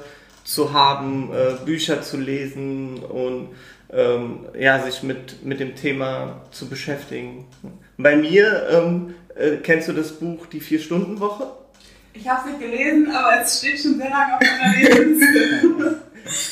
zu 0.44 0.72
haben, 0.72 1.30
äh, 1.32 1.64
Bücher 1.64 2.02
zu 2.02 2.16
lesen 2.16 2.98
und 2.98 3.50
ähm, 3.92 4.46
ja, 4.58 4.80
sich 4.82 5.04
mit, 5.04 5.44
mit 5.44 5.60
dem 5.60 5.76
Thema 5.76 6.42
zu 6.50 6.68
beschäftigen. 6.68 7.46
Bei 7.96 8.16
mir, 8.16 8.66
ähm, 8.70 9.14
äh, 9.36 9.56
kennst 9.58 9.88
du 9.88 9.92
das 9.92 10.12
Buch 10.12 10.46
Die 10.46 10.60
Vier-Stunden-Woche? 10.60 11.46
Ich 12.12 12.28
habe 12.28 12.40
es 12.40 12.58
nicht 12.58 12.70
gelesen, 12.70 13.10
aber 13.12 13.40
es 13.42 13.58
steht 13.58 13.78
schon 13.78 13.96
sehr 13.96 14.10
lange 14.10 14.34
auf 14.34 14.40
meiner 14.40 14.88
Lebensliste. 14.88 16.02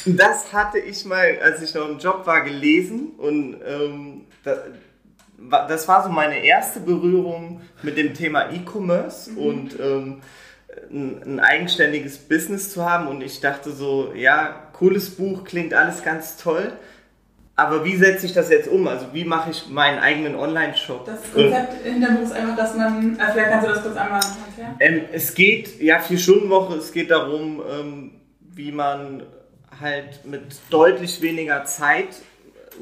das 0.07 0.53
hatte 0.53 0.79
ich 0.79 1.05
mal, 1.05 1.39
als 1.43 1.63
ich 1.63 1.75
noch 1.75 1.89
im 1.89 1.99
Job 1.99 2.27
war, 2.27 2.43
gelesen 2.43 3.13
und 3.19 3.57
ähm, 3.67 4.27
da, 4.43 4.57
das 5.69 5.89
war 5.89 6.03
so 6.03 6.09
meine 6.11 6.45
erste 6.45 6.81
Berührung 6.81 7.61
mit 7.83 7.97
dem 7.97 8.15
Thema 8.15 8.51
E-Commerce 8.51 9.31
mhm. 9.31 9.39
und 9.39 9.81
ähm, 9.81 10.21
ein, 10.91 11.23
ein, 11.25 11.41
eigenständiges 11.41 12.19
Business 12.19 12.73
zu 12.73 12.89
haben 12.89 13.09
und 13.09 13.23
ich 13.23 13.41
dachte 13.41 13.71
so, 13.71 14.13
ja, 14.15 14.69
cooles 14.73 15.11
Buch, 15.11 15.45
klingt 15.45 15.75
alles 15.75 16.03
ganz 16.03 16.37
toll, 16.37 16.73
aber 17.57 17.85
wie 17.85 17.95
setze 17.97 18.27
ich 18.27 18.33
das 18.33 18.51
jetzt 18.51 18.69
um? 18.69 18.89
Also 18.89 19.07
wie 19.13 19.25
mache 19.25 19.51
ich 19.51 19.69
meinen 19.69 20.01
eigenen 20.01 20.35
Online-Shop? 20.35 21.07
Das 21.07 21.33
Konzept 21.33 21.85
hinter 21.85 22.09
dem 22.09 22.17
Buch 22.17 22.25
ist 22.25 22.33
einfach, 22.33 22.57
dass 22.57 22.77
man, 22.77 23.17
äh, 23.17 23.33
vielleicht 23.33 23.51
kannst 23.51 23.67
du 23.67 23.73
das 23.73 23.83
kurz 23.83 23.97
einmal 23.97 24.21
erklären. 24.21 24.77
Ähm, 24.81 25.01
es 25.13 25.35
geht, 25.35 25.81
ja, 25.81 26.01
vier 26.01 26.19
Stunden 26.19 26.51
Woche, 26.51 26.75
es 26.75 26.93
geht 26.93 27.11
darum, 27.13 27.63
ähm, 27.71 28.11
wie 28.41 28.73
man 28.73 29.23
halt 29.81 30.25
mit 30.25 30.43
deutlich 30.71 31.21
weniger 31.21 31.65
Zeit 31.65 32.09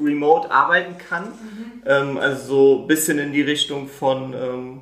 remote 0.01 0.49
arbeiten 0.51 0.97
kann. 0.97 1.25
Mhm. 1.25 1.83
Ähm, 1.85 2.17
also 2.17 2.45
so 2.45 2.81
ein 2.81 2.87
bisschen 2.87 3.19
in 3.19 3.33
die 3.33 3.41
Richtung 3.41 3.87
von 3.87 4.33
ähm, 4.33 4.81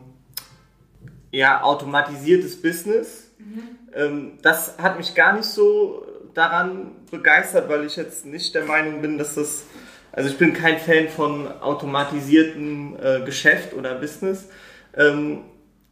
ja, 1.32 1.64
automatisiertes 1.64 2.62
Business. 2.62 3.32
Mhm. 3.38 3.64
Ähm, 3.94 4.32
das 4.42 4.78
hat 4.78 4.98
mich 4.98 5.16
gar 5.16 5.34
nicht 5.34 5.46
so 5.46 6.06
daran 6.34 6.92
begeistert, 7.10 7.70
weil 7.70 7.86
ich 7.86 7.96
jetzt 7.96 8.26
nicht 8.26 8.56
der 8.56 8.66
Meinung 8.66 9.02
bin, 9.02 9.18
dass 9.18 9.36
das, 9.36 9.64
also 10.12 10.30
ich 10.30 10.38
bin 10.38 10.54
kein 10.54 10.80
Fan 10.80 11.10
von 11.10 11.48
automatisiertem 11.62 12.96
äh, 13.02 13.22
Geschäft 13.22 13.74
oder 13.74 13.96
Business. 13.96 14.48
Ähm, 14.96 15.44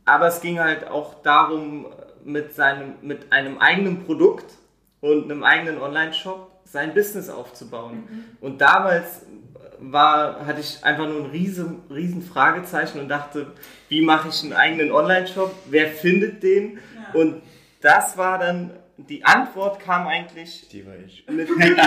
aber 0.05 0.27
es 0.27 0.41
ging 0.41 0.59
halt 0.59 0.87
auch 0.87 1.21
darum, 1.21 1.87
mit, 2.23 2.53
seinem, 2.53 2.93
mit 3.01 3.31
einem 3.31 3.57
eigenen 3.59 4.05
Produkt 4.05 4.45
und 5.01 5.25
einem 5.25 5.43
eigenen 5.43 5.81
Online-Shop 5.81 6.61
sein 6.65 6.93
Business 6.93 7.29
aufzubauen. 7.29 8.07
Mhm. 8.09 8.25
Und 8.41 8.61
damals 8.61 9.25
war, 9.79 10.45
hatte 10.45 10.59
ich 10.59 10.83
einfach 10.83 11.07
nur 11.07 11.23
ein 11.23 11.31
riesen, 11.31 11.83
riesen 11.89 12.21
Fragezeichen 12.21 12.99
und 12.99 13.09
dachte, 13.09 13.53
wie 13.87 14.01
mache 14.01 14.29
ich 14.29 14.43
einen 14.43 14.53
eigenen 14.53 14.91
Online-Shop? 14.91 15.53
Wer 15.65 15.87
findet 15.87 16.43
den? 16.43 16.79
Ja. 16.95 17.19
Und 17.19 17.41
das 17.81 18.17
war 18.17 18.37
dann, 18.37 18.71
die 18.97 19.23
Antwort 19.23 19.79
kam 19.79 20.07
eigentlich 20.07 20.67
die 20.69 20.85
war 20.85 20.95
ich. 20.95 21.25
mit 21.27 21.49
Niki. 21.57 21.81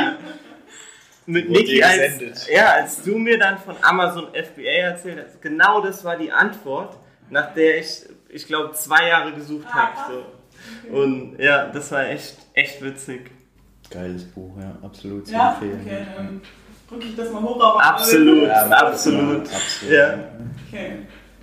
mit 1.27 1.51
Niki, 1.51 1.83
als, 1.83 2.49
ja, 2.49 2.73
als 2.73 3.03
du 3.03 3.19
mir 3.19 3.39
dann 3.39 3.59
von 3.59 3.77
Amazon 3.83 4.29
FBA 4.33 4.63
erzählt 4.63 5.25
hast. 5.27 5.43
Genau 5.43 5.83
das 5.83 6.03
war 6.05 6.17
die 6.17 6.33
Antwort, 6.33 6.97
nach 7.31 7.53
der 7.55 7.79
ich, 7.79 8.05
ich 8.31 8.47
glaube, 8.47 8.73
zwei 8.73 9.09
Jahre 9.09 9.33
gesucht 9.33 9.67
ah, 9.71 9.75
habe. 9.75 10.13
So. 10.13 10.25
Okay. 10.85 10.93
Und 11.03 11.39
ja, 11.39 11.67
das 11.67 11.91
war 11.93 12.07
echt, 12.07 12.37
echt 12.55 12.83
witzig. 12.83 13.31
Geiles 13.91 14.25
Buch, 14.25 14.53
ja, 14.59 14.77
absolut 14.83 15.27
zu 15.27 15.33
ja? 15.33 15.53
empfehlen. 15.53 15.81
Okay, 15.85 16.07
dann 16.17 16.41
drücke 16.89 17.07
ich 17.07 17.17
das 17.17 17.31
mal 17.31 17.43
hoch 17.43 17.61
auf. 17.61 17.81
Absolut, 17.81 18.49
ja, 18.49 18.67
absolut. 18.67 19.41
absolut. 19.43 19.93
Ja. 19.93 20.19
Okay. 20.69 20.93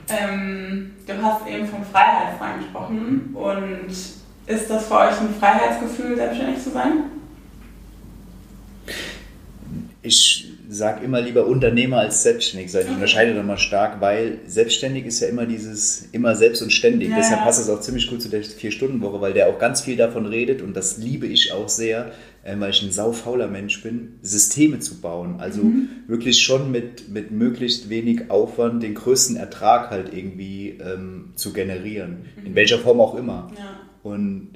Ähm, 0.10 0.95
du 1.05 1.21
hast 1.21 1.47
eben 1.47 1.67
von 1.67 1.84
Freiheit 1.86 2.39
gesprochen 2.60 3.36
und 3.36 3.89
ist 3.89 4.69
das 4.69 4.88
für 4.88 4.95
euch 4.95 5.19
ein 5.19 5.36
Freiheitsgefühl, 5.39 6.15
selbstständig 6.15 6.63
zu 6.63 6.71
sein? 6.71 7.03
Ich 10.01 10.47
sage 10.71 11.03
immer 11.03 11.19
lieber 11.19 11.47
Unternehmer 11.47 11.97
als 11.97 12.21
selbstständig 12.21 12.71
sein. 12.71 12.86
Ich 12.86 12.93
unterscheide 12.93 13.34
da 13.34 13.41
mal 13.41 13.58
stark, 13.58 14.01
weil 14.01 14.38
selbstständig 14.45 15.08
ist 15.08 15.19
ja 15.19 15.27
immer 15.27 15.47
dieses, 15.47 16.08
immer 16.12 16.36
selbst 16.36 16.62
und 16.62 16.71
ständig. 16.71 17.10
Ja, 17.10 17.17
Deshalb 17.17 17.43
passt 17.43 17.60
es 17.60 17.69
auch 17.69 17.82
ziemlich 17.82 18.08
gut 18.08 18.21
zu 18.21 18.29
der 18.29 18.43
Vier-Stunden-Woche, 18.43 19.19
weil 19.19 19.34
der 19.34 19.47
auch 19.47 19.58
ganz 19.58 19.82
viel 19.82 19.97
davon 19.97 20.27
redet 20.27 20.62
und 20.62 20.77
das 20.77 20.97
liebe 20.99 21.25
ich 21.25 21.51
auch 21.53 21.69
sehr, 21.69 22.12
äh, 22.43 22.55
weil 22.60 22.69
ich 22.69 22.84
ein 22.84 22.91
saufauler 22.91 23.47
Mensch 23.47 23.82
bin, 23.82 24.19
Systeme 24.21 24.79
zu 24.79 25.01
bauen. 25.01 25.38
Also 25.39 25.63
mhm. 25.63 25.89
wirklich 26.08 26.39
schon 26.39 26.71
mit, 26.71 27.10
mit 27.10 27.32
möglichst 27.32 27.89
wenig 27.89 28.29
Aufwand 28.29 28.84
den 28.84 28.93
größten 28.93 29.38
Ertrag 29.38 29.89
halt 29.89 30.13
irgendwie 30.13 30.77
ähm, 30.79 31.32
zu 31.34 31.51
generieren. 31.51 32.25
Mhm. 32.39 32.45
In 32.45 32.55
welcher 32.55 32.77
Form 32.77 33.01
auch 33.01 33.15
immer. 33.15 33.51
Ja. 33.58 33.79
Und 34.03 34.49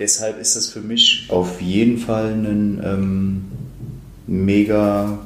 deshalb 0.00 0.40
ist 0.40 0.56
das 0.56 0.68
für 0.68 0.80
mich 0.80 1.26
auf 1.28 1.60
jeden 1.60 1.98
Fall 1.98 2.32
ein 2.32 2.82
ähm, 2.84 3.44
mega 4.26 5.20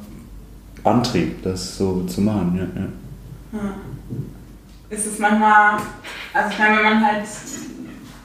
Antrieb, 0.83 1.43
das 1.43 1.77
so 1.77 2.03
zu 2.03 2.21
machen. 2.21 2.55
Ja, 2.57 2.81
ja. 2.81 2.87
ja. 3.63 3.75
Ist 4.89 5.07
es 5.07 5.19
manchmal, 5.19 5.77
also 6.33 6.49
ich 6.49 6.59
meine, 6.59 6.77
wenn 6.77 6.83
man 6.83 7.05
halt 7.05 7.25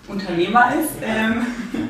Unternehmer 0.09 0.73
ist, 0.75 0.95
ähm, 1.03 1.47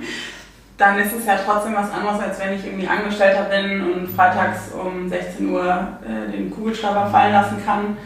dann 0.77 0.99
ist 0.99 1.12
es 1.12 1.27
ja 1.27 1.37
trotzdem 1.45 1.75
was 1.75 1.91
anderes, 1.91 2.21
als 2.21 2.39
wenn 2.39 2.55
ich 2.55 2.64
irgendwie 2.64 2.87
Angestellter 2.87 3.45
bin 3.45 3.83
und 3.83 4.09
freitags 4.09 4.73
um 4.73 5.09
16 5.09 5.51
Uhr 5.51 5.89
äh, 6.07 6.31
den 6.31 6.51
Kugelschreiber 6.51 7.07
fallen 7.07 7.33
lassen 7.33 7.57
kann. 7.64 7.97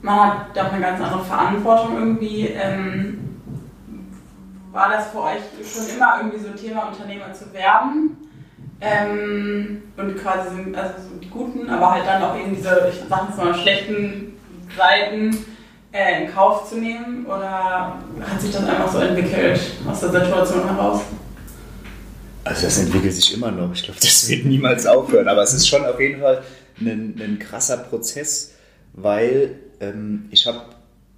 Man 0.00 0.18
hat 0.18 0.56
doch 0.56 0.72
eine 0.72 0.80
ganz 0.80 1.00
andere 1.00 1.24
Verantwortung 1.24 1.98
irgendwie. 1.98 2.46
Ähm, 2.46 3.18
war 4.72 4.88
das 4.88 5.08
für 5.08 5.22
euch 5.22 5.40
schon 5.62 5.96
immer 5.96 6.18
irgendwie 6.18 6.38
so 6.38 6.48
ein 6.48 6.56
Thema, 6.56 6.88
Unternehmer 6.88 7.32
zu 7.32 7.52
werden? 7.52 8.16
Ähm, 8.80 9.82
und 9.96 10.16
quasi 10.16 10.56
sind 10.56 10.74
also 10.74 10.94
so 11.02 11.20
die 11.20 11.28
guten, 11.28 11.68
aber 11.68 11.92
halt 11.92 12.06
dann 12.06 12.22
auch 12.22 12.36
eben 12.36 12.54
diese, 12.54 12.90
ich 12.90 13.08
sag 13.08 13.28
jetzt 13.28 13.36
mal, 13.36 13.54
schlechten 13.54 14.38
Seiten 14.76 15.36
äh, 15.92 16.24
in 16.24 16.32
Kauf 16.32 16.68
zu 16.68 16.76
nehmen 16.76 17.26
oder 17.26 17.98
hat 18.20 18.40
sich 18.40 18.52
das 18.52 18.64
einfach 18.64 18.90
so 18.90 18.98
entwickelt 18.98 19.60
aus 19.86 20.00
der 20.00 20.10
Situation 20.10 20.64
heraus? 20.64 21.02
Also 22.44 22.62
das 22.62 22.78
entwickelt 22.78 23.12
sich 23.12 23.34
immer 23.34 23.50
noch. 23.50 23.72
Ich 23.74 23.82
glaube, 23.82 24.00
das 24.00 24.28
wird 24.28 24.46
niemals 24.46 24.86
aufhören. 24.86 25.28
Aber 25.28 25.42
es 25.42 25.52
ist 25.52 25.68
schon 25.68 25.84
auf 25.84 26.00
jeden 26.00 26.20
Fall 26.20 26.42
ein, 26.80 27.20
ein 27.22 27.38
krasser 27.38 27.76
Prozess, 27.76 28.54
weil 28.94 29.56
ähm, 29.80 30.26
ich 30.30 30.46
habe 30.46 30.62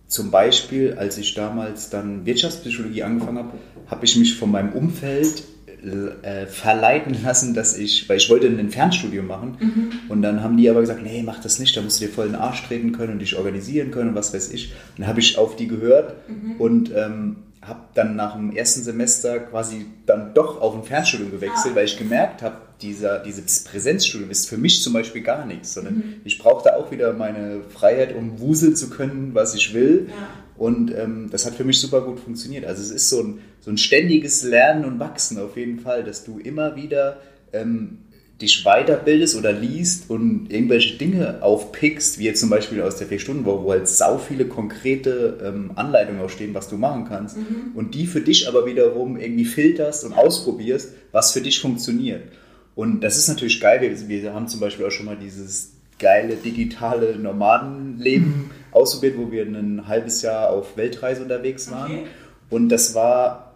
zum 0.09 0.31
Beispiel, 0.31 0.95
als 0.99 1.17
ich 1.17 1.35
damals 1.35 1.91
dann 1.91 2.27
Wirtschaftspsychologie 2.27 3.03
angefangen 3.03 3.39
habe, 3.39 3.53
habe 3.87 4.05
ich 4.05 4.17
mich 4.17 4.37
von 4.37 4.51
meinem 4.51 4.73
Umfeld 4.73 5.45
äh, 5.85 6.47
verleiten 6.47 7.17
lassen, 7.23 7.55
dass 7.55 7.77
ich, 7.77 8.09
weil 8.09 8.19
ich 8.19 8.31
wollte 8.31 8.47
ein 8.47 8.71
Fernstudium 8.71 9.27
machen 9.27 9.57
mhm. 9.61 9.93
und 10.09 10.23
dann 10.23 10.43
haben 10.43 10.57
die 10.57 10.69
aber 10.71 10.81
gesagt, 10.81 11.03
nee, 11.03 11.23
mach 11.25 11.41
das 11.41 11.59
nicht, 11.59 11.77
da 11.77 11.83
musst 11.83 12.01
du 12.01 12.07
dir 12.07 12.13
voll 12.13 12.27
in 12.27 12.33
den 12.33 12.41
Arsch 12.41 12.63
treten 12.63 12.93
können 12.93 13.15
und 13.15 13.19
dich 13.19 13.37
organisieren 13.37 13.91
können 13.91 14.11
und 14.11 14.15
was 14.15 14.33
weiß 14.33 14.53
ich. 14.53 14.73
Und 14.73 15.01
dann 15.01 15.07
habe 15.09 15.21
ich 15.21 15.39
auf 15.39 15.57
die 15.57 15.67
gehört 15.67 16.15
mhm. 16.29 16.61
und 16.61 16.93
ähm, 16.95 17.37
habe 17.63 17.81
dann 17.95 18.17
nach 18.17 18.35
dem 18.35 18.55
ersten 18.55 18.83
Semester 18.83 19.39
quasi 19.39 19.87
dann 20.05 20.35
doch 20.35 20.61
auf 20.61 20.75
ein 20.75 20.83
Fernstudium 20.83 21.31
gewechselt, 21.31 21.73
ah. 21.73 21.77
weil 21.77 21.85
ich 21.85 21.97
gemerkt 21.97 22.43
habe, 22.43 22.57
dieser, 22.81 23.21
dieses 23.21 23.63
Präsenzstudium 23.63 24.31
ist 24.31 24.49
für 24.49 24.57
mich 24.57 24.83
zum 24.83 24.93
Beispiel 24.93 25.23
gar 25.23 25.47
nichts, 25.47 25.75
sondern 25.75 25.95
mhm. 25.95 26.15
ich 26.25 26.39
brauche 26.39 26.65
da 26.65 26.77
auch 26.77 26.91
wieder 26.91 27.13
meine 27.13 27.61
Freiheit, 27.69 28.17
um 28.17 28.41
wuseln 28.41 28.75
zu 28.75 28.91
können, 28.91 29.31
was 29.35 29.55
ich 29.55 29.73
will. 29.75 30.09
Ja. 30.09 30.15
Und 30.57 30.95
ähm, 30.95 31.29
das 31.31 31.47
hat 31.47 31.55
für 31.55 31.65
mich 31.65 31.81
super 31.81 32.03
gut 32.03 32.21
funktioniert. 32.21 32.65
Also 32.65 32.83
es 32.83 32.91
ist 32.91 33.09
so 33.09 33.23
ein, 33.23 33.39
so 33.61 33.71
ein 33.71 33.79
ständiges 33.79 34.43
Lernen 34.43 34.85
und 34.85 34.99
Wachsen 34.99 35.39
auf 35.39 35.57
jeden 35.57 35.81
Fall, 35.81 36.05
dass 36.05 36.25
du 36.25 36.39
immer 36.39 36.77
wieder 36.77 37.21
ähm, 37.53 37.99
dich 38.41 38.65
weiterbildest 38.65 39.37
oder 39.37 39.53
liest 39.53 40.11
und 40.11 40.53
irgendwelche 40.53 40.99
Dinge 40.99 41.43
aufpickst, 41.43 42.19
wie 42.19 42.25
jetzt 42.25 42.41
zum 42.41 42.51
Beispiel 42.51 42.83
aus 42.83 42.97
der 42.97 43.07
Vier-Stunden-Woche, 43.07 43.65
wo 43.65 43.71
halt 43.71 43.89
sau 43.89 44.19
viele 44.19 44.47
konkrete 44.47 45.39
ähm, 45.45 45.71
Anleitungen 45.77 46.21
auch 46.21 46.29
stehen, 46.29 46.53
was 46.53 46.69
du 46.69 46.77
machen 46.77 47.07
kannst. 47.09 47.37
Mhm. 47.37 47.73
Und 47.75 47.95
die 47.95 48.07
für 48.07 48.21
dich 48.21 48.49
aber 48.49 48.67
wiederum 48.67 49.17
irgendwie 49.17 49.45
filterst 49.45 50.05
und 50.05 50.13
ausprobierst, 50.13 50.93
was 51.13 51.33
für 51.33 51.41
dich 51.41 51.61
funktioniert. 51.61 52.23
Und 52.75 53.03
das 53.03 53.17
ist 53.17 53.29
natürlich 53.29 53.61
geil. 53.61 53.81
Wir, 53.81 54.09
wir 54.09 54.35
haben 54.35 54.49
zum 54.49 54.61
Beispiel 54.61 54.87
auch 54.87 54.91
schon 54.91 55.07
mal 55.07 55.17
dieses 55.17 55.73
geile 55.99 56.35
digitale 56.35 57.17
Nomadenleben 57.17 58.51
ausprobiert, 58.73 59.17
wo 59.17 59.31
wir 59.31 59.45
ein 59.45 59.87
halbes 59.87 60.23
Jahr 60.23 60.51
auf 60.51 60.77
Weltreise 60.77 61.23
unterwegs 61.23 61.71
waren. 61.71 61.93
Okay. 61.93 62.07
Und 62.51 62.69
das 62.69 62.95
war 62.95 63.55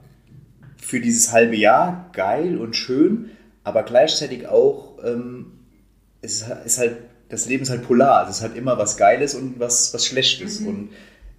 für 0.77 1.01
dieses 1.01 1.33
halbe 1.33 1.57
Jahr 1.57 2.11
geil 2.13 2.59
und 2.59 2.77
schön, 2.77 3.31
aber 3.65 3.83
gleichzeitig 3.83 4.47
auch, 4.47 4.99
ähm, 5.05 5.53
es 6.23 6.47
ist 6.65 6.79
halt, 6.79 6.97
das 7.29 7.49
Leben 7.49 7.65
ist 7.65 7.71
halt 7.71 7.83
polar. 7.83 8.29
Es 8.29 8.37
ist 8.37 8.43
halt 8.43 8.57
immer 8.57 8.79
was 8.79 8.97
Geiles 8.97 9.35
und 9.35 9.59
was, 9.59 9.93
was 9.93 10.07
Schlechtes. 10.07 10.61
Mhm. 10.61 10.69
Und 10.69 10.89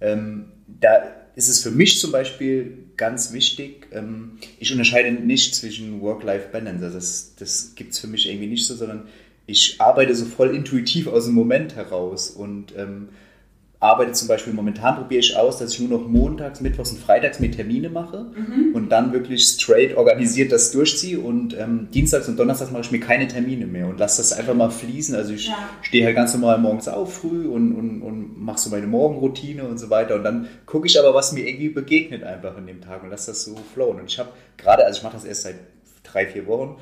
ähm, 0.00 0.44
da 0.66 1.02
ist 1.34 1.48
es 1.48 1.62
für 1.62 1.70
mich 1.70 1.98
zum 2.00 2.12
Beispiel 2.12 2.84
ganz 2.96 3.32
wichtig, 3.32 3.86
ähm, 3.92 4.38
ich 4.58 4.70
unterscheide 4.72 5.10
nicht 5.10 5.54
zwischen 5.54 6.00
Work-Life-Balance. 6.02 6.84
Also 6.84 6.98
das, 6.98 7.34
das 7.38 7.74
gibt 7.74 7.92
es 7.92 7.98
für 7.98 8.08
mich 8.08 8.28
irgendwie 8.28 8.48
nicht 8.48 8.66
so, 8.66 8.74
sondern 8.74 9.08
ich 9.46 9.80
arbeite 9.80 10.14
so 10.14 10.26
voll 10.26 10.54
intuitiv 10.54 11.06
aus 11.06 11.24
dem 11.24 11.34
Moment 11.34 11.76
heraus 11.76 12.28
und 12.28 12.74
ähm, 12.76 13.08
arbeite 13.80 14.12
zum 14.12 14.26
Beispiel, 14.26 14.52
momentan 14.52 14.96
probiere 14.96 15.20
ich 15.20 15.36
aus, 15.36 15.58
dass 15.58 15.74
ich 15.74 15.80
nur 15.80 16.00
noch 16.00 16.08
montags, 16.08 16.60
mittwochs 16.60 16.90
und 16.90 16.98
freitags 16.98 17.38
mir 17.38 17.52
Termine 17.52 17.88
mache 17.88 18.26
mhm. 18.34 18.74
und 18.74 18.88
dann 18.88 19.12
wirklich 19.12 19.44
straight 19.44 19.96
organisiert 19.96 20.50
das 20.50 20.72
durchziehe 20.72 21.20
und 21.20 21.56
ähm, 21.56 21.88
dienstags 21.94 22.28
und 22.28 22.36
donnerstags 22.36 22.72
mache 22.72 22.82
ich 22.82 22.90
mir 22.90 22.98
keine 22.98 23.28
Termine 23.28 23.66
mehr 23.66 23.86
und 23.86 23.98
lasse 24.00 24.20
das 24.20 24.32
einfach 24.32 24.54
mal 24.54 24.70
fließen. 24.70 25.14
Also 25.14 25.32
ich 25.32 25.46
ja. 25.46 25.56
stehe 25.82 26.04
halt 26.04 26.16
ganz 26.16 26.34
normal 26.34 26.58
morgens 26.58 26.88
auf 26.88 27.14
früh 27.14 27.46
und, 27.46 27.72
und, 27.72 28.02
und 28.02 28.42
mache 28.42 28.58
so 28.58 28.70
meine 28.70 28.88
Morgenroutine 28.88 29.62
und 29.62 29.78
so 29.78 29.90
weiter 29.90 30.16
und 30.16 30.24
dann 30.24 30.48
gucke 30.66 30.88
ich 30.88 30.98
aber, 30.98 31.14
was 31.14 31.32
mir 31.32 31.46
irgendwie 31.46 31.68
begegnet 31.68 32.24
einfach 32.24 32.58
in 32.58 32.66
dem 32.66 32.80
Tag 32.80 33.04
und 33.04 33.10
lasse 33.10 33.30
das 33.30 33.44
so 33.44 33.54
flowen. 33.74 34.00
Und 34.00 34.10
ich 34.10 34.18
habe 34.18 34.30
gerade, 34.56 34.84
also 34.84 34.98
ich 34.98 35.04
mache 35.04 35.14
das 35.14 35.24
erst 35.24 35.42
seit 35.42 35.56
drei, 36.02 36.26
vier 36.26 36.48
Wochen 36.48 36.76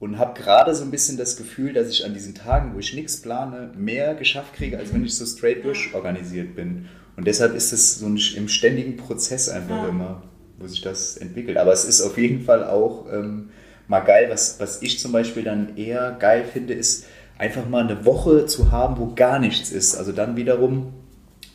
und 0.00 0.18
habe 0.18 0.40
gerade 0.40 0.74
so 0.74 0.84
ein 0.84 0.90
bisschen 0.90 1.16
das 1.16 1.36
Gefühl, 1.36 1.72
dass 1.72 1.88
ich 1.88 2.04
an 2.04 2.14
diesen 2.14 2.34
Tagen, 2.34 2.74
wo 2.74 2.78
ich 2.78 2.94
nichts 2.94 3.22
plane, 3.22 3.72
mehr 3.76 4.14
geschafft 4.14 4.54
kriege, 4.54 4.78
als 4.78 4.92
wenn 4.92 5.04
ich 5.04 5.14
so 5.14 5.24
straight 5.24 5.64
durchorganisiert 5.64 6.54
bin. 6.54 6.88
Und 7.16 7.26
deshalb 7.26 7.54
ist 7.54 7.72
es 7.72 7.98
so 7.98 8.06
ein, 8.06 8.18
im 8.36 8.48
ständigen 8.48 8.96
Prozess 8.96 9.48
einfach 9.48 9.84
ja. 9.84 9.88
immer, 9.88 10.22
wo 10.58 10.66
sich 10.66 10.80
das 10.80 11.16
entwickelt. 11.16 11.56
Aber 11.56 11.72
es 11.72 11.84
ist 11.84 12.02
auf 12.02 12.18
jeden 12.18 12.42
Fall 12.42 12.64
auch 12.64 13.06
ähm, 13.12 13.50
mal 13.88 14.00
geil, 14.00 14.28
was, 14.30 14.58
was 14.58 14.82
ich 14.82 14.98
zum 14.98 15.12
Beispiel 15.12 15.44
dann 15.44 15.76
eher 15.76 16.16
geil 16.18 16.44
finde, 16.44 16.74
ist 16.74 17.06
einfach 17.38 17.68
mal 17.68 17.84
eine 17.84 18.04
Woche 18.04 18.46
zu 18.46 18.72
haben, 18.72 18.98
wo 18.98 19.14
gar 19.14 19.38
nichts 19.38 19.70
ist. 19.70 19.96
Also 19.96 20.12
dann 20.12 20.36
wiederum 20.36 20.92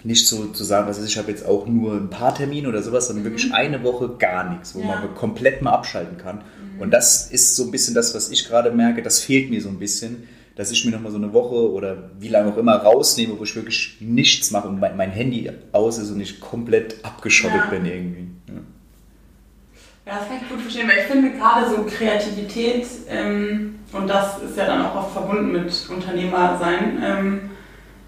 nicht 0.04 0.28
so 0.28 0.48
zu 0.48 0.64
sagen, 0.64 0.88
was 0.88 0.98
ist, 0.98 1.10
ich 1.10 1.18
habe 1.18 1.30
jetzt 1.30 1.46
auch 1.46 1.68
nur 1.68 1.94
ein 1.94 2.10
paar 2.10 2.34
Termine 2.34 2.70
oder 2.70 2.82
sowas, 2.82 3.08
sondern 3.08 3.26
mhm. 3.26 3.30
wirklich 3.30 3.54
eine 3.54 3.84
Woche 3.84 4.16
gar 4.18 4.50
nichts, 4.50 4.76
wo 4.76 4.80
ja. 4.80 4.88
man 4.88 5.14
komplett 5.16 5.62
mal 5.62 5.72
abschalten 5.72 6.18
kann. 6.18 6.42
Und 6.80 6.92
das 6.92 7.30
ist 7.32 7.56
so 7.56 7.64
ein 7.66 7.72
bisschen 7.72 7.94
das, 7.94 8.16
was 8.16 8.30
ich 8.30 8.48
gerade 8.48 8.72
merke, 8.72 9.02
das 9.02 9.20
fehlt 9.20 9.50
mir 9.50 9.62
so 9.62 9.70
ein 9.70 9.80
bisschen, 9.80 10.28
dass 10.56 10.72
ich 10.72 10.84
mir 10.84 10.92
nochmal 10.92 11.12
so 11.12 11.18
eine 11.18 11.32
Woche 11.34 11.72
oder 11.72 12.10
wie 12.20 12.28
lange 12.28 12.52
auch 12.52 12.58
immer 12.58 12.76
rausnehme, 12.76 13.40
wo 13.40 13.44
ich 13.44 13.56
wirklich 13.56 13.98
nichts 14.02 14.52
mache 14.52 14.68
und 14.68 14.80
mein, 14.80 14.98
mein 14.98 15.12
Handy 15.12 15.50
aus 15.72 15.98
ist 15.98 16.12
und 16.12 16.20
ich 16.20 16.40
komplett 16.40 16.96
abgeschottet 17.04 17.62
ja. 17.66 17.70
bin 17.70 17.86
irgendwie. 17.86 18.28
Ja. 18.48 18.54
Ja, 20.06 20.20
das 20.20 20.28
kann 20.28 20.38
ich 20.42 20.50
gut 20.50 20.62
verstehen, 20.62 20.90
weil 20.90 20.98
ich 20.98 21.06
finde 21.06 21.32
gerade 21.38 21.70
so 21.70 21.84
Kreativität, 21.84 22.86
ähm, 23.10 23.76
und 23.94 24.08
das 24.08 24.42
ist 24.42 24.58
ja 24.58 24.66
dann 24.66 24.86
auch 24.86 24.96
oft 24.96 25.14
verbunden 25.14 25.52
mit 25.52 25.72
Unternehmersein, 25.90 27.02
ähm, 27.04 27.50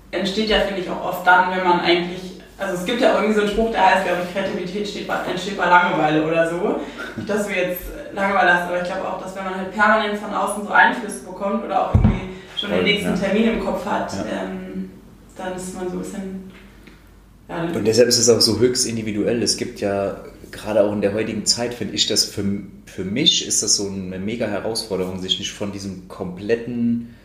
entsteht 0.10 0.50
ja, 0.50 0.60
finde 0.62 0.82
ich, 0.82 0.90
auch 0.90 1.06
oft 1.06 1.28
dann, 1.28 1.56
wenn 1.56 1.64
man 1.64 1.80
eigentlich 1.80 2.32
also 2.62 2.76
es 2.76 2.86
gibt 2.86 3.02
ja 3.02 3.16
irgendwie 3.16 3.34
so 3.34 3.42
einen 3.42 3.50
Spruch, 3.50 3.72
der 3.72 3.84
heißt, 3.84 4.06
glaube 4.06 4.22
ich, 4.24 4.34
Kreativität 4.34 4.88
steht 4.88 5.10
entsteht 5.10 5.58
bei 5.58 5.66
Langeweile 5.66 6.24
oder 6.24 6.48
so. 6.48 6.80
Dass 7.26 7.48
du 7.48 7.54
jetzt 7.54 7.82
Langeweile 8.14 8.54
hast, 8.54 8.68
aber 8.68 8.82
ich 8.82 8.88
glaube 8.88 9.08
auch, 9.08 9.22
dass 9.22 9.36
wenn 9.36 9.44
man 9.44 9.56
halt 9.56 9.72
permanent 9.72 10.18
von 10.18 10.34
außen 10.34 10.64
so 10.64 10.70
Einflüsse 10.70 11.24
bekommt 11.24 11.66
oder 11.66 11.88
auch 11.88 11.96
irgendwie 11.96 12.30
schon 12.58 12.70
Voll, 12.70 12.80
den 12.80 12.86
nächsten 12.86 13.10
ja. 13.10 13.16
Termin 13.16 13.54
im 13.54 13.66
Kopf 13.66 13.86
hat, 13.86 14.14
ja. 14.14 14.44
ähm, 14.44 14.90
dann 15.38 15.56
ist 15.56 15.76
man 15.76 15.88
so 15.90 15.96
ein 15.96 16.00
bisschen... 16.00 16.52
Ja, 17.50 17.64
Und 17.64 17.86
deshalb 17.86 18.08
ist 18.08 18.18
es 18.18 18.30
auch 18.30 18.40
so 18.40 18.60
höchst 18.60 18.88
individuell. 18.88 19.42
Es 19.44 19.58
gibt 19.58 19.82
ja 19.82 20.18
gerade 20.52 20.84
auch 20.84 20.94
in 20.94 21.02
der 21.02 21.14
heutigen 21.14 21.46
Zeit 21.46 21.74
finde 21.74 21.96
ich 21.96 22.08
das 22.08 22.26
für, 22.26 22.44
für 22.86 23.04
mich 23.04 23.48
ist 23.48 23.64
das 23.64 23.76
so 23.76 23.88
eine 23.88 24.20
mega 24.20 24.48
Herausforderung, 24.48 25.20
sich 25.20 25.40
nicht 25.40 25.52
von 25.52 25.72
diesem 25.72 26.08
kompletten 26.08 27.16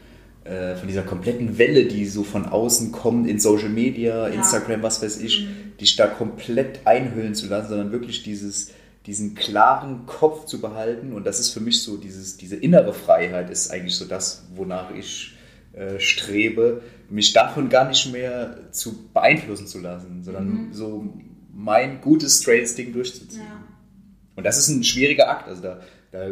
äh, 0.46 0.76
von 0.76 0.86
dieser 0.86 1.02
kompletten 1.02 1.58
Welle, 1.58 1.86
die 1.86 2.06
so 2.06 2.22
von 2.22 2.46
außen 2.46 2.92
kommt 2.92 3.28
in 3.28 3.40
Social 3.40 3.68
Media, 3.68 4.28
ja. 4.28 4.34
Instagram, 4.34 4.82
was 4.82 5.02
weiß 5.02 5.20
ich, 5.20 5.40
mhm. 5.40 5.76
dich 5.80 5.96
da 5.96 6.06
komplett 6.06 6.80
einhüllen 6.84 7.34
zu 7.34 7.48
lassen, 7.48 7.70
sondern 7.70 7.90
wirklich 7.90 8.22
dieses, 8.22 8.70
diesen 9.06 9.34
klaren 9.34 10.06
Kopf 10.06 10.46
zu 10.46 10.60
behalten. 10.60 11.12
Und 11.12 11.26
das 11.26 11.38
ist 11.38 11.50
für 11.50 11.60
mich 11.60 11.82
so, 11.82 11.96
dieses, 11.96 12.36
diese 12.36 12.56
innere 12.56 12.92
Freiheit 12.92 13.50
ist 13.50 13.70
eigentlich 13.70 13.96
so 13.96 14.04
das, 14.04 14.46
wonach 14.54 14.90
ich 14.94 15.36
äh, 15.72 15.98
strebe, 16.00 16.82
mich 17.08 17.32
davon 17.32 17.68
gar 17.68 17.88
nicht 17.88 18.12
mehr 18.12 18.72
zu 18.72 19.10
beeinflussen 19.12 19.66
zu 19.66 19.80
lassen, 19.80 20.24
sondern 20.24 20.48
mhm. 20.48 20.72
so 20.72 21.14
mein 21.54 22.00
gutes, 22.00 22.42
straightes 22.42 22.74
Ding 22.74 22.92
durchzuziehen. 22.92 23.42
Ja. 23.42 23.64
Und 24.34 24.44
das 24.44 24.58
ist 24.58 24.68
ein 24.68 24.84
schwieriger 24.84 25.30
Akt. 25.30 25.48
Also 25.48 25.62
da, 25.62 25.80
da 26.10 26.30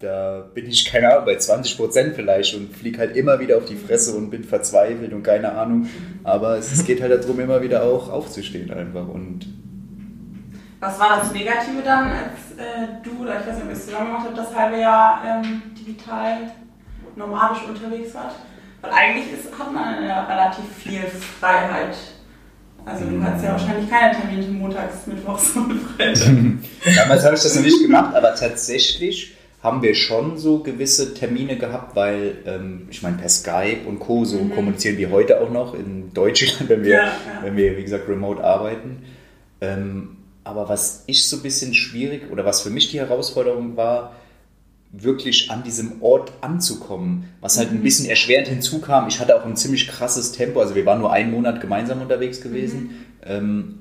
da 0.00 0.48
bin 0.54 0.66
ich, 0.66 0.86
keine 0.86 1.12
Ahnung, 1.12 1.26
bei 1.26 1.36
20 1.36 1.76
Prozent 1.76 2.14
vielleicht 2.16 2.54
und 2.54 2.74
fliege 2.74 2.98
halt 2.98 3.16
immer 3.16 3.38
wieder 3.38 3.58
auf 3.58 3.66
die 3.66 3.76
Fresse 3.76 4.16
und 4.16 4.30
bin 4.30 4.44
verzweifelt 4.44 5.12
und 5.12 5.22
keine 5.22 5.52
Ahnung. 5.52 5.88
Aber 6.24 6.56
es, 6.56 6.72
es 6.72 6.84
geht 6.84 7.02
halt 7.02 7.12
darum, 7.12 7.38
immer 7.38 7.62
wieder 7.62 7.84
auch 7.84 8.08
aufzustehen 8.08 8.70
einfach. 8.70 9.06
Und 9.06 9.46
Was 10.80 10.98
war 10.98 11.20
das 11.20 11.32
Negative 11.32 11.82
dann, 11.84 12.10
als 12.10 12.56
äh, 12.56 12.88
du, 13.02 13.22
oder 13.22 13.38
ich 13.38 13.46
weiß 13.46 13.56
nicht, 13.56 13.64
ob 13.64 13.68
ihr 13.68 13.76
es 13.76 13.84
zusammen 13.84 14.06
gemacht 14.06 14.26
habt, 14.26 14.38
das 14.38 14.56
halbe 14.56 14.78
Jahr 14.78 15.22
ähm, 15.26 15.62
digital 15.78 16.50
nomadisch 17.16 17.64
unterwegs 17.68 18.14
wart? 18.14 18.34
Weil 18.80 18.90
eigentlich 18.90 19.26
ist, 19.32 19.58
hat 19.58 19.70
man 19.72 20.02
ja 20.02 20.24
relativ 20.24 20.64
viel 20.78 21.02
Freiheit. 21.02 21.94
Also 22.86 23.04
du 23.04 23.22
hattest 23.22 23.44
ja 23.44 23.52
wahrscheinlich 23.52 23.90
keine 23.90 24.16
Termine 24.16 24.46
montags, 24.52 25.06
mittwochs 25.06 25.54
und 25.54 25.80
freitags. 25.80 26.24
Damals 26.96 27.24
habe 27.24 27.34
ich 27.34 27.42
das 27.42 27.54
noch 27.54 27.62
nicht 27.62 27.82
gemacht, 27.82 28.14
aber 28.14 28.34
tatsächlich 28.34 29.36
haben 29.62 29.82
wir 29.82 29.94
schon 29.94 30.38
so 30.38 30.62
gewisse 30.62 31.12
Termine 31.12 31.58
gehabt, 31.58 31.94
weil 31.94 32.38
ähm, 32.46 32.88
ich 32.90 33.02
meine, 33.02 33.18
per 33.18 33.28
Skype 33.28 33.86
und 33.86 33.98
Co. 34.00 34.24
so 34.24 34.38
mhm. 34.38 34.54
kommunizieren 34.54 34.96
wir 34.96 35.10
heute 35.10 35.42
auch 35.42 35.50
noch 35.50 35.74
in 35.74 36.14
Deutschland, 36.14 36.70
wenn 36.70 36.82
wir, 36.84 36.90
ja, 36.90 37.04
ja. 37.04 37.12
wenn 37.42 37.56
wir 37.58 37.76
wie 37.76 37.82
gesagt, 37.82 38.08
remote 38.08 38.42
arbeiten. 38.42 39.02
Ähm, 39.60 40.16
aber 40.44 40.68
was 40.68 41.04
ich 41.06 41.28
so 41.28 41.36
ein 41.36 41.42
bisschen 41.42 41.74
schwierig 41.74 42.30
oder 42.30 42.44
was 42.44 42.62
für 42.62 42.70
mich 42.70 42.90
die 42.90 42.98
Herausforderung 42.98 43.76
war, 43.76 44.14
wirklich 44.92 45.50
an 45.50 45.62
diesem 45.62 46.02
Ort 46.02 46.32
anzukommen, 46.40 47.28
was 47.40 47.58
halt 47.58 47.70
ein 47.70 47.82
bisschen 47.82 48.06
erschwerend 48.06 48.48
hinzukam. 48.48 49.06
Ich 49.08 49.20
hatte 49.20 49.36
auch 49.36 49.46
ein 49.46 49.56
ziemlich 49.56 49.86
krasses 49.86 50.32
Tempo, 50.32 50.60
also 50.60 50.74
wir 50.74 50.84
waren 50.84 50.98
nur 50.98 51.12
einen 51.12 51.30
Monat 51.30 51.60
gemeinsam 51.60 52.02
unterwegs 52.02 52.40
gewesen. 52.40 52.82
Mhm. 52.82 52.90
Ähm, 53.24 53.74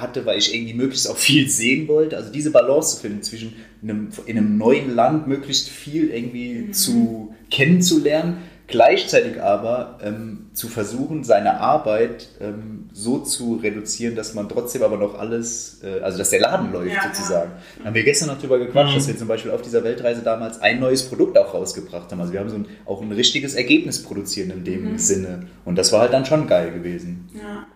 hatte, 0.00 0.26
weil 0.26 0.38
ich 0.38 0.54
irgendwie 0.54 0.74
möglichst 0.74 1.08
auch 1.08 1.16
viel 1.16 1.48
sehen 1.48 1.88
wollte. 1.88 2.16
Also 2.16 2.32
diese 2.32 2.50
Balance 2.50 2.96
zu 2.96 3.02
finden 3.02 3.22
zwischen 3.22 3.54
einem, 3.82 4.08
in 4.26 4.36
einem 4.36 4.58
neuen 4.58 4.94
Land 4.94 5.26
möglichst 5.26 5.68
viel 5.68 6.10
irgendwie 6.10 6.54
mhm. 6.54 6.72
zu 6.72 7.34
kennenzulernen, 7.50 8.38
Gleichzeitig 8.66 9.42
aber 9.42 9.98
ähm, 10.02 10.46
zu 10.54 10.68
versuchen, 10.68 11.22
seine 11.22 11.60
Arbeit 11.60 12.28
ähm, 12.40 12.88
so 12.92 13.18
zu 13.18 13.56
reduzieren, 13.62 14.16
dass 14.16 14.32
man 14.32 14.48
trotzdem 14.48 14.82
aber 14.82 14.96
noch 14.96 15.18
alles, 15.18 15.80
äh, 15.84 16.00
also 16.00 16.16
dass 16.16 16.30
der 16.30 16.40
Laden 16.40 16.72
läuft 16.72 16.94
Ja, 16.94 17.02
sozusagen. 17.02 17.52
Da 17.78 17.84
haben 17.84 17.94
wir 17.94 18.04
gestern 18.04 18.28
noch 18.28 18.38
drüber 18.40 18.58
gequatscht, 18.58 18.92
Mhm. 18.92 18.98
dass 18.98 19.08
wir 19.08 19.18
zum 19.18 19.28
Beispiel 19.28 19.50
auf 19.50 19.60
dieser 19.60 19.84
Weltreise 19.84 20.22
damals 20.22 20.62
ein 20.62 20.80
neues 20.80 21.02
Produkt 21.02 21.36
auch 21.36 21.52
rausgebracht 21.52 22.10
haben. 22.10 22.20
Also 22.20 22.32
wir 22.32 22.40
haben 22.40 22.48
so 22.48 22.56
ein, 22.56 22.66
auch 22.86 23.02
ein 23.02 23.12
richtiges 23.12 23.54
Ergebnis 23.54 24.02
produziert 24.02 24.50
in 24.50 24.64
dem 24.64 24.92
Mhm. 24.92 24.98
Sinne. 24.98 25.46
Und 25.66 25.76
das 25.76 25.92
war 25.92 26.00
halt 26.00 26.14
dann 26.14 26.24
schon 26.24 26.46
geil 26.46 26.70
gewesen. 26.72 27.28
Ja. 27.34 27.66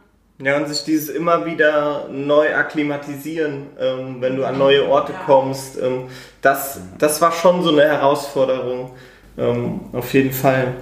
Ja, 0.40 0.56
und 0.56 0.68
sich 0.68 0.84
dieses 0.84 1.08
immer 1.08 1.44
wieder 1.46 2.08
neu 2.12 2.54
akklimatisieren, 2.54 3.66
ähm, 3.78 4.16
wenn 4.20 4.36
du 4.36 4.44
an 4.44 4.56
neue 4.56 4.88
Orte 4.88 5.12
Ja. 5.12 5.18
kommst, 5.26 5.76
ähm, 5.82 6.04
das, 6.42 6.78
das 6.98 7.20
war 7.20 7.32
schon 7.32 7.62
so 7.62 7.72
eine 7.72 7.82
Herausforderung. 7.82 8.92
Ähm, 9.38 9.80
auf 9.92 10.12
jeden 10.14 10.32
Fall. 10.32 10.74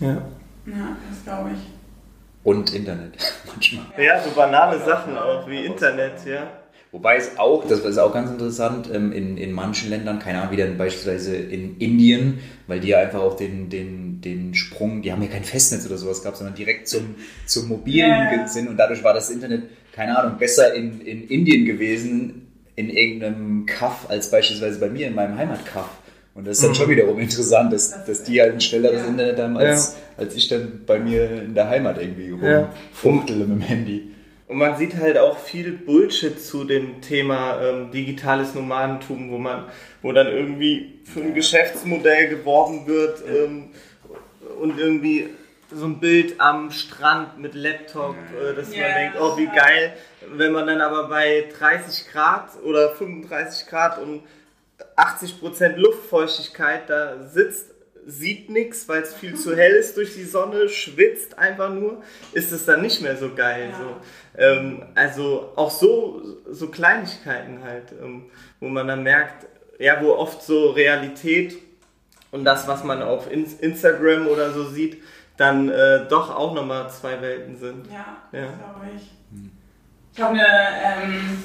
Ja. 0.00 0.08
ja, 0.08 0.96
das 1.08 1.24
glaube 1.24 1.50
ich. 1.54 1.60
Und 2.42 2.74
Internet 2.74 3.14
manchmal. 3.46 3.84
ja, 4.04 4.20
so 4.22 4.30
banale 4.32 4.78
Sachen 4.84 5.16
auch 5.16 5.48
wie 5.48 5.64
Internet, 5.64 6.26
ja. 6.26 6.46
Wobei 6.92 7.16
es 7.16 7.38
auch, 7.38 7.66
das 7.66 7.80
ist 7.80 7.98
auch 7.98 8.12
ganz 8.12 8.30
interessant, 8.30 8.88
ähm, 8.92 9.10
in, 9.10 9.36
in 9.36 9.50
manchen 9.50 9.90
Ländern, 9.90 10.20
keine 10.20 10.38
Ahnung, 10.38 10.52
wie 10.52 10.56
dann 10.56 10.78
beispielsweise 10.78 11.34
in 11.34 11.76
Indien, 11.78 12.38
weil 12.68 12.78
die 12.78 12.88
ja 12.88 12.98
einfach 13.00 13.20
auch 13.20 13.36
den, 13.36 13.68
den, 13.68 14.20
den 14.20 14.54
Sprung, 14.54 15.02
die 15.02 15.10
haben 15.10 15.20
ja 15.20 15.28
kein 15.28 15.42
Festnetz 15.42 15.84
oder 15.86 15.96
sowas 15.96 16.22
gehabt, 16.22 16.36
sondern 16.36 16.54
direkt 16.54 16.86
zum, 16.86 17.16
zum 17.46 17.66
mobilen 17.66 18.10
Ja, 18.10 18.32
ja. 18.32 18.46
sind 18.46 18.68
und 18.68 18.76
dadurch 18.76 19.02
war 19.02 19.12
das 19.12 19.28
Internet, 19.30 19.64
keine 19.92 20.16
Ahnung, 20.16 20.38
besser 20.38 20.72
in, 20.74 21.00
in 21.00 21.26
Indien 21.26 21.64
gewesen, 21.64 22.46
in 22.76 22.90
irgendeinem 22.90 23.66
Kaff, 23.66 24.08
als 24.08 24.30
beispielsweise 24.30 24.78
bei 24.78 24.88
mir 24.88 25.08
in 25.08 25.16
meinem 25.16 25.36
Heimatkaff. 25.36 25.90
Und 26.34 26.46
das 26.46 26.56
ist 26.58 26.64
dann 26.64 26.70
Mhm. 26.70 26.74
schon 26.74 26.88
wiederum 26.90 27.18
interessant, 27.20 27.72
dass, 27.72 28.04
dass 28.04 28.24
die 28.24 28.40
halt 28.40 28.54
ein 28.54 28.60
schnelleres 28.60 29.02
Ja. 29.02 29.06
Internet 29.08 29.38
haben, 29.38 29.56
als, 29.56 29.96
als 30.16 30.34
ich 30.34 30.48
dann 30.48 30.82
bei 30.84 30.98
mir 30.98 31.30
in 31.42 31.54
der 31.54 31.68
Heimat 31.68 32.00
irgendwie 32.00 32.34
Ja. 32.44 32.70
rumfuchtele 33.04 33.40
mit 33.46 33.58
dem 33.58 33.60
Handy. 33.60 34.10
Und 34.48 34.58
man 34.58 34.76
sieht 34.76 34.96
halt 34.96 35.16
auch 35.16 35.38
viel 35.38 35.72
Bullshit 35.72 36.38
zu 36.40 36.64
dem 36.64 37.00
Thema 37.00 37.60
ähm, 37.62 37.90
digitales 37.92 38.54
Nomadentum, 38.54 39.30
wo 39.30 39.38
man, 39.38 39.64
wo 40.02 40.12
dann 40.12 40.26
irgendwie 40.26 40.98
für 41.04 41.20
ein 41.20 41.34
Geschäftsmodell 41.34 42.28
geworben 42.28 42.86
wird 42.86 43.22
ähm, 43.26 43.70
und 44.60 44.78
irgendwie 44.78 45.28
so 45.72 45.86
ein 45.86 45.98
Bild 45.98 46.34
am 46.40 46.70
Strand 46.70 47.38
mit 47.38 47.54
Laptop, 47.54 48.16
äh, 48.38 48.54
dass 48.54 48.74
Ja, 48.74 48.82
man 48.82 48.94
denkt, 48.94 49.16
oh 49.20 49.36
wie 49.38 49.44
ja. 49.44 49.54
geil, 49.54 49.92
wenn 50.36 50.52
man 50.52 50.66
dann 50.66 50.80
aber 50.80 51.08
bei 51.08 51.44
30 51.58 52.10
Grad 52.12 52.50
oder 52.64 52.90
35 52.94 53.66
Grad 53.66 53.98
und 53.98 54.22
80% 54.96 55.76
Luftfeuchtigkeit 55.76 56.88
da 56.88 57.22
sitzt, 57.22 57.70
sieht 58.06 58.50
nichts, 58.50 58.86
weil 58.88 59.02
es 59.02 59.14
viel 59.14 59.34
zu 59.34 59.56
hell 59.56 59.72
ist 59.72 59.96
durch 59.96 60.14
die 60.14 60.24
Sonne, 60.24 60.68
schwitzt 60.68 61.38
einfach 61.38 61.70
nur, 61.72 62.02
ist 62.32 62.52
es 62.52 62.66
dann 62.66 62.82
nicht 62.82 63.00
mehr 63.00 63.16
so 63.16 63.34
geil. 63.34 63.70
Ja. 63.72 63.78
So. 63.78 64.40
Ähm, 64.42 64.82
also 64.94 65.52
auch 65.56 65.70
so, 65.70 66.20
so 66.50 66.68
Kleinigkeiten 66.68 67.62
halt, 67.64 67.92
ähm, 68.02 68.26
wo 68.60 68.68
man 68.68 68.86
dann 68.88 69.02
merkt, 69.02 69.46
ja, 69.78 70.00
wo 70.02 70.12
oft 70.12 70.42
so 70.42 70.70
Realität 70.70 71.56
und 72.30 72.44
das, 72.44 72.68
was 72.68 72.84
man 72.84 73.02
auf 73.02 73.30
In- 73.30 73.58
Instagram 73.60 74.26
oder 74.26 74.50
so 74.52 74.64
sieht, 74.64 75.02
dann 75.36 75.68
äh, 75.70 76.06
doch 76.08 76.34
auch 76.34 76.52
nochmal 76.54 76.90
zwei 76.90 77.20
Welten 77.22 77.56
sind. 77.56 77.86
Ja, 77.90 78.18
Ja. 78.32 78.46
glaube 78.46 78.86
ich. 78.96 79.10
Ich 80.16 80.22
habe 80.22 80.34
eine, 80.34 80.46
ähm, 80.46 81.42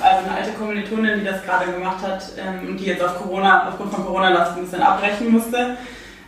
also 0.00 0.24
eine 0.28 0.36
alte 0.36 0.52
Kommilitonin, 0.52 1.18
die 1.20 1.24
das 1.24 1.42
gerade 1.44 1.72
gemacht 1.72 2.02
hat 2.06 2.22
ähm, 2.38 2.68
und 2.68 2.76
die 2.78 2.84
jetzt 2.86 3.02
auf 3.02 3.18
Corona, 3.20 3.68
aufgrund 3.68 3.92
von 3.92 4.04
Corona 4.06 4.32
das 4.32 4.56
ein 4.56 4.62
bisschen 4.62 4.82
abbrechen 4.82 5.32
musste. 5.32 5.76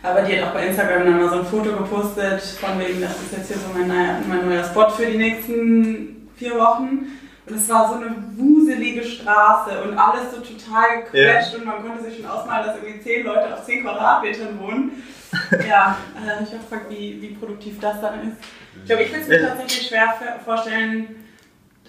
Aber 0.03 0.21
die 0.21 0.37
hat 0.39 0.49
auch 0.49 0.53
bei 0.53 0.67
Instagram 0.67 1.05
dann 1.05 1.21
mal 1.21 1.29
so 1.29 1.39
ein 1.39 1.45
Foto 1.45 1.71
gepostet, 1.71 2.41
von 2.41 2.77
wegen, 2.79 3.01
das 3.01 3.11
ist 3.11 3.31
jetzt 3.31 3.47
hier 3.47 3.57
so 3.57 3.67
mein, 3.73 3.87
neuer- 3.87 4.19
mein 4.27 4.47
neuer 4.47 4.63
Spot 4.65 4.89
für 4.89 5.05
die 5.05 5.17
nächsten 5.17 6.29
vier 6.35 6.59
Wochen. 6.59 7.07
Und 7.47 7.55
es 7.55 7.69
war 7.69 7.87
so 7.89 7.95
eine 7.95 8.13
wuselige 8.35 9.03
Straße 9.03 9.81
und 9.83 9.97
alles 9.97 10.31
so 10.31 10.41
total 10.41 11.03
gequetscht 11.03 11.55
und 11.55 11.65
man 11.65 11.81
konnte 11.81 12.03
sich 12.03 12.17
schon 12.17 12.25
ausmalen, 12.25 12.65
dass 12.67 12.75
irgendwie 12.77 13.01
zehn 13.01 13.25
Leute 13.25 13.53
auf 13.53 13.63
zehn 13.65 13.83
Quadratmetern 13.83 14.59
wohnen. 14.59 14.91
Ja, 15.67 15.97
äh, 16.15 16.43
ich 16.43 16.49
habe 16.51 16.59
gefragt, 16.59 16.85
wie, 16.89 17.21
wie 17.21 17.35
produktiv 17.35 17.79
das 17.81 17.99
dann 17.99 18.21
ist. 18.21 18.37
Ich 18.81 18.85
glaube, 18.85 19.03
ich 19.03 19.09
würde 19.11 19.21
es 19.23 19.27
mir 19.27 19.41
Ja. 19.41 19.47
tatsächlich 19.49 19.87
schwer 19.87 20.13
vorstellen, 20.45 21.24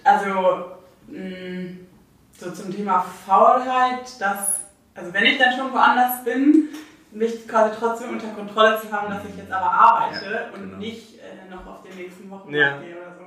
also 0.07 0.65
mh, 1.07 1.69
so 2.39 2.51
zum 2.51 2.73
Thema 2.75 3.01
Faulheit, 3.25 4.19
dass, 4.19 4.61
also 4.95 5.13
wenn 5.13 5.25
ich 5.25 5.37
dann 5.37 5.57
schon 5.57 5.71
woanders 5.73 6.23
bin, 6.23 6.69
mich 7.11 7.47
quasi 7.47 7.75
trotzdem 7.79 8.09
unter 8.11 8.27
Kontrolle 8.29 8.79
zu 8.79 8.91
haben, 8.91 9.09
dass 9.11 9.23
ich 9.25 9.35
jetzt 9.37 9.51
aber 9.51 9.71
arbeite 9.71 10.25
Ja, 10.31 10.41
und 10.53 10.61
genau. 10.61 10.77
nicht 10.77 11.19
äh, 11.19 11.49
noch 11.53 11.65
auf 11.65 11.83
den 11.83 11.95
nächsten 11.95 12.29
Wochen 12.29 12.53
Ja. 12.53 12.77
gehe 12.79 12.95
oder 12.95 13.15
so. 13.17 13.23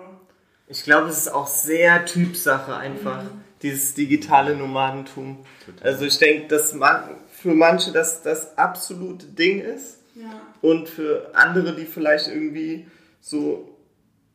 Ich 0.68 0.85
glaube, 0.85 1.09
es 1.09 1.18
ist 1.18 1.28
auch 1.35 1.49
sehr 1.49 2.05
Typsache 2.05 2.76
einfach, 2.76 3.22
dieses 3.62 3.95
digitale 3.95 4.55
Nomadentum. 4.55 5.45
Also 5.83 6.05
ich 6.05 6.16
denke, 6.18 6.47
dass 6.49 6.72
man, 6.74 7.03
für 7.33 7.55
manche 7.55 7.91
das 7.93 8.22
das 8.22 8.57
absolute 8.57 9.26
Ding 9.26 9.61
ist 9.61 9.99
Ja. 10.14 10.26
und 10.62 10.89
für 10.89 11.31
andere, 11.35 11.74
die 11.74 11.87
vielleicht 11.87 12.28
irgendwie 12.28 12.87
so 13.20 13.69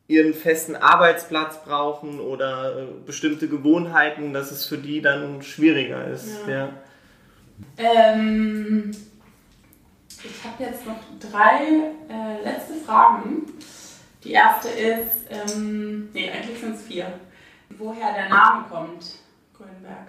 ihren 0.08 0.34
festen 0.34 0.76
Arbeitsplatz 0.76 1.64
brauchen 1.64 2.20
oder 2.20 2.78
äh, 2.78 2.86
bestimmte 3.04 3.48
Gewohnheiten, 3.48 4.32
dass 4.32 4.50
es 4.50 4.66
für 4.66 4.78
die 4.78 5.00
dann 5.00 5.42
schwieriger 5.42 6.06
ist. 6.06 6.28
Ja. 6.46 6.54
Ja. 6.54 6.72
Ähm, 7.78 8.90
ich 10.22 10.44
habe 10.44 10.62
jetzt 10.62 10.86
noch 10.86 11.00
drei 11.18 11.92
äh, 12.08 12.44
letzte 12.44 12.74
Fragen. 12.84 13.46
Die 14.22 14.32
erste 14.32 14.68
ist, 14.68 15.26
ähm, 15.30 16.08
nee, 16.12 16.30
eigentlich 16.30 16.58
sind 16.58 16.74
es 16.74 16.82
vier. 16.82 17.06
Woher 17.70 18.12
der 18.12 18.28
Name 18.28 18.66
kommt, 18.68 19.04
Grünberg. 19.56 20.08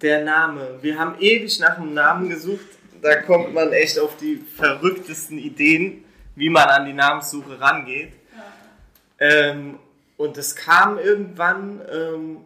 Der 0.00 0.24
Name. 0.24 0.78
Wir 0.80 0.98
haben 0.98 1.16
ewig 1.20 1.58
nach 1.60 1.78
einem 1.78 1.94
Namen 1.94 2.28
gesucht. 2.28 2.66
Da 3.00 3.16
kommt 3.22 3.52
man 3.54 3.72
echt 3.72 3.98
auf 3.98 4.16
die 4.16 4.36
verrücktesten 4.36 5.38
Ideen, 5.38 6.04
wie 6.34 6.50
man 6.50 6.68
an 6.68 6.86
die 6.86 6.92
Namenssuche 6.92 7.60
rangeht. 7.60 8.12
Ähm, 9.22 9.78
und 10.16 10.36
es 10.36 10.56
kam 10.56 10.98
irgendwann, 10.98 11.80
ähm, 11.92 12.38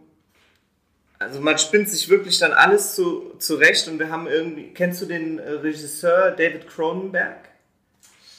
also 1.18 1.41
man 1.41 1.57
spinnt 1.57 1.89
sich 1.89 2.11
wirklich 2.11 2.39
dann 2.39 2.53
alles 2.53 2.95
zu, 2.95 3.33
zurecht 3.39 3.89
und 3.89 3.99
wir 3.99 4.11
haben 4.11 4.27
irgendwie, 4.27 4.74
kennst 4.74 5.01
du 5.01 5.07
den 5.07 5.39
äh, 5.39 5.53
Regisseur 5.53 6.33
David 6.33 6.68
Cronenberg? 6.68 7.49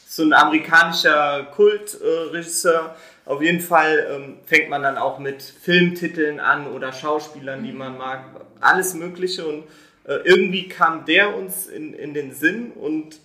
So 0.08 0.22
ein 0.22 0.34
amerikanischer 0.34 1.48
Kultregisseur. 1.56 2.96
Auf 3.26 3.42
jeden 3.42 3.60
Fall 3.60 4.08
ähm, 4.10 4.38
fängt 4.46 4.70
man 4.70 4.84
dann 4.84 4.98
auch 4.98 5.18
mit 5.18 5.42
Filmtiteln 5.42 6.40
an 6.40 6.68
oder 6.68 6.94
Schauspielern, 6.94 7.64
die 7.64 7.72
man 7.72 7.98
mag, 7.98 8.24
alles 8.62 8.94
Mögliche. 8.94 9.48
Und 9.48 9.64
äh, 10.06 10.20
irgendwie 10.24 10.70
kam 10.70 11.06
der 11.06 11.36
uns 11.36 11.66
in, 11.66 11.96
in 11.96 12.14
den 12.14 12.34
Sinn 12.34 12.72
und 12.72 13.20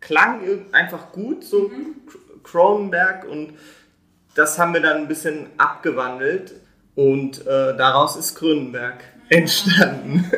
klang 0.00 0.40
einfach 0.70 1.10
gut, 1.10 1.42
so 1.44 1.70
Cr- 1.70 2.42
Cronenberg. 2.44 3.24
Und 3.24 3.54
das 4.34 4.58
haben 4.58 4.74
wir 4.74 4.80
dann 4.80 4.98
ein 4.98 5.08
bisschen 5.08 5.46
abgewandelt 5.58 6.52
und 6.94 7.40
äh, 7.46 7.76
daraus 7.76 8.16
ist 8.16 8.34
Grünberg 8.36 9.02
entstanden. 9.28 10.30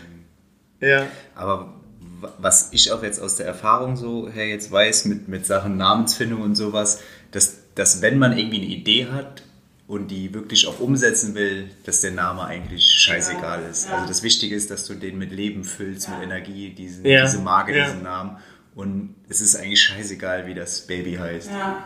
ja. 0.80 1.06
Aber 1.34 1.74
wa- 2.20 2.32
was 2.38 2.68
ich 2.72 2.92
auch 2.92 3.02
jetzt 3.02 3.20
aus 3.20 3.36
der 3.36 3.46
Erfahrung 3.46 3.96
so 3.96 4.28
her 4.28 4.46
jetzt 4.48 4.70
weiß, 4.70 5.06
mit, 5.06 5.28
mit 5.28 5.46
Sachen 5.46 5.76
Namensfindung 5.76 6.40
und 6.42 6.54
sowas, 6.54 7.00
dass, 7.32 7.58
dass 7.74 8.02
wenn 8.02 8.18
man 8.18 8.36
irgendwie 8.36 8.58
eine 8.58 8.66
Idee 8.66 9.06
hat 9.12 9.42
und 9.86 10.08
die 10.08 10.32
wirklich 10.34 10.66
auch 10.68 10.78
umsetzen 10.80 11.34
will, 11.34 11.68
dass 11.84 12.00
der 12.00 12.12
Name 12.12 12.44
eigentlich 12.44 12.84
scheißegal 12.86 13.62
ist. 13.70 13.88
ja. 13.88 13.96
Also 13.96 14.06
das 14.08 14.22
Wichtige 14.22 14.54
ist, 14.54 14.70
dass 14.70 14.86
du 14.86 14.94
den 14.94 15.18
mit 15.18 15.32
Leben 15.32 15.64
füllst, 15.64 16.08
Ja. 16.08 16.14
mit 16.14 16.24
Energie, 16.24 16.70
diesen, 16.70 17.04
Ja, 17.04 17.24
diese 17.24 17.38
Marke, 17.38 17.76
ja. 17.76 17.86
diesen 17.86 18.02
Namen. 18.04 18.36
Und 18.76 19.16
es 19.28 19.40
ist 19.40 19.56
eigentlich 19.56 19.82
scheißegal, 19.82 20.46
wie 20.46 20.54
das 20.54 20.86
Baby 20.86 21.14
heißt. 21.16 21.50
Ja, 21.50 21.84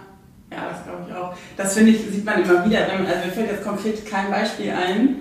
ja 0.55 0.69
das 0.71 0.85
glaube 0.85 1.05
ich 1.09 1.15
auch. 1.15 1.35
Das 1.57 1.75
finde 1.75 1.91
ich, 1.93 2.01
sieht 2.11 2.25
man 2.25 2.43
immer 2.43 2.65
wieder. 2.65 2.81
Wenn 2.89 3.03
man, 3.05 3.13
also 3.13 3.27
mir 3.27 3.33
fällt 3.33 3.51
jetzt 3.51 3.65
konkret 3.65 4.07
kein 4.07 4.31
Beispiel 4.31 4.71
ein, 4.71 5.17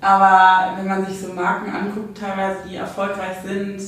aber 0.00 0.76
wenn 0.78 0.86
man 0.88 1.06
sich 1.06 1.20
so 1.20 1.32
Marken 1.32 1.70
anguckt, 1.72 2.18
teilweise, 2.18 2.60
die 2.68 2.76
erfolgreich 2.76 3.36
sind, 3.44 3.80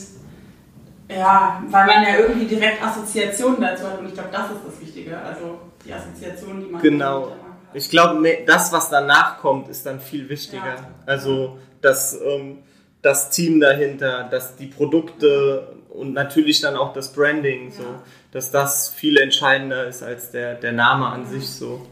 ja, 1.11 1.62
weil 1.68 1.86
man 1.86 2.03
ja 2.03 2.18
irgendwie 2.18 2.47
direkt 2.47 2.82
Assoziationen 2.84 3.61
dazu 3.61 3.84
hat 3.86 3.99
und 3.99 4.07
ich 4.07 4.14
glaube, 4.14 4.30
das 4.32 4.51
ist 4.51 4.61
das 4.66 4.80
Wichtige. 4.80 5.18
Also 5.18 5.59
die 5.84 5.93
Assoziation, 5.93 6.61
die 6.61 6.70
man 6.70 6.80
Genau. 6.82 7.30
hat. 7.30 7.36
Ich 7.74 7.88
glaube, 7.88 8.22
das, 8.47 8.72
was 8.72 8.90
danach 8.90 9.38
kommt, 9.38 9.68
ist 9.68 9.86
dann 9.86 9.99
viel 10.01 10.28
wichtiger. 10.28 10.64
Ja. 10.64 10.88
Also 11.07 11.59
das, 11.80 12.18
ähm, 12.22 12.59
das 13.01 13.30
Team 13.30 13.61
dahinter, 13.61 14.24
dass 14.30 14.57
die 14.57 14.66
Produkte 14.66 15.74
und 15.88 16.12
natürlich 16.12 16.61
dann 16.61 16.76
auch 16.76 16.93
das 16.93 17.12
Branding, 17.12 17.70
so, 17.70 17.82
Ja. 17.82 18.03
Dass 18.33 18.51
das 18.51 18.89
viel 18.89 19.18
entscheidender 19.18 19.87
ist 19.87 20.03
als 20.03 20.30
der, 20.30 20.55
der 20.55 20.72
Name 20.72 21.07
an 21.07 21.26
sich 21.26 21.49
so. 21.49 21.87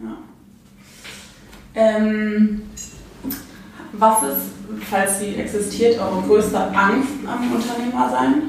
Ja. 0.00 0.16
Ähm, 1.74 2.62
was 3.92 4.22
ist, 4.22 4.40
falls 4.88 5.18
sie 5.18 5.34
existiert, 5.34 5.98
eure 6.00 6.22
größte 6.22 6.58
Angst 6.58 7.10
am 7.26 7.52
Unternehmer 7.52 8.08
sein? 8.10 8.42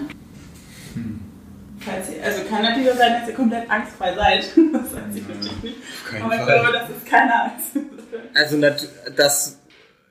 Falls 1.80 2.10
ihr, 2.14 2.24
also 2.24 2.41
kann 2.47 2.62
natürlich 2.62 2.91
auch 2.91 2.97
sein, 2.97 3.14
dass 3.20 3.30
ihr 3.30 3.36
komplett 3.36 3.70
angstfrei 3.70 4.14
seid. 4.14 4.49
Das 4.74 4.93
weiß 4.93 5.16
ich 5.16 5.28
natürlich 5.28 5.64
nicht. 5.64 5.78
Aber 6.24 6.36
ich 6.36 6.45
glaube, 6.45 6.72
das 6.74 6.89
ist 6.89 7.05
keine 7.05 7.43
Angst. 7.43 7.72
Also 8.34 8.62
das 9.16 9.60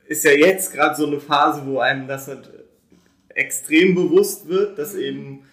ist 0.06 0.24
ja 0.24 0.32
jetzt 0.32 0.72
gerade 0.72 0.96
so 0.96 1.06
eine 1.06 1.20
Phase, 1.20 1.62
wo 1.64 1.78
einem 1.78 2.08
das 2.08 2.26
halt 2.26 2.50
extrem 3.28 3.94
bewusst 3.94 4.48
wird, 4.48 4.78
dass 4.78 4.94
eben 4.94 5.42
äh, 5.42 5.47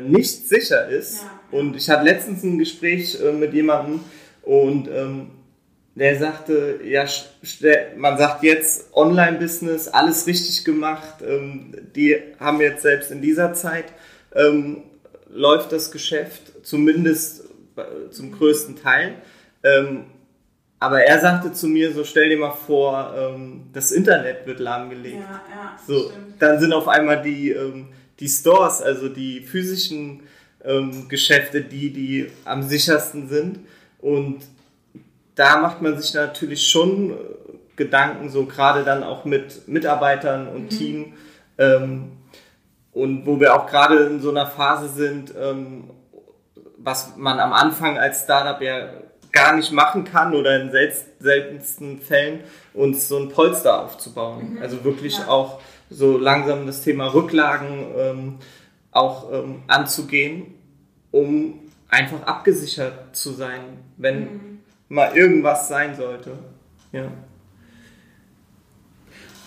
nicht 0.00 0.48
sicher 0.48 0.88
ist. 0.88 1.22
Ja. 1.22 1.58
Und 1.58 1.76
ich 1.76 1.88
hatte 1.88 2.04
letztens 2.04 2.42
ein 2.42 2.58
Gespräch 2.58 3.18
äh, 3.20 3.32
mit 3.32 3.54
jemandem 3.54 4.00
und 4.42 4.88
ähm, 4.88 5.30
der 5.94 6.18
sagte, 6.18 6.80
ja, 6.84 7.06
man 7.96 8.18
sagt 8.18 8.42
jetzt 8.42 8.94
Online-Business, 8.94 9.88
alles 9.88 10.26
richtig 10.26 10.62
gemacht. 10.64 11.22
Ähm, 11.26 11.74
die 11.94 12.20
haben 12.38 12.60
jetzt 12.60 12.82
selbst 12.82 13.10
in 13.10 13.22
dieser 13.22 13.54
Zeit 13.54 13.86
ähm, 14.34 14.82
läuft 15.30 15.72
das 15.72 15.90
Geschäft, 15.90 16.64
zumindest 16.64 17.44
äh, 17.76 18.10
zum 18.10 18.32
größten 18.32 18.76
Teil. 18.76 19.14
Ähm, 19.62 20.04
aber 20.78 21.02
er 21.02 21.18
sagte 21.20 21.52
zu 21.52 21.66
mir, 21.66 21.92
so 21.92 22.04
stell 22.04 22.28
dir 22.28 22.38
mal 22.38 22.50
vor, 22.50 23.14
ähm, 23.16 23.70
das 23.72 23.92
Internet 23.92 24.46
wird 24.46 24.60
lahmgelegt. 24.60 25.16
Ja, 25.16 25.42
ja, 25.50 25.78
so, 25.86 26.12
dann 26.38 26.60
sind 26.60 26.74
auf 26.74 26.88
einmal 26.88 27.22
die, 27.22 27.50
ähm, 27.50 27.88
die 28.20 28.28
Stores, 28.28 28.82
also 28.82 29.08
die 29.08 29.40
physischen 29.40 30.22
ähm, 30.64 31.08
Geschäfte, 31.08 31.62
die, 31.62 31.92
die 31.92 32.30
am 32.44 32.62
sichersten 32.62 33.28
sind. 33.28 33.60
Und 33.98 34.40
da 35.34 35.58
macht 35.58 35.82
man 35.82 35.98
sich 35.98 36.14
natürlich 36.14 36.66
schon 36.66 37.10
äh, 37.10 37.14
Gedanken, 37.76 38.30
so 38.30 38.46
gerade 38.46 38.84
dann 38.84 39.02
auch 39.02 39.24
mit 39.24 39.68
Mitarbeitern 39.68 40.48
und 40.48 40.64
mhm. 40.64 40.68
Team. 40.70 41.12
Ähm, 41.58 42.12
und 42.92 43.26
wo 43.26 43.38
wir 43.38 43.54
auch 43.54 43.66
gerade 43.66 43.98
in 44.06 44.20
so 44.20 44.30
einer 44.30 44.46
Phase 44.46 44.88
sind, 44.88 45.34
ähm, 45.38 45.90
was 46.78 47.16
man 47.16 47.38
am 47.40 47.52
Anfang 47.52 47.98
als 47.98 48.22
Startup 48.22 48.60
ja 48.62 48.88
gar 49.32 49.54
nicht 49.54 49.70
machen 49.70 50.04
kann 50.04 50.34
oder 50.34 50.58
in 50.58 50.70
seltensten 51.20 52.00
Fällen 52.00 52.40
uns 52.72 53.06
so 53.08 53.18
ein 53.18 53.28
Polster 53.28 53.82
aufzubauen. 53.82 54.54
Mhm. 54.54 54.62
Also 54.62 54.82
wirklich 54.84 55.18
ja. 55.18 55.28
auch 55.28 55.60
so 55.90 56.18
langsam 56.18 56.66
das 56.66 56.82
Thema 56.82 57.06
Rücklagen 57.06 57.86
ähm, 57.96 58.34
auch 58.90 59.32
ähm, 59.32 59.62
anzugehen, 59.66 60.54
um 61.10 61.60
einfach 61.88 62.22
abgesichert 62.22 63.14
zu 63.16 63.32
sein, 63.32 63.60
wenn 63.96 64.20
mhm. 64.20 64.58
mal 64.88 65.16
irgendwas 65.16 65.68
sein 65.68 65.96
sollte. 65.96 66.38
Ja. 66.92 67.10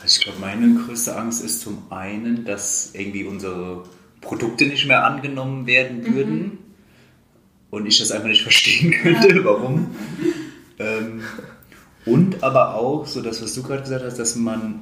Ich 0.06 0.22
glaube, 0.22 0.40
meine 0.40 0.86
größte 0.86 1.16
Angst 1.16 1.44
ist 1.44 1.62
zum 1.62 1.84
einen, 1.90 2.46
dass 2.46 2.92
irgendwie 2.94 3.26
unsere 3.26 3.84
Produkte 4.22 4.66
nicht 4.66 4.88
mehr 4.88 5.04
angenommen 5.04 5.68
werden 5.68 6.02
mhm. 6.02 6.16
würden. 6.16 6.40
Mhm 6.40 6.58
und 7.70 7.86
ich 7.86 8.00
das 8.00 8.12
einfach 8.12 8.28
nicht 8.28 8.42
verstehen 8.42 8.92
könnte, 9.04 9.44
warum. 9.44 9.96
ähm, 10.80 11.22
und 12.06 12.44
aber 12.44 12.76
auch, 12.76 13.06
so 13.06 13.22
das, 13.22 13.42
was 13.42 13.54
du 13.54 13.64
gerade 13.64 13.82
gesagt 13.82 14.04
hast, 14.04 14.18
dass 14.18 14.36
man, 14.36 14.82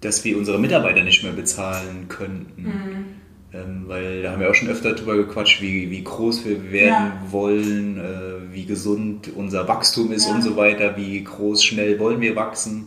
dass 0.00 0.24
wir 0.24 0.36
unsere 0.38 0.58
Mitarbeiter 0.58 1.02
nicht 1.02 1.22
mehr 1.22 1.32
bezahlen 1.32 2.06
könnten. 2.08 2.62
Mhm. 2.62 3.04
Ähm, 3.52 3.84
weil 3.86 4.22
da 4.22 4.32
haben 4.32 4.40
wir 4.40 4.48
auch 4.48 4.54
schon 4.54 4.68
öfter 4.68 4.94
drüber 4.94 5.16
gequatscht, 5.16 5.60
wie, 5.60 5.90
wie 5.90 6.04
groß 6.04 6.44
wir 6.44 6.70
werden 6.70 7.12
ja. 7.12 7.22
wollen, 7.30 7.98
äh, 7.98 8.54
wie 8.54 8.64
gesund 8.64 9.30
unser 9.34 9.66
Wachstum 9.66 10.12
ist 10.12 10.28
ja. 10.28 10.34
und 10.34 10.42
so 10.42 10.56
weiter, 10.56 10.96
wie 10.96 11.22
groß, 11.24 11.64
schnell 11.64 11.98
wollen 11.98 12.20
wir 12.20 12.36
wachsen. 12.36 12.84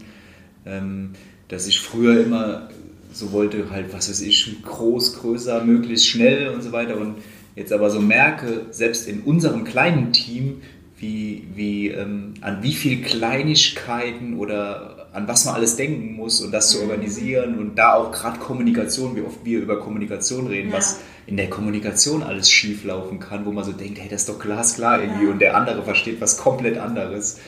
Ähm, 0.65 1.11
dass 1.49 1.67
ich 1.67 1.81
früher 1.81 2.23
immer 2.23 2.69
so 3.11 3.31
wollte, 3.33 3.69
halt, 3.69 3.93
was 3.93 4.09
weiß 4.09 4.21
ich, 4.21 4.63
groß, 4.63 5.19
größer, 5.19 5.63
möglichst 5.65 6.07
schnell 6.07 6.47
und 6.47 6.63
so 6.63 6.71
weiter. 6.71 6.97
Und 6.97 7.15
jetzt 7.55 7.73
aber 7.73 7.89
so 7.89 7.99
merke, 7.99 8.67
selbst 8.71 9.07
in 9.07 9.21
unserem 9.21 9.65
kleinen 9.65 10.13
Team, 10.13 10.61
wie, 10.97 11.45
wie, 11.53 11.89
ähm, 11.89 12.35
an 12.41 12.63
wie 12.63 12.73
viel 12.73 13.01
Kleinigkeiten 13.01 14.37
oder 14.37 14.92
an 15.13 15.27
was 15.27 15.45
man 15.45 15.55
alles 15.55 15.75
denken 15.75 16.15
muss 16.15 16.41
und 16.41 16.51
das 16.51 16.71
zu 16.71 16.79
mhm. 16.79 16.89
organisieren 16.89 17.59
und 17.59 17.75
da 17.75 17.93
auch 17.93 18.11
gerade 18.11 18.39
Kommunikation, 18.39 19.15
wie 19.15 19.21
oft 19.21 19.45
wir 19.45 19.59
über 19.59 19.79
Kommunikation 19.79 20.47
reden, 20.47 20.71
ja. 20.71 20.77
was 20.77 20.99
in 21.27 21.37
der 21.37 21.49
Kommunikation 21.49 22.23
alles 22.23 22.49
schief 22.49 22.83
laufen 22.83 23.19
kann, 23.19 23.45
wo 23.45 23.51
man 23.51 23.63
so 23.63 23.71
denkt, 23.71 23.99
hey, 23.99 24.09
das 24.09 24.21
ist 24.21 24.29
doch 24.29 24.39
glasklar 24.39 25.01
irgendwie 25.01 25.25
ja. 25.25 25.31
und 25.31 25.39
der 25.39 25.55
andere 25.55 25.83
versteht 25.83 26.19
was 26.19 26.37
komplett 26.37 26.77
anderes. 26.77 27.39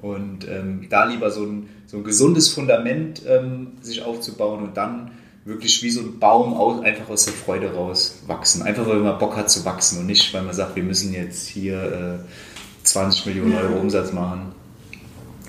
Und 0.00 0.48
ähm, 0.48 0.86
da 0.88 1.04
lieber 1.04 1.30
so 1.30 1.44
ein, 1.44 1.68
so 1.86 1.98
ein 1.98 2.04
gesundes 2.04 2.52
Fundament 2.52 3.22
ähm, 3.28 3.72
sich 3.82 4.02
aufzubauen 4.02 4.62
und 4.62 4.78
dann 4.78 5.10
wirklich 5.44 5.82
wie 5.82 5.90
so 5.90 6.00
ein 6.00 6.18
Baum 6.18 6.54
aus, 6.54 6.82
einfach 6.82 7.10
aus 7.10 7.26
der 7.26 7.34
Freude 7.34 7.74
raus 7.74 8.22
wachsen. 8.26 8.62
Einfach 8.62 8.86
weil 8.88 9.00
man 9.00 9.18
Bock 9.18 9.36
hat 9.36 9.50
zu 9.50 9.64
wachsen 9.66 10.00
und 10.00 10.06
nicht, 10.06 10.32
weil 10.32 10.42
man 10.42 10.54
sagt, 10.54 10.74
wir 10.74 10.82
müssen 10.82 11.12
jetzt 11.12 11.48
hier 11.48 12.20
äh, 12.22 12.84
20 12.84 13.26
Millionen 13.26 13.54
Euro 13.56 13.78
Umsatz 13.78 14.12
machen, 14.12 14.52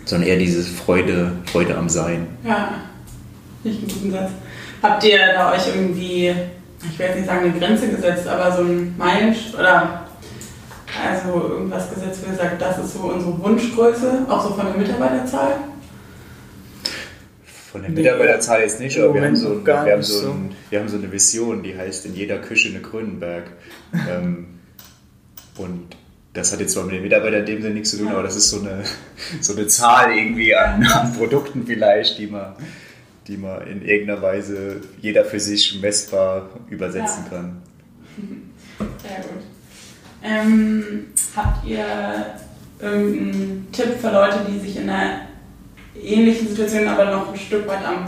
sondern 0.06 0.30
eher 0.30 0.38
diese 0.38 0.64
Freude, 0.64 1.32
Freude 1.46 1.78
am 1.78 1.90
Sein. 1.90 2.28
Ja, 2.44 2.82
nicht 3.64 3.80
einen 3.80 3.88
guten 3.88 4.12
Satz. 4.12 4.32
Habt 4.82 5.04
ihr 5.04 5.20
da 5.34 5.52
euch 5.54 5.68
irgendwie, 5.68 6.34
ich 6.92 7.00
will 7.00 7.06
jetzt 7.06 7.16
nicht 7.16 7.28
sagen 7.28 7.46
eine 7.46 7.60
Grenze 7.60 7.90
gesetzt, 7.90 8.28
aber 8.28 8.52
so 8.52 8.64
ein 8.64 8.96
Meilenstein 8.98 9.60
oder 9.60 10.06
also 11.00 11.50
irgendwas 11.50 11.94
gesetzt, 11.94 12.22
wo 12.24 12.32
ihr 12.32 12.38
sagt, 12.38 12.62
das 12.62 12.80
ist 12.80 12.94
so 12.94 13.00
unsere 13.00 13.40
Wunschgröße, 13.42 14.26
auch 14.28 14.44
so 14.44 14.56
von 14.56 14.66
der 14.66 14.76
Mitarbeiterzahl? 14.76 15.56
Von 17.72 17.84
der 17.84 17.92
Mitarbeiterzahl 17.92 18.62
jetzt 18.62 18.80
nicht, 18.80 19.00
aber 19.00 19.14
wir 19.14 19.22
haben, 19.22 19.36
so 19.36 19.54
ein, 19.54 19.66
wir, 19.66 19.76
haben 19.76 20.04
so 20.04 20.32
ein, 20.32 20.56
wir 20.70 20.80
haben 20.80 20.90
so 20.90 20.98
eine 20.98 21.10
Vision, 21.12 21.64
die 21.64 21.78
heißt 21.78 22.06
in 22.06 22.16
jeder 22.16 22.40
Küche 22.40 22.70
eine 22.70 22.82
Grünenberg. 22.82 23.46
ähm, 23.94 24.48
und 25.58 25.96
das 26.34 26.52
hat 26.52 26.60
jetzt 26.60 26.74
zwar 26.74 26.86
mit 26.86 26.96
den 26.96 27.04
Mitarbeitern 27.04 27.42
in 27.42 27.46
dem 27.46 27.62
Sinne 27.62 27.74
nichts 27.74 27.92
zu 27.92 27.98
tun, 27.98 28.08
aber 28.08 28.24
das 28.24 28.36
ist 28.36 28.50
so 28.50 28.60
eine, 28.60 28.84
so 29.42 29.54
eine 29.54 29.68
Zahl 29.68 30.16
irgendwie 30.16 30.56
an, 30.56 30.84
an 30.94 31.14
Produkten 31.14 31.66
vielleicht, 31.66 32.18
die 32.18 32.28
man, 32.28 32.54
die 33.28 33.38
man 33.38 33.68
in 33.68 33.82
irgendeiner 33.82 34.22
Weise 34.22 34.82
jeder 35.02 35.26
für 35.26 35.40
sich 35.40 35.82
messbar 35.82 36.50
übersetzen 36.70 37.26
ja. 37.26 37.38
kann. 37.38 37.62
Sehr 39.02 39.18
gut. 39.18 39.44
Ähm, 40.24 41.08
habt 41.36 41.66
ihr 41.66 41.86
irgendeinen 42.80 43.68
Tipp 43.72 44.00
für 44.00 44.12
Leute, 44.12 44.40
die 44.48 44.60
sich 44.60 44.78
in 44.78 44.90
einer 44.90 45.22
ähnlichen 46.02 46.48
Situation, 46.48 46.88
aber 46.88 47.06
noch 47.06 47.32
ein 47.32 47.40
Stück 47.40 47.68
weit 47.68 47.86
am, 47.86 48.06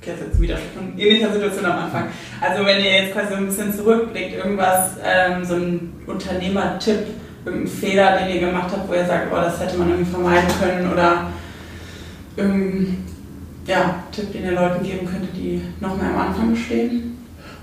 okay, 0.00 0.12
das 0.12 0.20
ist 0.20 0.26
jetzt 0.26 0.40
wieder 0.40 0.58
schon 0.74 0.98
ähnlicher 0.98 1.32
Situation 1.32 1.64
am 1.64 1.84
Anfang. 1.84 2.08
Also 2.40 2.64
wenn 2.64 2.82
ihr 2.84 3.02
jetzt 3.02 3.12
quasi 3.12 3.34
ein 3.34 3.46
bisschen 3.46 3.74
zurückblickt, 3.74 4.34
irgendwas, 4.34 4.92
ähm, 5.02 5.44
so 5.44 5.54
ein 5.54 5.92
Unternehmertipp, 6.06 7.06
irgendein 7.46 7.68
Fehler, 7.68 8.18
den 8.18 8.34
ihr 8.34 8.40
gemacht 8.40 8.70
habt, 8.72 8.88
wo 8.88 8.94
ihr 8.94 9.06
sagt, 9.06 9.32
oh, 9.32 9.36
das 9.36 9.60
hätte 9.60 9.78
man 9.78 9.88
irgendwie 9.88 10.10
vermeiden 10.10 10.50
können 10.60 10.92
oder 10.92 11.30
irgendein 12.36 13.04
ja, 13.66 14.02
Tipp, 14.12 14.32
den 14.32 14.44
ihr 14.44 14.52
Leuten 14.52 14.84
geben 14.84 15.06
könnte, 15.06 15.28
die 15.34 15.62
noch 15.80 15.96
mehr 15.96 16.10
am 16.10 16.18
Anfang 16.18 16.56
stehen? 16.56 17.16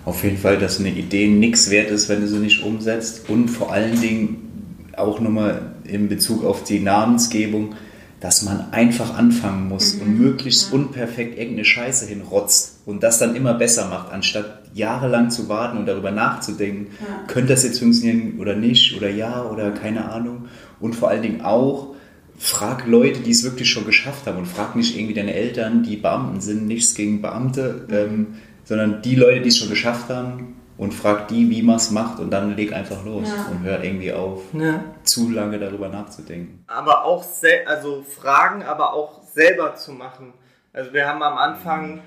Auf 0.05 0.23
jeden 0.23 0.37
Fall, 0.37 0.57
dass 0.57 0.79
eine 0.79 0.89
Idee 0.89 1.27
nichts 1.27 1.69
wert 1.69 1.89
ist, 1.89 2.09
wenn 2.09 2.21
du 2.21 2.27
sie 2.27 2.39
nicht 2.39 2.63
umsetzt 2.63 3.29
und 3.29 3.49
vor 3.49 3.71
allen 3.71 3.99
Dingen 4.01 4.89
auch 4.97 5.19
nochmal 5.19 5.73
in 5.85 6.09
Bezug 6.09 6.43
auf 6.43 6.63
die 6.63 6.79
Namensgebung, 6.79 7.75
dass 8.23 8.41
man 8.41 8.71
einfach 8.71 9.17
anfangen 9.17 9.67
muss 9.67 9.95
mhm. 9.95 10.01
und 10.01 10.17
möglichst 10.17 10.69
ja. 10.69 10.77
unperfekt 10.77 11.37
irgendeine 11.37 11.65
Scheiße 11.65 12.05
hinrotzt 12.05 12.79
und 12.85 13.03
das 13.03 13.19
dann 13.19 13.35
immer 13.35 13.53
besser 13.53 13.89
macht, 13.89 14.13
anstatt 14.13 14.61
jahrelang 14.73 15.29
zu 15.29 15.49
warten 15.49 15.77
und 15.77 15.87
darüber 15.87 16.09
nachzudenken, 16.09 16.87
ja. 17.01 17.27
könnte 17.27 17.51
das 17.51 17.65
jetzt 17.65 17.79
funktionieren 17.79 18.39
oder 18.39 18.55
nicht 18.55 18.95
oder 18.95 19.09
ja 19.09 19.43
oder 19.43 19.71
keine 19.71 20.09
Ahnung. 20.09 20.45
Und 20.79 20.95
vor 20.95 21.09
allen 21.09 21.21
Dingen 21.21 21.41
auch, 21.41 21.95
frag 22.37 22.87
Leute, 22.87 23.19
die 23.19 23.31
es 23.31 23.43
wirklich 23.43 23.69
schon 23.69 23.85
geschafft 23.85 24.25
haben 24.25 24.37
und 24.37 24.47
frag 24.47 24.77
nicht 24.77 24.95
irgendwie 24.95 25.15
deine 25.15 25.33
Eltern, 25.33 25.83
die 25.83 25.97
Beamten 25.97 26.39
sind, 26.39 26.65
nichts 26.65 26.95
gegen 26.95 27.21
Beamte, 27.21 27.85
mhm. 27.89 27.93
ähm, 27.93 28.27
sondern 28.63 29.01
die 29.01 29.15
Leute, 29.15 29.41
die 29.41 29.49
es 29.49 29.57
schon 29.57 29.69
geschafft 29.69 30.07
haben, 30.07 30.55
und 30.83 30.93
frag 30.93 31.29
die, 31.29 31.49
wie 31.49 31.61
man 31.61 31.77
es 31.77 31.91
macht 31.91 32.19
und 32.19 32.29
dann 32.29 32.57
leg 32.57 32.73
einfach 32.73 33.05
los 33.05 33.29
ja. 33.29 33.45
und 33.49 33.63
hör 33.63 33.81
irgendwie 33.81 34.11
auf, 34.11 34.41
ja. 34.51 34.83
zu 35.03 35.29
lange 35.29 35.57
darüber 35.57 35.87
nachzudenken. 35.87 36.65
Aber 36.67 37.05
auch, 37.05 37.23
also 37.65 38.03
Fragen, 38.03 38.63
aber 38.63 38.93
auch 38.93 39.23
selber 39.23 39.75
zu 39.75 39.93
machen. 39.93 40.33
Also 40.73 40.91
wir 40.91 41.07
haben 41.07 41.23
am 41.23 41.37
Anfang, 41.37 42.01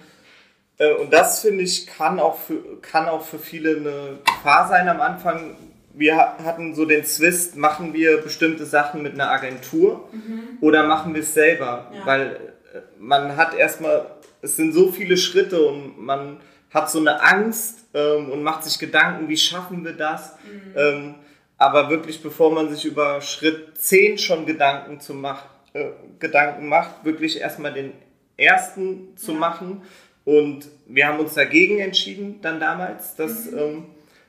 äh, 0.79 0.93
und 0.93 1.11
das 1.11 1.41
finde 1.41 1.65
ich, 1.65 1.87
kann 1.87 2.21
auch, 2.21 2.37
für, 2.37 2.81
kann 2.83 3.09
auch 3.09 3.25
für 3.25 3.39
viele 3.39 3.77
eine 3.77 4.19
Gefahr 4.25 4.69
sein 4.69 4.89
am 4.89 5.01
Anfang. 5.01 5.57
Wir 5.95 6.19
hatten 6.19 6.75
so 6.75 6.85
den 6.85 7.05
Zwist, 7.07 7.57
machen 7.57 7.95
wir 7.95 8.19
bestimmte 8.19 8.67
Sachen 8.67 9.03
mit 9.03 9.15
einer 9.15 9.31
Agentur 9.31 10.07
mhm. 10.13 10.59
oder 10.61 10.87
machen 10.87 11.15
wir 11.15 11.23
es 11.23 11.33
selber? 11.33 11.91
Ja. 11.95 12.05
Weil 12.05 12.27
äh, 12.75 12.81
man 12.99 13.37
hat 13.37 13.55
erstmal, 13.55 14.05
es 14.43 14.57
sind 14.57 14.75
so 14.75 14.93
viele 14.93 15.17
Schritte 15.17 15.63
und 15.63 15.99
man 15.99 16.41
hat 16.77 16.91
so 16.91 17.01
eine 17.01 17.21
Angst, 17.23 17.87
ähm, 17.97 18.31
und 18.31 18.43
macht 18.43 18.63
sich 18.65 18.79
Gedanken, 18.79 19.29
wie 19.29 19.37
schaffen 19.37 19.85
wir 19.85 19.95
das. 19.95 20.37
Mhm. 20.45 20.73
Ähm, 20.77 21.15
aber 21.57 21.89
wirklich, 21.89 22.23
bevor 22.23 22.53
man 22.53 22.69
sich 22.69 22.85
über 22.85 23.23
Schritt 23.23 23.79
10 23.79 24.19
schon 24.19 24.45
Gedanken, 24.45 25.01
zu 25.01 25.15
mach, 25.15 25.47
äh, 25.73 25.87
Gedanken 26.19 26.69
macht, 26.69 27.05
wirklich 27.05 27.41
erstmal 27.41 27.73
den 27.73 27.93
ersten 28.37 29.17
zu 29.17 29.33
ja. 29.33 29.39
machen. 29.39 29.83
Und 30.27 30.69
wir 30.87 31.09
haben 31.09 31.21
uns 31.21 31.35
dagegen 31.35 31.79
entschieden, 31.79 32.41
dann 32.43 32.61
damals, 32.61 33.17
das 33.17 33.51
mhm. 33.51 33.59
ähm, 33.59 33.85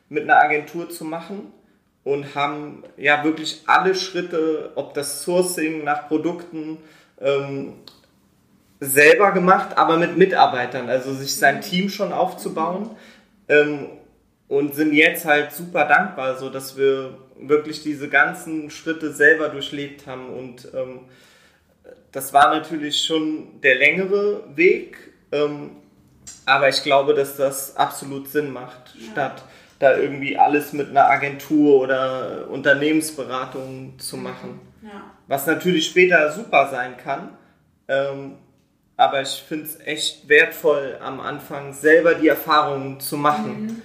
mit 0.09 0.23
einer 0.23 0.39
Agentur 0.39 0.89
zu 0.89 1.03
machen. 1.03 1.51
und 2.05 2.35
haben 2.35 2.83
ja 2.95 3.25
wirklich 3.25 3.63
alle 3.67 3.93
Schritte, 3.93 4.71
ob 4.75 4.93
das 4.93 5.23
Sourcing 5.23 5.83
nach 5.83 6.07
Produkten, 6.07 6.77
ähm, 7.19 7.73
selber 8.79 9.31
gemacht, 9.31 9.77
aber 9.77 9.97
mit 9.97 10.17
Mitarbeitern, 10.17 10.89
also 10.89 11.13
sich 11.13 11.35
sein 11.35 11.61
Team 11.61 11.89
schon 11.89 12.13
aufzubauen 12.13 12.91
ähm, 13.47 13.87
und 14.47 14.75
sind 14.75 14.93
jetzt 14.93 15.25
halt 15.25 15.51
super 15.51 15.85
dankbar, 15.85 16.37
so 16.37 16.49
dass 16.49 16.77
wir 16.77 17.17
wirklich 17.39 17.83
diese 17.83 18.09
ganzen 18.09 18.69
Schritte 18.69 19.11
selber 19.11 19.49
durchlebt 19.49 20.07
haben 20.07 20.29
und 20.29 20.67
ähm, 20.73 21.01
das 22.11 22.33
war 22.33 22.53
natürlich 22.53 23.03
schon 23.03 23.61
der 23.61 23.75
längere 23.75 24.43
Weg, 24.55 24.97
ähm, 25.31 25.71
aber 26.45 26.69
ich 26.69 26.81
glaube, 26.83 27.13
dass 27.13 27.35
das 27.35 27.75
absolut 27.75 28.29
Sinn 28.29 28.51
macht, 28.51 28.95
ja. 28.95 29.11
statt 29.11 29.43
da 29.79 29.95
irgendwie 29.95 30.37
alles 30.37 30.73
mit 30.73 30.89
einer 30.89 31.07
Agentur 31.07 31.81
oder 31.81 32.47
Unternehmensberatung 32.49 33.93
zu 33.99 34.17
machen. 34.17 34.59
Ja. 34.81 35.03
Was 35.27 35.45
natürlich 35.45 35.87
später 35.87 36.31
super 36.31 36.69
sein 36.71 36.97
kann. 36.97 37.37
Ähm, 37.87 38.33
aber 38.97 39.21
ich 39.21 39.43
finde 39.47 39.65
es 39.65 39.79
echt 39.85 40.27
wertvoll, 40.27 40.97
am 41.01 41.19
Anfang 41.19 41.71
selber 41.71 42.15
die 42.15 42.27
Erfahrungen 42.27 42.99
zu 42.99 43.15
machen. 43.15 43.81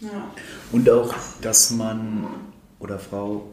Mhm. 0.00 0.06
Ja. 0.06 0.30
Und 0.72 0.88
auch, 0.88 1.14
dass 1.42 1.70
man 1.70 2.26
oder 2.78 2.98
Frau 2.98 3.50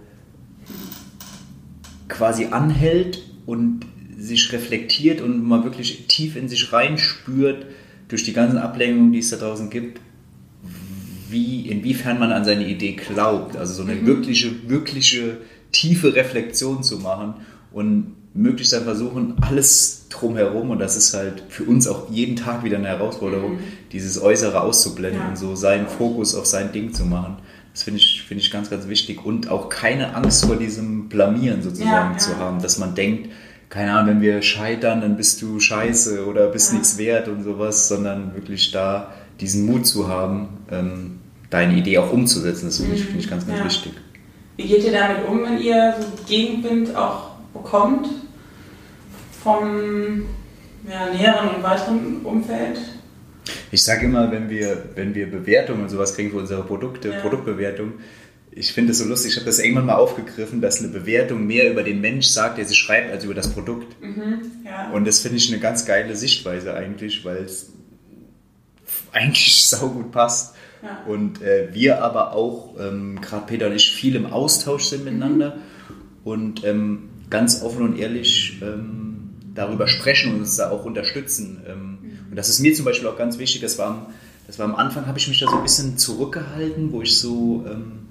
quasi 2.07 2.45
anhält 2.45 3.21
und 3.45 3.81
sich 4.17 4.51
reflektiert 4.53 5.19
und 5.19 5.43
mal 5.43 5.65
wirklich 5.65 6.07
tief 6.07 6.37
in 6.37 6.47
sich 6.47 6.71
reinspürt 6.71 7.65
durch 8.07 8.23
die 8.23 8.31
ganzen 8.31 8.57
Ablenkungen, 8.57 9.11
die 9.11 9.19
es 9.19 9.29
da 9.29 9.35
draußen 9.35 9.69
gibt, 9.69 9.99
wie, 11.29 11.67
inwiefern 11.67 12.17
man 12.17 12.31
an 12.31 12.45
seine 12.45 12.65
Idee 12.65 12.93
glaubt. 12.93 13.57
Also 13.57 13.73
so 13.73 13.83
eine 13.83 13.95
mhm. 13.95 14.07
wirkliche, 14.07 14.69
wirkliche 14.69 15.41
tiefe 15.73 16.15
Reflexion 16.15 16.81
zu 16.81 16.99
machen 16.99 17.35
und 17.73 18.15
möglichst 18.37 18.71
dann 18.73 18.83
versuchen, 18.83 19.35
alles 19.41 20.05
drumherum, 20.09 20.69
und 20.69 20.79
das 20.79 20.95
ist 20.95 21.13
halt 21.13 21.43
für 21.49 21.63
uns 21.63 21.87
auch 21.87 22.09
jeden 22.09 22.35
Tag 22.35 22.63
wieder 22.63 22.77
eine 22.77 22.87
Herausforderung, 22.87 23.55
mhm. 23.55 23.59
dieses 23.91 24.21
Äußere 24.21 24.61
auszublenden 24.61 25.21
ja. 25.21 25.29
und 25.29 25.37
so 25.37 25.55
seinen 25.55 25.87
Fokus 25.87 26.35
auf 26.35 26.45
sein 26.45 26.71
Ding 26.71 26.93
zu 26.93 27.05
machen. 27.05 27.37
Das 27.73 27.83
finde 27.83 27.99
ich, 27.99 28.23
find 28.27 28.41
ich 28.41 28.49
ganz, 28.51 28.69
ganz 28.69 28.87
wichtig. 28.87 29.25
Und 29.25 29.49
auch 29.49 29.69
keine 29.69 30.15
Angst 30.15 30.45
vor 30.45 30.55
diesem 30.55 31.09
Blamieren 31.09 31.61
sozusagen 31.61 31.89
ja, 31.89 32.11
ja. 32.11 32.17
zu 32.17 32.37
haben, 32.37 32.61
dass 32.61 32.79
man 32.79 32.95
denkt, 32.95 33.29
keine 33.69 33.93
Ahnung, 33.93 34.15
wenn 34.15 34.21
wir 34.21 34.41
scheitern, 34.41 35.01
dann 35.01 35.17
bist 35.17 35.41
du 35.41 35.59
scheiße 35.59 36.25
oder 36.25 36.47
bist 36.47 36.73
nichts 36.73 36.97
wert 36.97 37.27
und 37.27 37.43
sowas, 37.43 37.87
sondern 37.87 38.33
wirklich 38.33 38.71
da 38.71 39.13
diesen 39.39 39.65
Mut 39.65 39.85
zu 39.85 40.07
haben, 40.07 40.47
ähm, 40.71 41.19
deine 41.49 41.75
Idee 41.75 41.97
auch 41.97 42.11
umzusetzen. 42.11 42.67
Das 42.67 42.77
finde 42.77 42.95
ich, 42.95 43.05
find 43.05 43.19
ich 43.19 43.29
ganz, 43.29 43.45
ganz 43.45 43.63
wichtig. 43.63 43.93
Wie 44.55 44.63
geht 44.63 44.83
ihr 44.83 44.91
damit 44.91 45.27
um, 45.27 45.43
wenn 45.43 45.59
ihr 45.59 45.95
so 45.99 46.07
Gegenwind 46.27 46.95
auch 46.95 47.31
bekommt? 47.53 48.07
Vom 49.47 50.25
ja, 50.89 51.13
näheren 51.13 51.55
und 51.55 51.63
weiteren 51.63 52.21
Umfeld? 52.23 52.79
Ich 53.71 53.83
sage 53.83 54.05
immer, 54.05 54.29
wenn 54.29 54.49
wir, 54.49 54.89
wenn 54.95 55.15
wir 55.15 55.31
Bewertungen 55.31 55.83
und 55.83 55.89
sowas 55.89 56.15
kriegen 56.15 56.31
für 56.31 56.37
unsere 56.37 56.63
Produkte, 56.63 57.09
ja. 57.09 57.19
Produktbewertung, 57.21 57.93
ich 58.51 58.73
finde 58.73 58.91
es 58.91 58.97
so 58.97 59.05
lustig, 59.05 59.31
ich 59.31 59.37
habe 59.37 59.45
das 59.45 59.59
irgendwann 59.59 59.85
mal 59.85 59.95
aufgegriffen, 59.95 60.61
dass 60.61 60.79
eine 60.79 60.89
Bewertung 60.89 61.45
mehr 61.45 61.71
über 61.71 61.83
den 61.83 62.01
Mensch 62.01 62.25
sagt, 62.25 62.57
der 62.57 62.65
sie 62.65 62.75
schreibt, 62.75 63.11
als 63.11 63.23
über 63.23 63.35
das 63.35 63.53
Produkt. 63.53 64.01
Mhm, 64.01 64.41
ja. 64.65 64.89
Und 64.91 65.07
das 65.07 65.19
finde 65.19 65.37
ich 65.37 65.49
eine 65.49 65.61
ganz 65.61 65.85
geile 65.85 66.15
Sichtweise 66.15 66.73
eigentlich, 66.73 67.23
weil 67.23 67.37
es 67.37 67.71
eigentlich 69.13 69.65
saugut 69.69 70.11
passt. 70.11 70.55
Ja. 70.83 71.03
Und 71.07 71.41
äh, 71.41 71.69
wir 71.71 72.03
aber 72.03 72.33
auch, 72.33 72.75
ähm, 72.79 73.21
gerade 73.21 73.45
Peter 73.45 73.67
und 73.67 73.75
ich, 73.75 73.91
viel 73.91 74.15
im 74.15 74.25
Austausch 74.25 74.85
sind 74.85 75.05
miteinander 75.05 75.55
mhm. 75.55 75.61
und 76.23 76.63
ähm, 76.65 77.09
ganz 77.29 77.61
offen 77.61 77.83
und 77.83 77.99
ehrlich 77.99 78.59
ähm, 78.61 79.06
darüber 79.57 79.87
sprechen 79.87 80.33
und 80.33 80.39
uns 80.41 80.55
da 80.55 80.69
auch 80.69 80.85
unterstützen. 80.85 81.61
Ähm, 81.67 81.97
und 82.29 82.35
das 82.35 82.49
ist 82.49 82.59
mir 82.59 82.73
zum 82.73 82.85
Beispiel 82.85 83.07
auch 83.07 83.17
ganz 83.17 83.39
wichtig. 83.39 83.61
Das 83.61 83.77
war 83.77 83.87
am, 83.87 84.05
das 84.45 84.59
war 84.59 84.65
am 84.65 84.75
Anfang, 84.75 85.07
habe 85.07 85.17
ich 85.17 85.27
mich 85.27 85.39
da 85.39 85.47
so 85.47 85.57
ein 85.57 85.63
bisschen 85.63 85.97
zurückgehalten, 85.97 86.91
wo 86.91 87.01
ich 87.01 87.17
so 87.17 87.65
ähm, 87.67 88.07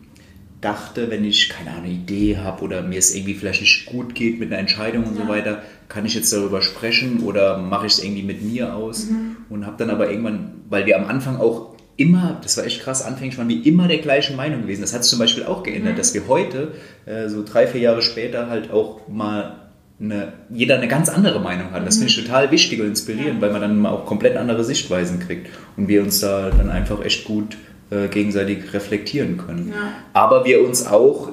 dachte, 0.61 1.11
wenn 1.11 1.25
ich 1.25 1.49
keine 1.49 1.71
Ahnung, 1.71 1.91
Idee 1.91 2.39
habe 2.39 2.63
oder 2.65 2.83
mir 2.83 2.99
es 2.99 3.15
irgendwie 3.15 3.35
vielleicht 3.35 3.61
nicht 3.61 3.87
gut 3.87 4.15
geht 4.15 4.41
mit 4.41 4.51
einer 4.51 4.59
Entscheidung 4.59 5.05
und 5.05 5.17
ja. 5.17 5.23
so 5.23 5.29
weiter, 5.29 5.63
kann 5.89 6.05
ich 6.05 6.15
jetzt 6.15 6.33
darüber 6.33 6.63
sprechen 6.63 7.21
oder 7.23 7.59
mache 7.59 7.87
ich 7.87 7.93
es 7.93 8.03
irgendwie 8.03 8.25
mit 8.25 8.43
mir 8.43 8.75
aus? 8.75 9.07
Mhm. 9.07 9.37
Und 9.49 9.67
habe 9.67 9.77
dann 9.79 9.91
aber 9.91 10.11
irgendwann, 10.11 10.63
weil 10.69 10.85
wir 10.87 10.99
am 10.99 11.07
Anfang 11.07 11.37
auch 11.37 11.77
immer, 11.97 12.41
das 12.43 12.57
war 12.57 12.65
echt 12.65 12.83
krass, 12.83 13.03
anfänglich 13.03 13.39
waren 13.39 13.49
wir 13.49 13.65
immer 13.65 13.87
der 13.87 13.99
gleichen 13.99 14.37
Meinung 14.37 14.63
gewesen. 14.63 14.81
Das 14.81 14.93
hat 14.93 15.05
sich 15.05 15.11
zum 15.11 15.21
Beispiel 15.21 15.45
auch 15.45 15.63
geändert, 15.63 15.95
mhm. 15.95 15.99
dass 15.99 16.13
wir 16.13 16.27
heute, 16.27 16.73
äh, 17.07 17.29
so 17.29 17.45
drei, 17.45 17.69
vier 17.69 17.81
Jahre 17.81 18.03
später, 18.03 18.51
halt 18.51 18.71
auch 18.71 19.07
mal 19.09 19.66
eine, 20.01 20.33
jeder 20.51 20.77
eine 20.77 20.89
ganz 20.89 21.09
andere 21.09 21.41
Meinung 21.41 21.73
hat. 21.73 21.87
Das 21.87 21.97
finde 21.97 22.13
ich 22.13 22.19
mhm. 22.19 22.25
total 22.25 22.51
wichtig 22.51 22.81
und 22.81 22.89
inspirierend, 22.89 23.41
weil 23.41 23.53
man 23.53 23.61
dann 23.61 23.79
mal 23.79 23.91
auch 23.91 24.05
komplett 24.07 24.37
andere 24.37 24.63
Sichtweisen 24.65 25.21
kriegt 25.21 25.49
und 25.77 25.89
wir 25.89 26.03
uns 26.03 26.21
da 26.21 26.51
dann 26.51 26.71
einfach 26.71 27.03
echt 27.05 27.25
gut 27.25 27.57
äh, 27.91 28.09
gegenseitig 28.09 28.73
reflektieren 28.75 29.39
können. 29.39 29.73
Ja. 29.75 29.93
Aber 30.13 30.45
wir 30.45 30.63
uns 30.67 30.87
auch, 30.87 31.33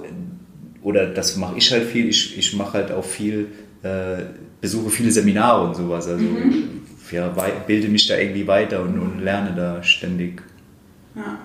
oder 0.82 1.08
das 1.08 1.36
mache 1.36 1.58
ich 1.58 1.72
halt 1.72 1.86
viel, 1.86 2.08
ich, 2.08 2.38
ich 2.38 2.56
mache 2.56 2.74
halt 2.74 2.92
auch 2.92 3.06
viel, 3.06 3.48
äh, 3.84 4.24
besuche 4.62 4.90
viele 4.90 5.12
Seminare 5.12 5.68
und 5.68 5.76
sowas. 5.76 6.08
Also 6.08 6.24
mhm. 6.24 6.82
ja, 7.12 7.36
bilde 7.68 7.90
mich 7.90 8.08
da 8.08 8.18
irgendwie 8.18 8.48
weiter 8.48 8.82
und, 8.82 8.98
und 8.98 9.22
lerne 9.22 9.54
da 9.56 9.84
ständig. 9.84 10.42
Ja 11.16 11.38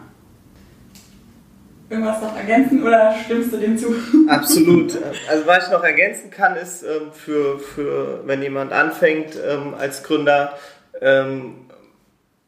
irgendwas 1.90 2.22
noch 2.22 2.36
ergänzen 2.36 2.82
oder 2.82 3.14
stimmst 3.24 3.52
du 3.52 3.56
dem 3.58 3.76
zu? 3.78 3.94
Absolut. 4.28 4.96
Also 5.28 5.46
was 5.46 5.66
ich 5.66 5.72
noch 5.72 5.82
ergänzen 5.82 6.30
kann, 6.30 6.56
ist 6.56 6.82
ähm, 6.82 7.12
für, 7.12 7.58
für 7.58 8.26
wenn 8.26 8.42
jemand 8.42 8.72
anfängt 8.72 9.36
ähm, 9.36 9.74
als 9.74 10.02
Gründer, 10.02 10.58
ähm, 11.00 11.66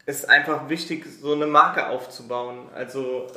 ist 0.05 0.29
einfach 0.29 0.69
wichtig, 0.69 1.05
so 1.21 1.33
eine 1.33 1.47
Marke 1.47 1.87
aufzubauen. 1.87 2.67
Also 2.75 3.27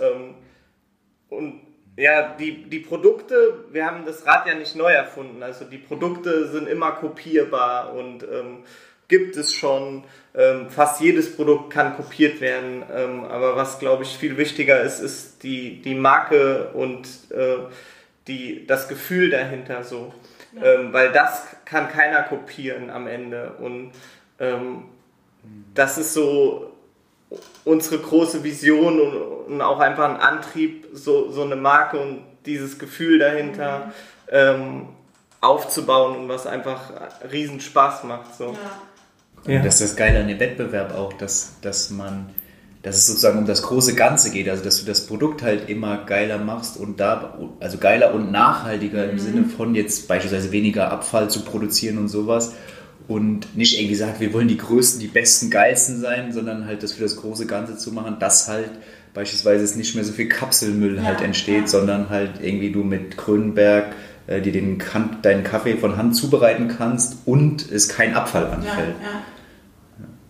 und 1.28 1.60
ja, 1.96 2.34
die, 2.36 2.68
die 2.68 2.80
Produkte, 2.80 3.66
wir 3.70 3.86
haben 3.86 4.04
das 4.04 4.26
Rad 4.26 4.46
ja 4.46 4.54
nicht 4.54 4.74
neu 4.74 4.92
erfunden. 4.92 5.42
Also 5.42 5.64
die 5.64 5.78
Produkte 5.78 6.48
sind 6.48 6.68
immer 6.68 6.92
kopierbar 6.92 7.94
und 7.94 8.26
gibt 9.08 9.36
es 9.36 9.54
schon. 9.54 10.04
Ähm, 10.36 10.68
fast 10.68 11.00
jedes 11.00 11.36
Produkt 11.36 11.72
kann 11.72 11.96
kopiert 11.96 12.40
werden. 12.40 12.82
Ähm, 12.92 13.24
aber 13.24 13.54
was, 13.56 13.78
glaube 13.78 14.02
ich, 14.02 14.16
viel 14.16 14.36
wichtiger 14.36 14.80
ist, 14.80 14.98
ist 14.98 15.42
die, 15.44 15.80
die 15.80 15.94
Marke 15.94 16.70
und 16.74 17.06
äh, 17.30 17.58
die, 18.26 18.66
das 18.66 18.88
Gefühl 18.88 19.30
dahinter 19.30 19.84
so. 19.84 20.12
Ja. 20.52 20.74
Ähm, 20.74 20.92
weil 20.92 21.12
das 21.12 21.44
kann 21.64 21.88
keiner 21.88 22.22
kopieren 22.22 22.90
am 22.90 23.06
Ende. 23.06 23.52
Und 23.60 23.92
ähm, 24.40 24.84
das 25.74 25.98
ist 25.98 26.14
so 26.14 26.72
unsere 27.64 27.98
große 27.98 28.42
Vision 28.42 29.00
und, 29.00 29.16
und, 29.52 29.62
auch 29.62 29.78
einfach 29.78 30.08
ein 30.08 30.16
Antrieb, 30.16 30.88
so, 30.92 31.30
so 31.30 31.42
eine 31.42 31.56
Marke 31.56 31.98
und 31.98 32.24
dieses 32.44 32.78
Gefühl 32.78 33.18
dahinter. 33.18 33.86
Mhm. 33.86 33.92
Ähm, 34.30 34.88
aufzubauen 35.44 36.16
und 36.16 36.28
was 36.28 36.46
einfach 36.46 36.90
riesen 37.30 37.60
Spaß 37.60 38.04
macht. 38.04 38.34
So. 38.34 38.52
Ja. 38.52 38.58
Ja. 39.46 39.58
Und 39.58 39.64
das 39.64 39.80
ist 39.80 39.90
das 39.90 39.96
Geile 39.96 40.20
an 40.20 40.28
dem 40.28 40.40
Wettbewerb 40.40 40.94
auch, 40.94 41.12
dass, 41.12 41.56
dass 41.60 41.90
man, 41.90 42.30
dass 42.82 42.96
es 42.96 43.06
sozusagen 43.06 43.38
um 43.38 43.46
das 43.46 43.62
große 43.62 43.94
Ganze 43.94 44.30
geht, 44.30 44.48
also 44.48 44.64
dass 44.64 44.80
du 44.80 44.86
das 44.86 45.06
Produkt 45.06 45.42
halt 45.42 45.68
immer 45.68 46.04
geiler 46.04 46.38
machst 46.38 46.78
und 46.78 47.00
da, 47.00 47.38
also 47.60 47.78
geiler 47.78 48.14
und 48.14 48.32
nachhaltiger 48.32 49.04
mhm. 49.04 49.10
im 49.10 49.18
Sinne 49.18 49.44
von 49.44 49.74
jetzt 49.74 50.08
beispielsweise 50.08 50.52
weniger 50.52 50.90
Abfall 50.90 51.28
zu 51.30 51.42
produzieren 51.42 51.98
und 51.98 52.08
sowas 52.08 52.52
und 53.06 53.56
nicht 53.56 53.78
irgendwie 53.78 53.94
sagt, 53.94 54.20
wir 54.20 54.32
wollen 54.32 54.48
die 54.48 54.56
größten, 54.56 55.00
die 55.00 55.08
besten, 55.08 55.50
geilsten 55.50 56.00
sein, 56.00 56.32
sondern 56.32 56.66
halt 56.66 56.82
das 56.82 56.92
für 56.92 57.02
das 57.02 57.16
große 57.16 57.46
Ganze 57.46 57.76
zu 57.76 57.92
machen, 57.92 58.16
dass 58.18 58.48
halt 58.48 58.70
beispielsweise 59.12 59.62
es 59.64 59.76
nicht 59.76 59.94
mehr 59.94 60.04
so 60.04 60.12
viel 60.12 60.28
Kapselmüll 60.28 60.96
ja, 60.96 61.02
halt 61.02 61.20
entsteht, 61.20 61.62
ja. 61.62 61.66
sondern 61.66 62.08
halt 62.08 62.40
irgendwie 62.42 62.72
du 62.72 62.82
mit 62.82 63.16
Grünberg 63.16 63.94
äh, 64.26 64.40
dir 64.40 64.52
den, 64.52 64.82
deinen 65.22 65.44
Kaffee 65.44 65.76
von 65.76 65.96
Hand 65.96 66.16
zubereiten 66.16 66.68
kannst 66.68 67.18
und 67.26 67.70
es 67.70 67.88
kein 67.88 68.14
Abfall 68.14 68.46
anfällt. 68.46 68.94
Ja, 69.02 69.22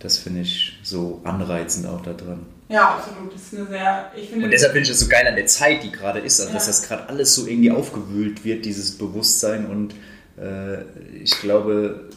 das 0.04 0.18
finde 0.18 0.42
ich 0.42 0.78
so 0.82 1.22
anreizend 1.24 1.86
auch 1.86 2.02
da 2.02 2.12
dran. 2.12 2.44
Ja, 2.68 2.96
absolut. 2.96 3.32
Das 3.32 3.40
ist 3.40 3.54
eine 3.54 3.66
sehr, 3.66 4.12
ich 4.14 4.28
finde 4.28 4.44
und 4.44 4.50
deshalb 4.50 4.72
finde 4.72 4.82
ich 4.82 4.90
das 4.90 5.00
so 5.00 5.08
geil 5.08 5.26
an 5.26 5.34
der 5.34 5.46
Zeit, 5.46 5.82
die 5.82 5.90
gerade 5.90 6.18
ist, 6.20 6.40
also 6.40 6.50
ja. 6.50 6.54
dass 6.54 6.66
das 6.66 6.86
gerade 6.86 7.08
alles 7.08 7.34
so 7.34 7.46
irgendwie 7.46 7.70
aufgewühlt 7.70 8.44
wird, 8.44 8.66
dieses 8.66 8.98
Bewusstsein 8.98 9.66
und 9.66 9.94
äh, 10.38 10.82
ich 11.22 11.40
glaube, 11.40 12.10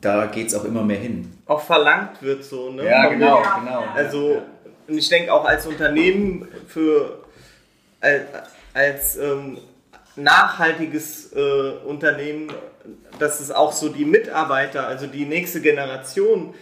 da 0.00 0.26
geht 0.26 0.48
es 0.48 0.54
auch 0.54 0.64
immer 0.64 0.82
mehr 0.82 0.98
hin. 0.98 1.32
Auch 1.46 1.60
verlangt 1.60 2.20
wird 2.20 2.44
so, 2.44 2.72
ne? 2.72 2.84
Ja, 2.84 3.08
genau, 3.08 3.42
ja, 3.42 3.58
genau. 3.58 3.84
Also, 3.94 4.42
und 4.88 4.98
ich 4.98 5.08
denke 5.08 5.32
auch 5.32 5.44
als 5.44 5.66
Unternehmen 5.66 6.48
für, 6.66 7.24
als, 8.00 8.22
als 8.74 9.16
ähm, 9.18 9.58
nachhaltiges 10.16 11.32
äh, 11.32 11.72
Unternehmen, 11.86 12.52
dass 13.20 13.40
es 13.40 13.50
auch 13.52 13.72
so 13.72 13.88
die 13.88 14.04
Mitarbeiter, 14.04 14.86
also 14.86 15.06
die 15.06 15.26
nächste 15.26 15.60
Generation, 15.60 16.54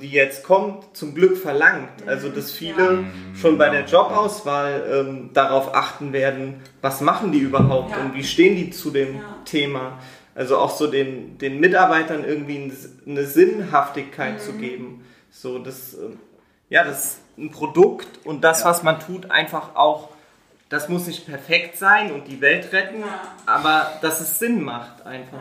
die 0.00 0.10
jetzt 0.10 0.44
kommt, 0.44 0.96
zum 0.96 1.14
Glück 1.14 1.36
verlangt. 1.38 2.06
Also 2.06 2.28
dass 2.28 2.52
viele 2.52 3.04
schon 3.40 3.56
bei 3.58 3.68
der 3.70 3.84
Jobauswahl 3.86 4.84
ähm, 5.06 5.30
darauf 5.32 5.74
achten 5.74 6.12
werden, 6.12 6.60
was 6.82 7.00
machen 7.00 7.32
die 7.32 7.38
überhaupt 7.38 7.92
Ja. 7.92 7.98
und 7.98 8.14
wie 8.14 8.24
stehen 8.24 8.56
die 8.56 8.70
zu 8.70 8.90
dem 8.90 9.16
Ja. 9.16 9.22
Thema. 9.44 9.98
Also 10.34 10.58
auch 10.58 10.70
so 10.76 10.86
den, 10.86 11.38
den 11.38 11.60
Mitarbeitern 11.60 12.24
irgendwie 12.24 12.56
ein- 12.58 12.76
eine 13.06 13.24
Sinnhaftigkeit 13.26 14.34
Mhm. 14.34 14.38
zu 14.38 14.52
geben. 14.54 15.04
So, 15.30 15.58
das, 15.58 15.94
ähm, 15.94 16.18
ja, 16.68 16.84
das 16.84 17.18
ein 17.38 17.50
Produkt 17.50 18.08
und 18.24 18.42
das, 18.44 18.64
was 18.64 18.82
man 18.82 19.00
tut, 19.00 19.30
einfach 19.30 19.74
auch, 19.74 20.10
das 20.68 20.88
muss 20.88 21.06
nicht 21.06 21.26
perfekt 21.26 21.78
sein 21.78 22.12
und 22.12 22.28
die 22.28 22.40
Welt 22.42 22.72
retten, 22.72 23.00
Ja. 23.00 23.20
aber 23.46 23.92
dass 24.02 24.20
es 24.20 24.38
Sinn 24.38 24.62
macht 24.62 25.04
einfach. 25.06 25.38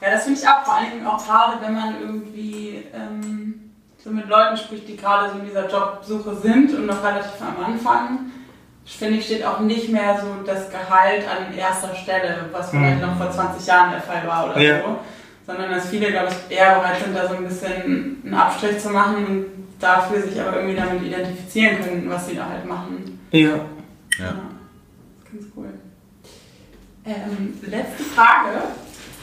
Ja, 0.00 0.10
das 0.12 0.24
finde 0.24 0.40
ich 0.40 0.48
auch 0.48 0.64
vor 0.64 0.74
allen 0.74 0.90
Dingen 0.92 1.06
auch 1.06 1.24
gerade, 1.24 1.60
wenn 1.60 1.74
man 1.74 2.00
irgendwie 2.00 2.84
ähm, 2.94 3.70
so 4.02 4.10
mit 4.10 4.28
Leuten 4.28 4.56
spricht, 4.56 4.88
die 4.88 4.96
gerade 4.96 5.30
so 5.32 5.38
in 5.38 5.44
dieser 5.46 5.68
Jobsuche 5.68 6.34
sind 6.36 6.72
und 6.74 6.86
noch 6.86 7.02
relativ 7.04 7.40
am 7.40 7.62
Anfang. 7.64 8.18
Finde 8.86 9.18
ich, 9.18 9.26
steht 9.26 9.44
auch 9.44 9.60
nicht 9.60 9.90
mehr 9.90 10.18
so 10.20 10.42
das 10.44 10.68
Gehalt 10.70 11.24
an 11.28 11.56
erster 11.56 11.94
Stelle, 11.94 12.46
was 12.50 12.70
vielleicht 12.70 13.00
noch 13.00 13.16
vor 13.16 13.30
20 13.30 13.64
Jahren 13.66 13.92
der 13.92 14.00
Fall 14.00 14.26
war 14.26 14.50
oder 14.50 14.58
Ja. 14.60 14.80
so. 14.80 14.98
Sondern 15.46 15.70
dass 15.70 15.88
viele, 15.88 16.10
glaube 16.10 16.28
ich, 16.48 16.56
eher 16.56 16.76
bereit 16.76 16.98
sind, 17.04 17.14
da 17.14 17.28
so 17.28 17.34
ein 17.34 17.46
bisschen 17.46 18.20
einen 18.24 18.34
Abstrich 18.34 18.78
zu 18.80 18.90
machen 18.90 19.26
und 19.26 19.46
dafür 19.78 20.22
sich 20.22 20.40
aber 20.40 20.56
irgendwie 20.56 20.76
damit 20.76 21.02
identifizieren 21.02 21.80
können, 21.80 22.10
was 22.10 22.26
sie 22.26 22.34
da 22.36 22.46
halt 22.48 22.64
machen. 22.64 23.20
Ja. 23.30 23.48
Ja. 23.48 23.60
Das 24.18 24.28
ist 25.24 25.32
ganz 25.32 25.44
cool. 25.56 25.68
Ähm, 27.04 27.54
letzte 27.62 28.02
Frage. 28.02 28.62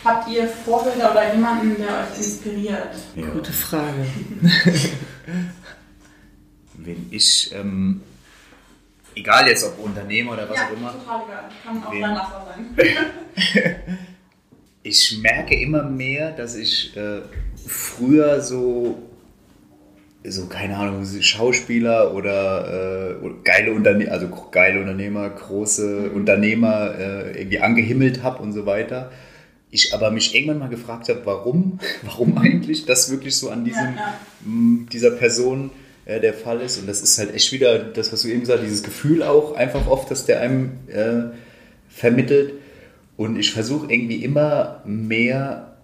Habt 0.03 0.29
ihr 0.29 0.47
Vorbilder 0.47 1.11
oder 1.11 1.33
jemanden, 1.33 1.75
der 1.77 1.87
euch 1.87 2.17
inspiriert? 2.17 2.95
Ja. 3.15 3.27
Gute 3.27 3.51
Frage. 3.51 4.05
Wenn 6.73 7.07
ich, 7.11 7.51
ähm, 7.53 8.01
egal 9.15 9.47
jetzt 9.47 9.65
ob 9.65 9.79
Unternehmer 9.83 10.33
oder 10.33 10.49
was 10.49 10.57
ja, 10.57 10.67
auch 10.67 10.71
immer, 10.77 10.93
total 10.93 11.21
egal. 11.25 11.49
Kann 11.63 11.83
auch 11.83 11.91
Wen? 11.91 12.01
dein 12.01 12.13
Nachbar 12.13 12.55
sein. 12.55 12.75
ich 14.83 15.19
merke 15.21 15.59
immer 15.59 15.83
mehr, 15.83 16.31
dass 16.31 16.55
ich 16.55 16.95
äh, 16.95 17.21
früher 17.65 18.41
so, 18.41 19.01
so 20.23 20.45
keine 20.47 20.77
Ahnung, 20.77 21.03
so 21.03 21.21
Schauspieler 21.21 22.13
oder 22.13 23.11
äh, 23.21 23.29
geile 23.43 23.73
Unternehmer, 23.73 24.11
also 24.11 24.29
geile 24.51 24.79
Unternehmer, 24.79 25.29
große 25.29 26.11
Unternehmer 26.11 26.95
äh, 26.97 27.39
irgendwie 27.39 27.59
angehimmelt 27.59 28.23
habe 28.23 28.41
und 28.41 28.53
so 28.53 28.65
weiter. 28.65 29.11
Ich 29.70 29.93
aber 29.93 30.11
mich 30.11 30.34
irgendwann 30.34 30.59
mal 30.59 30.70
gefragt 30.70 31.09
habe, 31.09 31.22
warum, 31.26 31.80
warum 32.03 32.38
eigentlich 32.38 32.86
das 32.86 33.11
wirklich 33.11 33.36
so 33.36 33.49
an 33.49 33.65
diesem, 33.65 33.95
Ja, 33.95 34.15
ja. 34.45 34.88
dieser 34.91 35.11
Person 35.11 35.72
äh, 36.05 36.20
der 36.20 36.34
Fall 36.34 36.61
ist. 36.61 36.78
Und 36.78 36.88
das 36.88 37.01
ist 37.01 37.18
halt 37.18 37.34
echt 37.34 37.51
wieder 37.51 37.80
das, 37.80 38.13
was 38.13 38.22
du 38.22 38.30
eben 38.30 38.41
gesagt 38.41 38.59
hast, 38.59 38.65
dieses 38.65 38.84
Gefühl 38.84 39.24
auch 39.24 39.55
einfach 39.55 39.88
oft, 39.88 40.09
dass 40.09 40.26
der 40.26 40.41
einem 40.41 40.72
äh, 40.88 41.36
vermittelt. 41.89 42.53
Und 43.18 43.38
ich 43.38 43.51
versuche 43.51 43.91
irgendwie 43.91 44.24
immer 44.24 44.82
mehr 44.86 45.78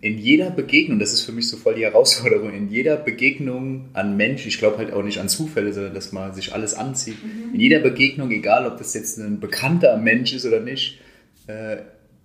in 0.00 0.18
jeder 0.18 0.50
Begegnung, 0.50 0.98
das 0.98 1.12
ist 1.12 1.22
für 1.22 1.32
mich 1.32 1.48
so 1.48 1.56
voll 1.56 1.74
die 1.74 1.84
Herausforderung, 1.84 2.52
in 2.52 2.70
jeder 2.70 2.96
Begegnung 2.96 3.86
an 3.92 4.16
Mensch, 4.16 4.46
ich 4.46 4.58
glaube 4.58 4.78
halt 4.78 4.92
auch 4.92 5.02
nicht 5.02 5.18
an 5.18 5.28
Zufälle, 5.28 5.72
sondern 5.72 5.94
dass 5.94 6.12
man 6.12 6.34
sich 6.34 6.54
alles 6.54 6.74
anzieht, 6.74 7.16
in 7.52 7.60
jeder 7.60 7.80
Begegnung, 7.80 8.30
egal 8.30 8.66
ob 8.66 8.78
das 8.78 8.94
jetzt 8.94 9.18
ein 9.18 9.40
bekannter 9.40 9.96
Mensch 9.96 10.32
ist 10.32 10.46
oder 10.46 10.60
nicht, 10.60 11.00
äh, 11.46 11.78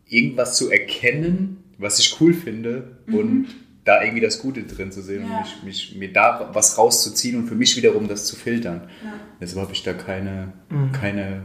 irgendwas 0.08 0.58
zu 0.58 0.70
erkennen, 0.72 1.64
was 1.78 2.00
ich 2.00 2.20
cool 2.22 2.34
finde 2.34 2.98
und 3.08 3.48
da 3.84 4.02
irgendwie 4.02 4.22
das 4.22 4.40
Gute 4.40 4.64
drin 4.64 4.92
zu 4.92 5.02
sehen 5.02 5.26
Ja. 5.30 5.38
und 5.40 5.44
mich, 5.66 5.92
mich, 5.92 5.96
mir 5.98 6.12
da 6.14 6.50
was 6.54 6.78
rauszuziehen 6.78 7.38
und 7.38 7.48
für 7.48 7.56
mich 7.56 7.76
wiederum 7.78 8.08
das 8.08 8.26
zu 8.26 8.36
filtern. 8.36 8.90
Ja. 9.04 9.14
Deshalb 9.42 9.62
habe 9.64 9.74
ich 9.74 9.84
da 9.84 9.94
keine, 9.94 10.54
keine 11.00 11.44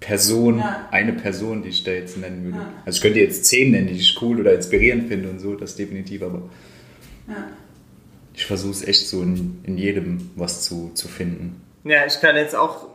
Person, 0.00 0.58
Ja. 0.58 0.88
eine 0.90 1.12
Person, 1.12 1.62
die 1.62 1.68
ich 1.70 1.82
da 1.84 1.90
jetzt 1.92 2.16
nennen 2.16 2.44
würde. 2.44 2.58
Ja. 2.58 2.72
Also 2.86 2.96
ich 2.98 3.02
könnte 3.02 3.20
jetzt 3.20 3.44
zehn 3.46 3.70
nennen, 3.72 3.88
die 3.88 3.94
ich 3.94 4.16
cool 4.22 4.40
oder 4.40 4.54
inspirierend 4.54 5.08
finde 5.08 5.28
und 5.30 5.40
so, 5.40 5.54
das 5.56 5.76
definitiv, 5.76 6.22
aber 6.22 6.48
Ja. 7.28 7.48
ich 8.34 8.46
versuche 8.46 8.72
es 8.72 8.86
echt 8.86 9.06
so 9.08 9.22
in, 9.22 9.58
in 9.64 9.76
jedem 9.78 10.30
was 10.36 10.62
zu, 10.62 10.90
zu 10.94 11.08
finden. 11.08 11.60
Ja, 11.84 12.06
ich 12.06 12.18
kann 12.20 12.36
jetzt 12.36 12.54
auch 12.54 12.86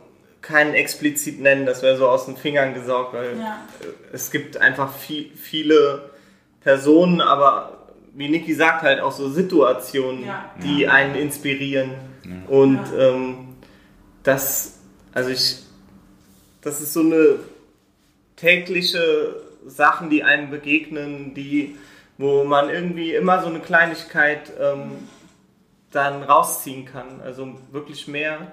keinen 0.42 0.74
explizit 0.74 1.40
nennen, 1.40 1.66
das 1.66 1.82
wäre 1.82 1.96
so 1.96 2.08
aus 2.08 2.26
den 2.26 2.36
Fingern 2.36 2.74
gesaugt, 2.74 3.12
weil 3.14 3.38
Ja. 3.38 3.58
es 4.12 4.30
gibt 4.30 4.56
einfach 4.56 4.92
viel, 4.94 5.30
viele 5.36 6.10
Personen, 6.62 7.20
aber 7.20 7.78
wie 8.14 8.28
Niki 8.28 8.54
sagt, 8.54 8.82
halt 8.82 9.00
auch 9.00 9.12
so 9.12 9.28
Situationen, 9.30 10.24
Ja. 10.26 10.50
die 10.62 10.88
einen 10.88 11.14
inspirieren. 11.14 11.92
Und 12.48 12.80
Ja. 12.96 13.08
ähm, 13.10 13.48
das, 14.22 14.78
also 15.12 15.30
ich, 15.30 15.58
das 16.62 16.80
ist 16.80 16.92
so 16.92 17.00
eine 17.00 17.36
tägliche 18.36 19.36
Sachen, 19.66 20.10
die 20.10 20.24
einem 20.24 20.50
begegnen, 20.50 21.34
die, 21.34 21.76
wo 22.18 22.44
man 22.44 22.70
irgendwie 22.70 23.14
immer 23.14 23.42
so 23.42 23.48
eine 23.48 23.60
Kleinigkeit 23.60 24.52
ähm, 24.60 24.92
dann 25.92 26.22
rausziehen 26.22 26.84
kann. 26.84 27.20
Also 27.22 27.54
wirklich 27.72 28.08
mehr. 28.08 28.52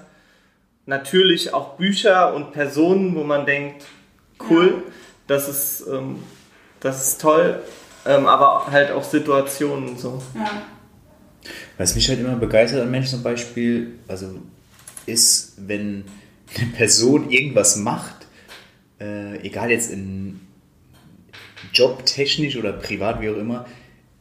Natürlich 0.87 1.53
auch 1.53 1.75
Bücher 1.75 2.33
und 2.33 2.53
Personen, 2.53 3.13
wo 3.13 3.25
man 3.25 3.45
denkt, 3.45 3.85
cool, 4.49 4.83
das 5.27 5.49
ist, 5.49 5.85
ähm, 5.85 6.23
das 6.79 7.05
ist 7.05 7.21
toll, 7.21 7.61
ähm, 8.05 8.25
aber 8.25 8.71
halt 8.71 8.91
auch 8.91 9.03
Situationen 9.03 9.89
und 9.89 9.99
so. 9.99 10.21
Ja. 10.33 10.49
Was 11.77 11.93
mich 11.93 12.07
halt 12.07 12.21
immer 12.21 12.37
begeistert 12.37 12.81
an 12.81 12.89
Menschen 12.89 13.09
zum 13.11 13.23
Beispiel, 13.23 13.99
also 14.07 14.39
ist, 15.05 15.55
wenn 15.57 16.05
eine 16.57 16.67
Person 16.67 17.31
irgendwas 17.31 17.75
macht, 17.75 18.25
äh, 19.01 19.41
egal 19.45 19.69
jetzt 19.69 19.91
in 19.91 20.39
jobtechnisch 21.73 22.55
oder 22.55 22.71
privat, 22.71 23.19
wie 23.19 23.29
auch 23.29 23.37
immer, 23.37 23.65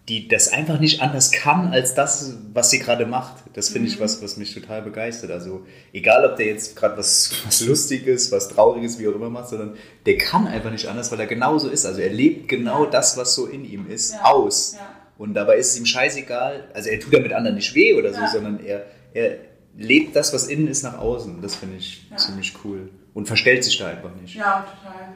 die 0.09 0.28
das 0.28 0.52
einfach 0.52 0.78
nicht 0.78 1.02
anders 1.02 1.32
kann 1.32 1.72
als 1.72 1.94
das, 1.94 2.34
was 2.52 2.70
sie 2.70 2.78
gerade 2.78 3.07
macht. 3.07 3.42
Das 3.54 3.70
finde 3.70 3.88
ich 3.88 3.98
was, 3.98 4.22
was 4.22 4.36
mich 4.36 4.54
total 4.54 4.82
begeistert. 4.82 5.32
Also 5.32 5.66
egal, 5.92 6.24
ob 6.24 6.36
der 6.36 6.46
jetzt 6.46 6.76
gerade 6.76 6.96
was, 6.96 7.32
was 7.46 7.61
Lustiges, 7.61 8.30
was 8.30 8.48
Trauriges, 8.48 8.98
wie 9.00 9.09
auch 9.09 9.14
immer 9.14 9.30
macht, 9.30 9.48
sondern 9.48 9.76
der 10.07 10.16
kann 10.16 10.46
einfach 10.46 10.70
nicht 10.70 10.86
anders, 10.86 11.11
weil 11.11 11.18
er 11.18 11.26
genauso 11.26 11.68
ist. 11.68 11.84
Also 11.84 12.00
er 12.00 12.11
lebt 12.11 12.48
genau 12.48 12.86
das, 12.86 13.16
was 13.16 13.34
so 13.34 13.46
in 13.46 13.64
ihm 13.64 13.90
ist, 13.90 14.12
Ja. 14.12 14.22
aus. 14.26 14.74
Ja. 14.74 14.80
Und 15.18 15.34
dabei 15.34 15.57
ist 15.57 15.70
es 15.70 15.78
ihm 15.78 15.86
scheißegal, 15.86 16.68
also 16.74 16.88
er 16.90 17.00
tut 17.00 17.12
damit 17.14 17.32
anderen 17.32 17.57
nicht 17.57 17.74
weh 17.74 17.94
oder 17.94 18.12
so, 18.12 18.20
sondern 18.30 18.61
er, 18.64 18.84
er 19.14 19.38
lebt 19.76 20.14
das, 20.14 20.32
was 20.32 20.46
innen 20.46 20.68
ist, 20.68 20.82
nach 20.82 20.98
außen. 20.98 21.40
Das 21.42 21.57
finde 21.57 21.78
ich 21.78 22.07
ziemlich 22.16 22.54
cool. 22.64 22.90
Und 23.14 23.26
verstellt 23.26 23.64
sich 23.64 23.78
da 23.78 23.88
einfach 23.88 24.14
nicht. 24.20 24.34
Ja, 24.36 24.61
total. 24.61 25.09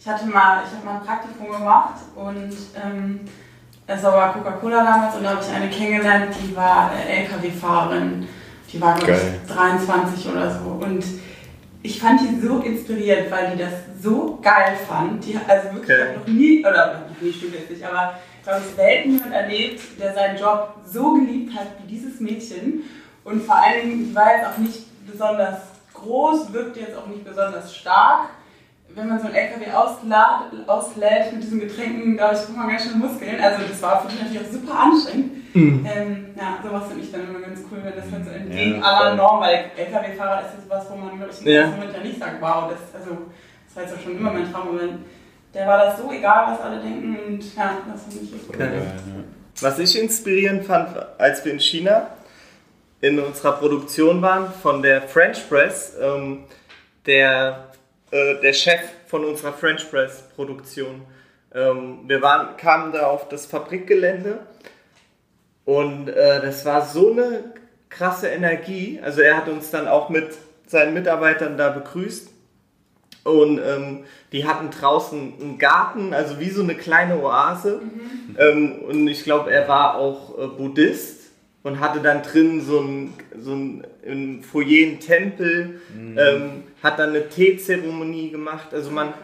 Ich 0.00 0.06
hatte 0.08 0.26
mal, 0.26 0.64
ich 0.66 0.74
habe 0.74 0.84
mal 0.84 0.98
ein 0.98 1.06
Praktikum 1.06 1.50
gemacht 1.52 2.00
und 2.16 2.52
ähm, 2.82 3.20
es 3.94 4.02
war 4.02 4.32
Coca-Cola 4.32 4.84
damals 4.84 5.16
und 5.16 5.24
da 5.24 5.30
habe 5.30 5.40
ich 5.42 5.54
eine 5.54 5.68
kennengelernt, 5.70 6.34
die 6.42 6.54
war 6.56 6.90
LKW-Fahrerin. 7.08 8.26
Die 8.72 8.80
war, 8.80 8.94
glaube 8.96 9.12
ich, 9.12 9.52
23 9.52 10.30
oder 10.30 10.50
so. 10.50 10.84
Und 10.84 11.04
ich 11.82 12.00
fand 12.00 12.20
die 12.20 12.40
so 12.40 12.58
inspiriert, 12.60 13.30
weil 13.30 13.52
die 13.52 13.58
das 13.58 13.72
so 14.00 14.38
geil 14.40 14.76
fand. 14.88 15.24
Die, 15.26 15.38
also 15.46 15.74
wirklich, 15.74 15.98
Okay. 15.98 16.06
ich 16.12 16.18
noch 16.18 16.26
nie, 16.26 16.60
oder 16.60 17.06
noch 17.10 17.20
nie 17.20 17.32
stimmt 17.32 17.54
jetzt 17.54 17.70
nicht, 17.70 17.84
aber 17.84 18.14
glaube 18.42 18.60
ich, 18.66 18.74
selten 18.74 19.12
jemand 19.12 19.32
erlebt, 19.32 19.80
der 20.00 20.14
seinen 20.14 20.38
Job 20.38 20.74
so 20.86 21.14
geliebt 21.14 21.54
hat 21.54 21.66
wie 21.82 21.92
dieses 21.94 22.20
Mädchen. 22.20 22.84
Und 23.24 23.42
vor 23.42 23.56
allen 23.56 23.88
Dingen, 23.88 24.08
die 24.08 24.14
war 24.14 24.36
jetzt 24.36 24.46
auch 24.46 24.58
nicht 24.58 25.06
besonders 25.06 25.58
groß, 25.92 26.52
wirkte 26.52 26.80
jetzt 26.80 26.96
auch 26.96 27.06
nicht 27.06 27.24
besonders 27.24 27.74
stark. 27.76 28.30
Wenn 28.94 29.08
man 29.08 29.18
so 29.20 29.26
ein 29.28 29.34
LKW 29.34 29.70
auslädt, 29.72 30.68
auslädt 30.68 31.32
mit 31.32 31.42
diesen 31.42 31.60
Getränken, 31.60 32.16
glaube 32.16 32.34
ich, 32.34 32.40
bekommt 32.40 32.58
man 32.58 32.68
ganz 32.68 32.84
schön 32.84 32.98
Muskeln. 32.98 33.40
Also 33.40 33.62
das 33.66 33.80
war 33.82 34.00
für 34.02 34.08
mich 34.08 34.22
natürlich 34.22 34.46
auch 34.46 34.52
super 34.52 34.78
anstrengend. 34.78 35.32
Ähm, 35.54 36.26
ja, 36.36 36.58
sowas 36.62 36.84
finde 36.88 37.02
ich 37.04 37.12
dann 37.12 37.28
immer 37.28 37.40
ganz 37.40 37.60
cool, 37.70 37.78
wenn 37.82 37.94
das 37.94 38.10
halt 38.10 38.24
so 38.24 38.30
entgegen 38.30 38.80
Ja, 38.80 38.82
aller. 38.82 39.14
Norm, 39.16 39.40
weil 39.40 39.70
LKW-Fahrer 39.76 40.40
ist 40.40 40.54
jetzt 40.58 40.70
was, 40.70 40.90
wo 40.90 40.96
man, 40.96 41.16
glaube 41.16 41.30
ich, 41.32 41.40
im 41.40 41.46
Ja. 41.52 41.60
ersten 41.62 41.76
Moment 41.76 41.96
ja 41.96 42.02
nicht 42.02 42.18
sagt, 42.18 42.40
wow, 42.40 42.70
das, 42.70 43.00
also, 43.00 43.18
das 43.66 43.76
war 43.76 43.82
jetzt 43.82 43.94
auch 43.96 44.00
schon 44.00 44.16
immer 44.16 44.32
mein 44.32 44.50
Traum. 44.50 44.68
Aber 44.68 44.80
der 45.54 45.66
war 45.66 45.78
das 45.78 45.98
so 45.98 46.10
egal, 46.10 46.52
was 46.52 46.60
alle 46.60 46.80
denken 46.80 47.18
und 47.26 47.56
ja, 47.56 47.78
das 47.90 48.02
finde 48.04 48.24
ich 48.24 48.34
echt 48.34 48.48
cool. 48.48 48.54
Okay. 48.54 48.64
Ja, 48.76 48.82
ja. 48.82 49.24
Was 49.60 49.78
ich 49.78 50.00
inspirierend 50.02 50.64
fand, 50.64 50.88
als 51.18 51.44
wir 51.44 51.52
in 51.52 51.60
China 51.60 52.08
in 53.02 53.18
unserer 53.18 53.52
Produktion 53.52 54.22
waren 54.22 54.46
von 54.62 54.80
der 54.80 55.02
French 55.02 55.46
Press, 55.48 55.94
ähm, 56.00 56.44
der, 57.04 57.71
äh, 58.12 58.40
der 58.40 58.52
Chef 58.52 58.80
von 59.06 59.24
unserer 59.24 59.52
French 59.52 59.90
Press 59.90 60.22
Produktion. 60.36 61.02
Ähm, 61.54 62.00
wir 62.06 62.22
waren, 62.22 62.56
kamen 62.56 62.92
da 62.92 63.06
auf 63.06 63.28
das 63.28 63.46
Fabrikgelände 63.46 64.38
und 65.64 66.08
äh, 66.08 66.40
das 66.40 66.64
war 66.64 66.84
so 66.86 67.12
eine 67.12 67.44
krasse 67.88 68.28
Energie. 68.28 69.00
Also 69.02 69.20
er 69.20 69.36
hat 69.36 69.48
uns 69.48 69.70
dann 69.70 69.88
auch 69.88 70.08
mit 70.08 70.34
seinen 70.66 70.94
Mitarbeitern 70.94 71.56
da 71.56 71.70
begrüßt 71.70 72.30
Und 73.24 73.58
ähm, 73.58 74.04
die 74.32 74.46
hatten 74.46 74.70
draußen 74.70 75.34
einen 75.40 75.58
Garten, 75.58 76.14
also 76.14 76.40
wie 76.40 76.50
so 76.50 76.62
eine 76.62 76.74
kleine 76.74 77.22
Oase. 77.22 77.80
Ähm, 78.38 78.82
und 78.88 79.08
ich 79.08 79.24
glaube, 79.24 79.50
er 79.50 79.68
war 79.68 79.96
auch 79.96 80.38
äh, 80.38 80.46
Buddhist 80.48 81.21
und 81.62 81.80
hatte 81.80 82.00
dann 82.00 82.22
drin 82.22 82.60
so 82.60 82.80
ein, 82.80 83.14
so 83.38 83.52
ein 83.52 83.86
im 84.02 84.42
Foyer 84.42 84.88
einen 84.88 85.00
Tempel, 85.00 85.80
ähm, 85.96 86.64
hat 86.82 86.98
dann 86.98 87.10
eine 87.10 87.28
Teezeremonie 87.28 88.30
gemacht. 88.30 88.74
Also 88.74 88.90
man, 88.90 89.14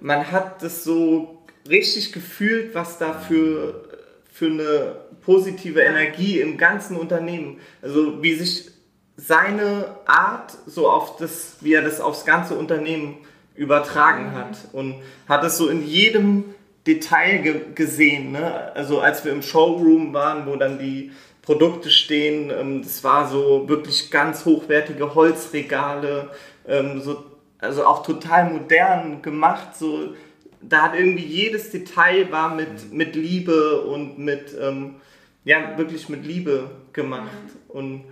man 0.00 0.30
hat 0.30 0.62
das 0.62 0.84
so 0.84 1.42
richtig 1.68 2.12
gefühlt, 2.12 2.74
was 2.74 2.98
da 2.98 3.14
für, 3.14 3.84
für 4.30 4.46
eine 4.46 4.96
positive 5.22 5.80
Energie 5.80 6.40
im 6.40 6.58
ganzen 6.58 6.96
Unternehmen, 6.96 7.58
also 7.82 8.22
wie 8.22 8.34
sich 8.34 8.70
seine 9.16 9.96
Art 10.04 10.52
so 10.66 10.90
auf 10.90 11.16
das, 11.16 11.56
wie 11.62 11.72
er 11.72 11.82
das 11.82 12.00
aufs 12.00 12.26
ganze 12.26 12.54
Unternehmen 12.54 13.16
übertragen 13.54 14.34
hat 14.34 14.58
und 14.72 14.96
hat 15.26 15.42
es 15.42 15.56
so 15.56 15.68
in 15.68 15.86
jedem 15.86 16.44
Detail 16.86 17.38
ge 17.38 17.60
gesehen. 17.74 18.32
Ne? 18.32 18.72
Also 18.74 19.00
als 19.00 19.24
wir 19.24 19.32
im 19.32 19.42
Showroom 19.42 20.12
waren, 20.12 20.46
wo 20.46 20.56
dann 20.56 20.78
die 20.78 21.10
Produkte 21.46 21.90
stehen, 21.90 22.50
ähm, 22.50 22.82
das 22.82 23.02
war 23.02 23.28
so 23.28 23.66
wirklich 23.68 24.10
ganz 24.10 24.44
hochwertige 24.44 25.14
Holzregale, 25.14 26.30
ähm, 26.68 27.00
so, 27.00 27.24
also 27.58 27.86
auch 27.86 28.02
total 28.04 28.50
modern 28.52 29.22
gemacht. 29.22 29.76
So, 29.76 30.14
da 30.60 30.82
hat 30.82 30.94
irgendwie 30.94 31.24
jedes 31.24 31.70
Detail 31.70 32.30
war 32.30 32.54
mit, 32.54 32.92
mit 32.92 33.14
Liebe 33.14 33.80
und 33.82 34.18
mit, 34.18 34.54
ähm, 34.60 34.96
ja, 35.44 35.78
wirklich 35.78 36.08
mit 36.08 36.26
Liebe 36.26 36.68
gemacht. 36.92 37.30
Und 37.68 38.04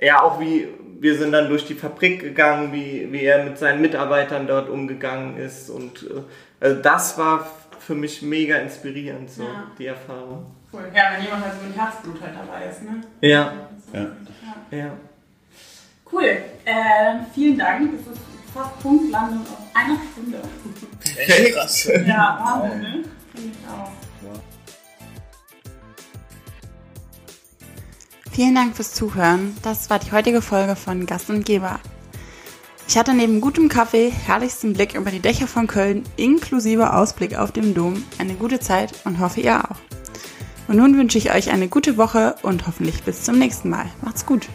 ja, 0.00 0.22
auch 0.22 0.40
wie 0.40 0.66
wir 0.98 1.16
sind 1.18 1.32
dann 1.32 1.48
durch 1.48 1.66
die 1.66 1.74
Fabrik 1.74 2.20
gegangen, 2.20 2.72
wie, 2.72 3.12
wie 3.12 3.24
er 3.24 3.44
mit 3.44 3.58
seinen 3.58 3.82
Mitarbeitern 3.82 4.46
dort 4.46 4.70
umgegangen 4.70 5.36
ist. 5.36 5.68
Und 5.68 6.04
äh, 6.04 6.22
also 6.60 6.80
das 6.80 7.18
war 7.18 7.50
für 7.78 7.94
mich 7.94 8.22
mega 8.22 8.56
inspirierend, 8.56 9.30
so 9.30 9.42
Ja. 9.42 9.70
die 9.78 9.86
Erfahrung. 9.86 10.46
Cool. 10.72 10.90
Ja, 10.94 11.12
wenn 11.12 11.24
jemand 11.24 11.44
halt 11.44 11.54
so 11.60 11.66
ein 11.66 11.72
Herzblut 11.72 12.20
halt 12.20 12.34
dabei 12.36 12.66
ist, 12.66 12.82
ne? 12.82 13.00
Ja, 13.20 13.52
Ja. 13.92 14.06
ja. 14.70 14.90
Cool. 16.12 16.24
Äh, 16.64 17.24
vielen 17.34 17.58
Dank. 17.58 17.92
Es 17.94 18.00
ist 18.12 18.20
fast 18.54 18.78
Punktlandung 18.80 19.40
auf 19.42 19.58
einer 19.74 19.98
Stunde. 20.12 20.40
Echt 21.16 21.54
krass. 21.54 21.84
Ja, 22.06 22.38
Wahnsinn, 22.62 22.80
ne? 22.80 23.04
Finde 23.34 23.48
ich 23.52 23.68
auch. 23.68 23.90
Vielen 28.32 28.54
Dank 28.54 28.76
fürs 28.76 28.92
Zuhören. 28.92 29.56
Das 29.62 29.88
war 29.88 29.98
die 29.98 30.12
heutige 30.12 30.42
Folge 30.42 30.76
von 30.76 31.06
Gast 31.06 31.30
und 31.30 31.44
Geber. 31.46 31.80
Ich 32.88 32.96
hatte 32.98 33.14
neben 33.14 33.40
gutem 33.40 33.68
Kaffee, 33.68 34.10
herrlichstem 34.10 34.74
Blick 34.74 34.94
über 34.94 35.10
die 35.10 35.20
Dächer 35.20 35.46
von 35.48 35.66
Köln 35.66 36.04
inklusive 36.16 36.92
Ausblick 36.92 37.34
auf 37.36 37.50
den 37.50 37.74
Dom 37.74 38.04
eine 38.18 38.34
gute 38.34 38.60
Zeit 38.60 38.92
und 39.04 39.18
hoffe 39.20 39.40
ihr 39.40 39.58
auch. 39.64 39.76
Und 40.68 40.76
nun 40.76 40.96
wünsche 40.96 41.18
ich 41.18 41.32
euch 41.32 41.50
eine 41.50 41.68
gute 41.68 41.96
Woche 41.96 42.34
und 42.42 42.66
hoffentlich 42.66 43.02
bis 43.02 43.22
zum 43.22 43.38
nächsten 43.38 43.70
Mal. 43.70 43.86
Macht's 44.02 44.26
gut. 44.26 44.48